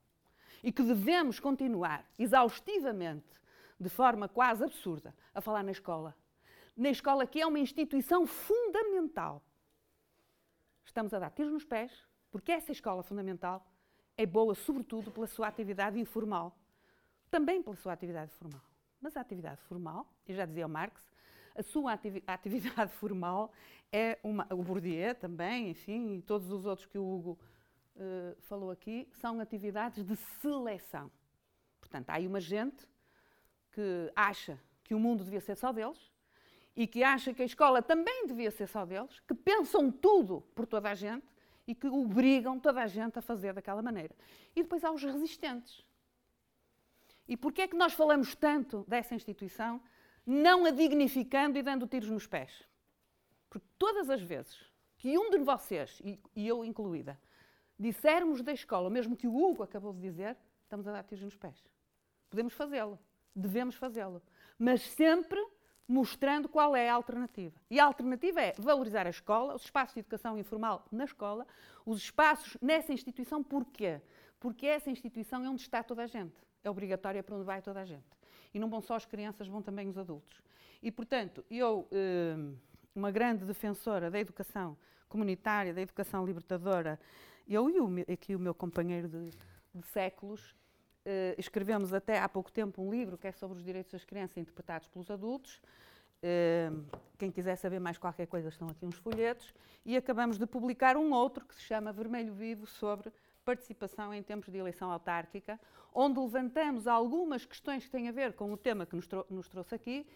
e 0.63 0.71
que 0.71 0.83
devemos 0.83 1.41
continuar 1.41 2.05
exaustivamente, 2.19 3.37
de 3.79 3.89
forma 3.89 4.29
quase 4.29 4.65
absurda, 4.65 5.15
a 5.35 5.41
falar 5.41 5.63
na 5.63 5.71
escola, 5.71 6.15
na 6.77 6.91
escola 6.91 7.27
que 7.27 7.41
é 7.41 7.47
uma 7.47 7.59
instituição 7.59 8.27
fundamental, 8.27 9.43
estamos 10.85 11.15
a 11.15 11.19
dar 11.19 11.31
tiros 11.31 11.53
nos 11.53 11.65
pés, 11.65 11.93
porque 12.31 12.53
essa 12.53 12.73
escola 12.73 13.03
fundamental 13.03 13.67
é 14.17 14.25
boa, 14.25 14.55
sobretudo, 14.55 15.11
pela 15.11 15.27
sua 15.27 15.49
atividade 15.49 15.99
informal. 15.99 16.57
Também 17.31 17.63
pela 17.63 17.77
sua 17.77 17.93
atividade 17.93 18.33
formal. 18.33 18.63
Mas 19.01 19.17
a 19.17 19.21
atividade 19.21 19.61
formal, 19.63 20.07
eu 20.27 20.35
já 20.35 20.47
dizia 20.47 20.67
o 20.67 20.69
Marx, 20.69 21.03
a 21.55 21.63
sua 21.63 21.93
atividade 22.27 22.93
formal 22.97 23.53
é 23.93 24.19
uma. 24.23 24.47
O 24.51 24.63
Bourdieu 24.63 25.15
também, 25.15 25.71
enfim, 25.71 26.17
e 26.17 26.23
todos 26.23 26.51
os 26.51 26.67
outros 26.67 26.87
que 26.87 26.99
o 26.99 27.05
Hugo 27.05 27.39
uh, 27.97 28.37
falou 28.43 28.71
aqui, 28.71 29.09
são 29.13 29.41
atividades 29.41 30.05
de 30.05 30.17
seleção. 30.17 31.11
Portanto, 31.81 32.11
há 32.11 32.15
aí 32.15 32.27
uma 32.27 32.41
gente 32.41 32.87
que 33.73 34.11
acha 34.15 34.59
que 34.83 34.95
o 34.95 34.99
mundo 34.99 35.25
devia 35.25 35.41
ser 35.41 35.57
só 35.57 35.73
deles 35.73 36.11
e 36.75 36.87
que 36.87 37.03
acha 37.03 37.33
que 37.33 37.43
a 37.43 37.47
escola 37.47 37.81
também 37.81 38.27
devia 38.27 38.51
ser 38.51 38.67
só 38.67 38.85
deles, 38.85 39.21
que 39.21 39.35
pensam 39.35 39.91
tudo 39.91 40.43
por 40.55 40.67
toda 40.67 40.91
a 40.91 40.95
gente 40.95 41.27
e 41.67 41.75
que 41.75 41.87
obrigam 41.89 42.59
toda 42.59 42.83
a 42.83 42.87
gente 42.87 43.19
a 43.19 43.23
fazer 43.23 43.53
daquela 43.53 43.83
maneira. 43.83 44.15
E 44.55 44.63
depois 44.63 44.85
há 44.85 44.91
os 44.91 45.03
resistentes. 45.03 45.85
E 47.29 47.37
porquê 47.37 47.63
é 47.63 47.69
que 47.69 47.77
nós 47.77 47.93
falamos 47.93 48.35
tanto 48.35 48.85
dessa 48.87 49.15
instituição, 49.15 49.81
não 50.25 50.65
a 50.65 50.71
dignificando 50.71 51.59
e 51.59 51.63
dando 51.63 51.87
tiros 51.87 52.11
nos 52.11 52.27
pés? 52.27 52.67
Porque 53.49 53.67
todas 53.79 54.09
as 54.11 54.23
vezes 54.23 54.65
que 54.99 55.19
um 55.19 55.31
de 55.31 55.39
vocês, 55.39 56.01
e 56.35 56.49
eu 56.49 56.65
incluída, 56.65 57.21
dissermos 57.79 58.43
da 58.43 58.53
escola, 58.53 58.89
mesmo 58.89 59.17
que 59.17 59.27
o 59.27 59.37
Hugo 59.37 59.63
acabou 59.63 59.93
de 59.93 60.01
dizer, 60.01 60.37
estamos 60.63 60.87
a 60.87 60.93
dar 60.93 61.05
tiros 61.05 61.25
nos 61.25 61.37
pés. 61.37 61.63
Podemos 62.31 62.55
fazê-lo, 62.55 62.99
devemos 63.35 63.75
fazê-lo, 63.75 64.23
mas 64.59 64.83
sempre 64.83 65.45
mostrando 65.89 66.49
qual 66.49 66.75
é 66.75 66.89
a 66.89 66.95
alternativa. 66.95 67.55
E 67.71 67.79
a 67.79 67.85
alternativa 67.85 68.41
é 68.41 68.53
valorizar 68.59 69.07
a 69.07 69.11
escola, 69.11 69.55
os 69.55 69.63
espaços 69.63 69.95
de 69.95 70.01
educação 70.01 70.37
informal 70.37 70.85
na 70.91 71.05
escola, 71.05 71.47
os 71.85 71.99
espaços 71.99 72.57
nessa 72.61 72.93
instituição, 72.93 73.43
porquê? 73.43 74.01
Porque 74.41 74.67
essa 74.67 74.91
instituição 74.91 75.45
é 75.45 75.49
onde 75.49 75.63
está 75.63 75.83
toda 75.83 76.03
a 76.03 76.07
gente. 76.07 76.35
É 76.63 76.71
obrigatória 76.71 77.23
para 77.23 77.37
onde 77.37 77.45
vai 77.45 77.63
toda 77.63 77.81
a 77.81 77.85
gente. 77.85 78.05
E 78.53 78.59
não 78.59 78.69
vão 78.69 78.81
só 78.81 78.95
as 78.95 79.07
crianças, 79.07 79.47
vão 79.47 79.63
também 79.63 79.89
os 79.89 79.97
adultos. 79.97 80.43
E, 80.83 80.91
portanto, 80.91 81.45
eu, 81.51 81.87
eh, 81.93 82.37
uma 82.95 83.11
grande 83.11 83.45
defensora 83.45 84.11
da 84.11 84.19
educação 84.19 84.77
comunitária, 85.09 85.73
da 85.73 85.81
educação 85.81 86.27
libertadora, 86.27 86.99
eu 87.49 87.71
e 87.71 88.13
aqui 88.13 88.35
o 88.35 88.39
meu 88.39 88.55
companheiro 88.55 89.09
de, 89.09 89.31
de 89.75 89.87
séculos, 89.87 90.55
escrevemos 91.39 91.93
até 91.93 92.19
há 92.19 92.29
pouco 92.29 92.51
tempo 92.51 92.83
um 92.83 92.91
livro 92.91 93.17
que 93.17 93.27
é 93.27 93.33
sobre 93.33 93.57
os 93.59 93.65
direitos 93.65 93.93
das 93.93 94.05
crianças 94.05 94.37
interpretados 94.37 94.89
pelos 94.89 95.11
adultos. 95.11 95.61
Uh, 96.17 96.85
quem 97.19 97.31
quiser 97.31 97.57
saber 97.57 97.79
mais 97.79 97.99
qualquer 97.99 98.27
coisa, 98.27 98.49
estão 98.49 98.69
aqui 98.69 98.85
uns 98.85 98.97
folhetos. 98.97 99.55
E 99.85 99.97
acabamos 99.97 100.39
de 100.39 100.47
publicar 100.47 100.97
um 100.97 101.13
outro 101.13 101.45
que 101.45 101.55
se 101.55 101.63
chama 101.63 101.93
Vermelho 101.93 102.33
Vivo 102.33 102.67
sobre 102.67 103.13
participação 103.45 104.13
em 104.13 104.23
tempos 104.23 104.51
de 104.51 104.59
eleição 104.59 104.91
autárquica, 104.91 105.61
onde 105.95 106.19
levantamos 106.19 106.87
algumas 106.87 107.47
questões 107.47 107.85
que 107.85 107.91
têm 107.91 108.09
a 108.09 108.13
ver 108.13 108.33
com 108.33 108.53
o 108.53 108.57
tema 108.57 108.85
que 108.85 108.97
nos, 108.97 109.07
trou 109.07 109.25
nos 109.31 109.49
trouxe 109.49 109.75
aqui, 109.75 110.07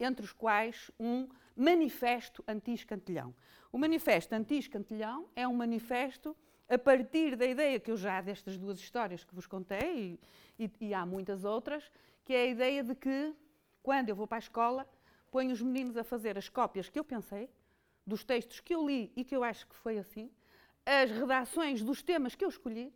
entre 0.00 0.24
os 0.24 0.32
quais 0.32 0.90
um 0.98 1.28
manifesto 1.56 2.42
anti-escantilhão. 2.48 3.32
O 3.70 3.78
manifesto 3.78 4.34
anti-escantilhão 4.34 5.28
é 5.36 5.46
um 5.46 5.54
manifesto 5.54 6.36
a 6.68 6.78
partir 6.78 7.36
da 7.36 7.46
ideia 7.46 7.78
que 7.78 7.90
eu 7.90 7.96
já, 7.96 8.20
destas 8.20 8.56
duas 8.56 8.78
histórias 8.78 9.24
que 9.24 9.34
vos 9.34 9.46
contei, 9.46 10.18
e, 10.58 10.64
e, 10.64 10.88
e, 10.88 10.94
há 10.94 11.04
muitas 11.04 11.44
outras, 11.44 11.90
que 12.24 12.32
é 12.32 12.42
a 12.42 12.46
ideia 12.46 12.82
de 12.82 12.94
que, 12.94 13.34
quando 13.82 14.08
eu 14.08 14.16
vou 14.16 14.26
para 14.26 14.38
a 14.38 14.40
escola, 14.40 14.88
ponho 15.30 15.52
os 15.52 15.60
meninos 15.60 15.96
a 15.96 16.04
fazer 16.04 16.38
as 16.38 16.48
cópias 16.48 16.88
que 16.88 16.98
eu 16.98 17.04
pensei, 17.04 17.50
dos 18.06 18.24
textos 18.24 18.60
que 18.60 18.74
eu 18.74 18.86
li 18.86 19.12
e 19.16 19.24
que 19.24 19.34
eu 19.34 19.42
acho 19.42 19.66
que 19.66 19.74
foi 19.76 19.98
assim, 19.98 20.30
as 20.84 21.10
redações 21.10 21.82
dos 21.82 22.02
temas 22.02 22.34
que 22.34 22.44
eu 22.44 22.48
escolhi, 22.48 22.92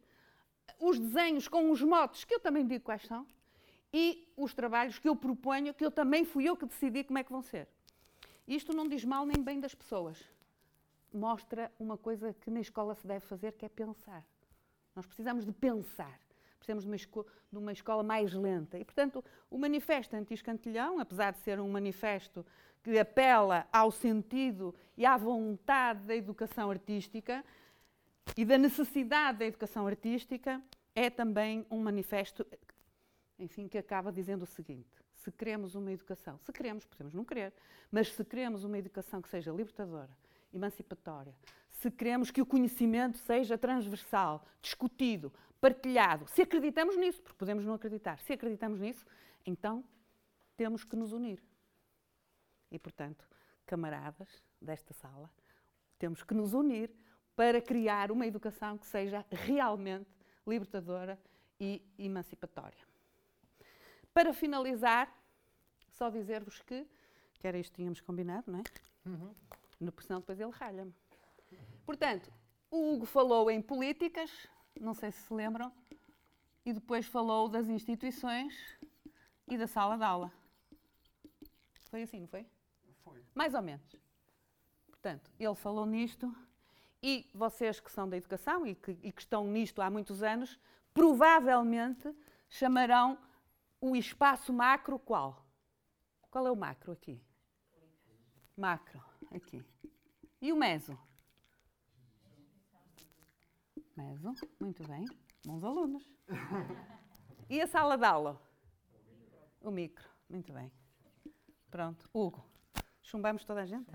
os 0.79 0.99
desenhos 0.99 1.49
com 1.49 1.71
os 1.71 1.83
motes 1.83 2.25
que 2.25 2.35
eu 2.35 2.41
também 2.41 2.67
digo 2.67 2.85
quais 2.85 3.03
são, 3.03 3.27
e 3.93 4.31
os 4.37 4.55
trabalhos 4.55 4.99
que 4.99 5.09
eu 5.09 5.17
proponho, 5.17 5.73
que 5.75 5.85
eu 5.85 5.91
também 5.91 6.25
fui 6.25 6.45
eu 6.45 6.57
que 6.57 6.67
decidi 6.67 7.05
como 7.05 7.19
é 7.19 7.25
que 7.25 7.33
vão 7.33 7.43
ser. 7.43 7.67
Isto 8.47 8.75
não 8.75 8.87
diz 8.89 9.05
mal 9.05 9.27
nem 9.27 9.43
bem 9.43 9.61
das 9.61 9.75
pessoas 9.75 10.19
mostra 11.19 11.71
uma 11.79 11.99
coisa 11.99 12.33
que 12.33 12.51
na 12.51 12.61
escola 12.61 12.95
se 12.95 13.07
deve 13.07 13.27
fazer, 13.27 13.53
que 13.53 13.67
é 13.67 13.69
pensar. 13.69 14.25
Nós 14.95 15.07
precisamos 15.07 15.45
de 15.45 15.53
pensar. 15.53 16.19
Precisamos 16.59 16.85
de 16.85 16.91
uma, 16.91 17.25
de 17.53 17.59
uma 17.59 17.73
escola 17.73 18.03
mais 18.03 18.33
lenta. 18.33 18.79
E, 18.79 18.85
portanto, 18.85 19.25
o 19.51 19.59
Manifesto 19.59 20.17
Anti-Escantilhão, 20.17 20.99
apesar 20.99 21.33
de 21.33 21.39
ser 21.39 21.61
um 21.61 21.71
manifesto 21.71 22.45
que 22.83 22.99
apela 22.99 23.67
ao 23.73 23.91
sentido 23.91 24.75
e 24.97 25.05
à 25.05 25.17
vontade 25.17 26.07
da 26.07 26.15
educação 26.15 26.71
artística 26.71 27.45
e 28.37 28.45
da 28.45 28.59
necessidade 28.59 29.39
da 29.39 29.47
educação 29.47 29.87
artística, 29.87 30.63
é 30.95 31.09
também 31.11 31.67
um 31.71 31.79
manifesto, 31.79 32.47
enfim, 33.39 33.69
que 33.69 33.79
acaba 33.79 34.13
dizendo 34.13 34.43
o 34.43 34.47
seguinte: 34.47 34.89
se 35.15 35.31
queremos 35.31 35.75
uma 35.75 35.93
educação, 35.93 36.39
se 36.39 36.53
queremos, 36.53 36.85
podemos 36.85 37.15
não 37.15 37.25
querer, 37.25 37.53
mas 37.91 38.13
se 38.13 38.25
queremos 38.25 38.65
uma 38.65 38.79
educação 38.79 39.23
que 39.23 39.29
seja 39.29 39.53
libertadora, 39.53 40.11
emancipatória, 40.53 41.35
se 41.69 41.91
queremos 41.91 42.31
que 42.31 42.43
o 42.43 42.47
conhecimento 42.47 43.19
seja 43.19 43.57
transversal, 43.57 44.45
discutido, 44.61 45.33
partilhado, 45.61 46.27
se 46.29 46.43
acreditamos 46.43 46.97
nisso, 46.97 47.23
porque 47.23 47.39
podemos 47.39 47.65
não 47.65 47.75
acreditar, 47.75 48.19
se 48.21 48.33
acreditamos 48.33 48.81
nisso, 48.81 49.07
então 49.47 49.85
temos 50.57 50.85
que 50.85 50.97
nos 50.97 51.13
unir. 51.13 51.43
E, 52.71 52.79
portanto, 52.79 53.25
camaradas 53.65 54.43
desta 54.61 54.93
sala, 54.93 55.31
temos 55.99 56.23
que 56.23 56.35
nos 56.35 56.53
unir 56.53 56.91
para 57.37 57.61
criar 57.61 58.11
uma 58.11 58.27
educação 58.27 58.77
que 58.77 58.87
seja 58.87 59.25
realmente 59.31 60.11
libertadora 60.47 61.19
e 61.61 61.83
emancipatória. 61.99 62.79
Para 64.13 64.33
finalizar, 64.33 65.13
só 65.93 66.11
dizer-vos 66.11 66.61
que, 66.63 66.87
que 67.35 67.47
era 67.47 67.59
isto 67.59 67.71
que 67.71 67.77
tínhamos 67.77 68.01
combinado, 68.01 68.51
não 68.51 68.59
é? 68.59 68.63
Uhum. 69.09 69.35
No 69.81 69.93
senão 70.03 70.21
depois 70.21 70.41
ele 70.41 70.51
ralha-me. 70.51 70.95
Portanto, 71.87 72.33
o 72.71 72.93
Hugo 72.93 73.07
falou 73.07 73.51
em 73.51 73.63
políticas, 73.63 74.31
não 74.79 74.93
sei 74.93 75.11
se 75.11 75.23
se 75.23 75.33
lembram, 75.33 75.73
e 76.65 76.73
depois 76.73 77.07
falou 77.07 77.49
das 77.49 77.69
instituições 77.69 78.55
e 79.47 79.57
da 79.57 79.67
sala 79.67 79.97
de 79.97 80.05
aula. 80.05 80.33
Foi 81.91 82.03
assim, 82.03 82.21
não 82.21 82.29
foi? 82.29 82.47
Foi. 83.03 83.25
Mais 83.35 83.55
ou 83.55 83.63
menos. 83.63 83.97
Portanto, 84.91 85.31
ele 85.39 85.55
falou 85.55 85.87
nisto 85.87 86.35
e 87.03 87.31
vocês 87.33 87.81
que 87.81 87.91
são 87.91 88.09
da 88.09 88.17
educação 88.17 88.67
e 88.67 88.75
que, 88.75 88.99
e 89.03 89.13
que 89.13 89.23
estão 89.23 89.47
nisto 89.47 89.81
há 89.81 89.89
muitos 89.89 90.23
anos, 90.23 90.59
provavelmente 90.93 92.15
chamarão 92.51 93.19
o 93.81 93.95
espaço 93.95 94.53
macro 94.53 94.99
qual? 94.99 95.47
Qual 96.31 96.47
é 96.47 96.51
o 96.51 96.57
macro 96.57 96.93
aqui? 96.93 97.23
Macro 98.57 99.08
aqui. 99.31 99.65
E 100.41 100.53
o 100.53 100.57
meso? 100.57 100.99
Meso, 103.97 104.33
muito 104.61 104.87
bem. 104.87 105.05
Bons 105.45 105.65
alunos. 105.65 106.05
E 107.51 107.61
a 107.61 107.67
sala 107.67 107.97
de 107.97 108.05
aula? 108.05 108.41
O 109.61 109.71
micro, 109.71 110.09
muito 110.29 110.53
bem. 110.53 110.71
Pronto. 111.71 112.09
Hugo, 112.13 112.45
chumbamos 113.03 113.45
toda 113.45 113.63
a 113.63 113.67
gente? 113.67 113.91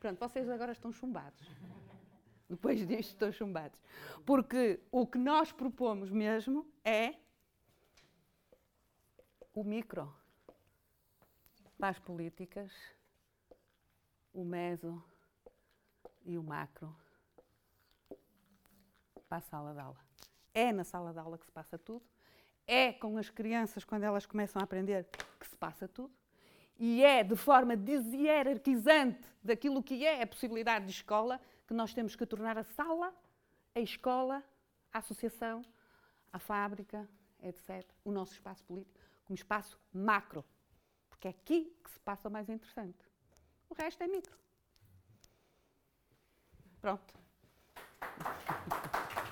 Pronto, 0.00 0.18
vocês 0.18 0.48
agora 0.48 0.72
estão 0.72 0.92
chumbados. 0.92 1.46
Depois 2.48 2.86
disto 2.86 3.12
estão 3.12 3.32
chumbados. 3.32 3.78
Porque 4.24 4.80
o 4.90 5.06
que 5.06 5.18
nós 5.18 5.52
propomos 5.52 6.10
mesmo 6.10 6.66
é 6.84 7.14
o 9.54 9.62
micro 9.62 10.14
para 11.78 11.88
as 11.90 11.98
políticas, 11.98 12.72
o 14.32 14.44
meso 14.44 15.02
e 16.24 16.38
o 16.38 16.42
macro 16.42 16.94
para 19.28 19.38
a 19.38 19.40
sala 19.40 19.72
de 19.72 19.80
aula. 19.80 19.98
É 20.54 20.72
na 20.72 20.84
sala 20.84 21.12
de 21.12 21.18
aula 21.18 21.38
que 21.38 21.46
se 21.46 21.52
passa 21.52 21.78
tudo, 21.78 22.04
é 22.66 22.92
com 22.92 23.16
as 23.16 23.30
crianças, 23.30 23.84
quando 23.84 24.04
elas 24.04 24.26
começam 24.26 24.60
a 24.60 24.64
aprender, 24.64 25.08
que 25.38 25.46
se 25.46 25.56
passa 25.56 25.88
tudo, 25.88 26.14
e 26.78 27.02
é 27.04 27.22
de 27.22 27.36
forma 27.36 27.76
deshierarquizante 27.76 29.28
daquilo 29.42 29.82
que 29.82 30.04
é 30.04 30.22
a 30.22 30.26
possibilidade 30.26 30.86
de 30.86 30.92
escola 30.92 31.40
que 31.66 31.74
nós 31.74 31.94
temos 31.94 32.16
que 32.16 32.26
tornar 32.26 32.58
a 32.58 32.64
sala, 32.64 33.14
a 33.74 33.80
escola, 33.80 34.42
a 34.92 34.98
associação, 34.98 35.62
a 36.32 36.38
fábrica, 36.38 37.08
etc., 37.42 37.86
o 38.04 38.10
nosso 38.10 38.32
espaço 38.32 38.64
político, 38.64 38.98
como 39.24 39.34
espaço 39.34 39.78
macro. 39.92 40.44
Porque 41.08 41.28
é 41.28 41.30
aqui 41.30 41.74
que 41.82 41.90
se 41.90 42.00
passa 42.00 42.28
o 42.28 42.32
mais 42.32 42.48
interessante. 42.48 43.11
O 43.72 43.74
resto 43.74 44.02
é 44.02 44.06
micro. 44.06 44.36
Pronto. 46.78 47.14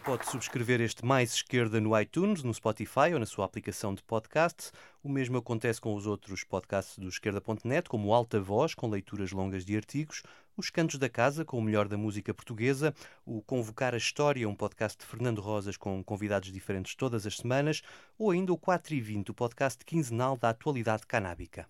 Pode 0.03 0.30
subscrever 0.30 0.80
este 0.80 1.05
Mais 1.05 1.34
Esquerda 1.34 1.78
no 1.78 2.01
iTunes, 2.01 2.43
no 2.43 2.55
Spotify 2.55 3.12
ou 3.12 3.18
na 3.18 3.26
sua 3.26 3.45
aplicação 3.45 3.95
de 3.95 4.03
podcast. 4.03 4.72
O 5.03 5.11
mesmo 5.11 5.36
acontece 5.36 5.78
com 5.78 5.95
os 5.95 6.07
outros 6.07 6.43
podcasts 6.43 6.97
do 6.97 7.07
Esquerda.net, 7.07 7.86
como 7.86 8.14
Alta 8.14 8.41
Voz, 8.41 8.74
com 8.74 8.88
leituras 8.88 9.30
longas 9.30 9.62
de 9.62 9.76
artigos, 9.76 10.22
Os 10.57 10.70
Cantos 10.70 10.99
da 10.99 11.11
Casa, 11.11 11.45
com 11.45 11.59
o 11.59 11.62
melhor 11.62 11.86
da 11.86 11.99
música 11.99 12.32
portuguesa, 12.32 12.95
o 13.26 13.43
Convocar 13.43 13.93
a 13.93 13.99
História, 13.99 14.49
um 14.49 14.57
podcast 14.57 14.97
de 14.99 15.05
Fernando 15.05 15.43
Rosas 15.43 15.76
com 15.76 16.03
convidados 16.03 16.51
diferentes 16.51 16.95
todas 16.95 17.26
as 17.26 17.36
semanas, 17.36 17.82
ou 18.16 18.30
ainda 18.30 18.55
o 18.55 18.59
4 18.59 18.95
e 18.95 19.03
20, 19.03 19.32
o 19.32 19.34
podcast 19.34 19.84
quinzenal 19.84 20.34
da 20.38 20.49
atualidade 20.49 21.07
canábica. 21.07 21.68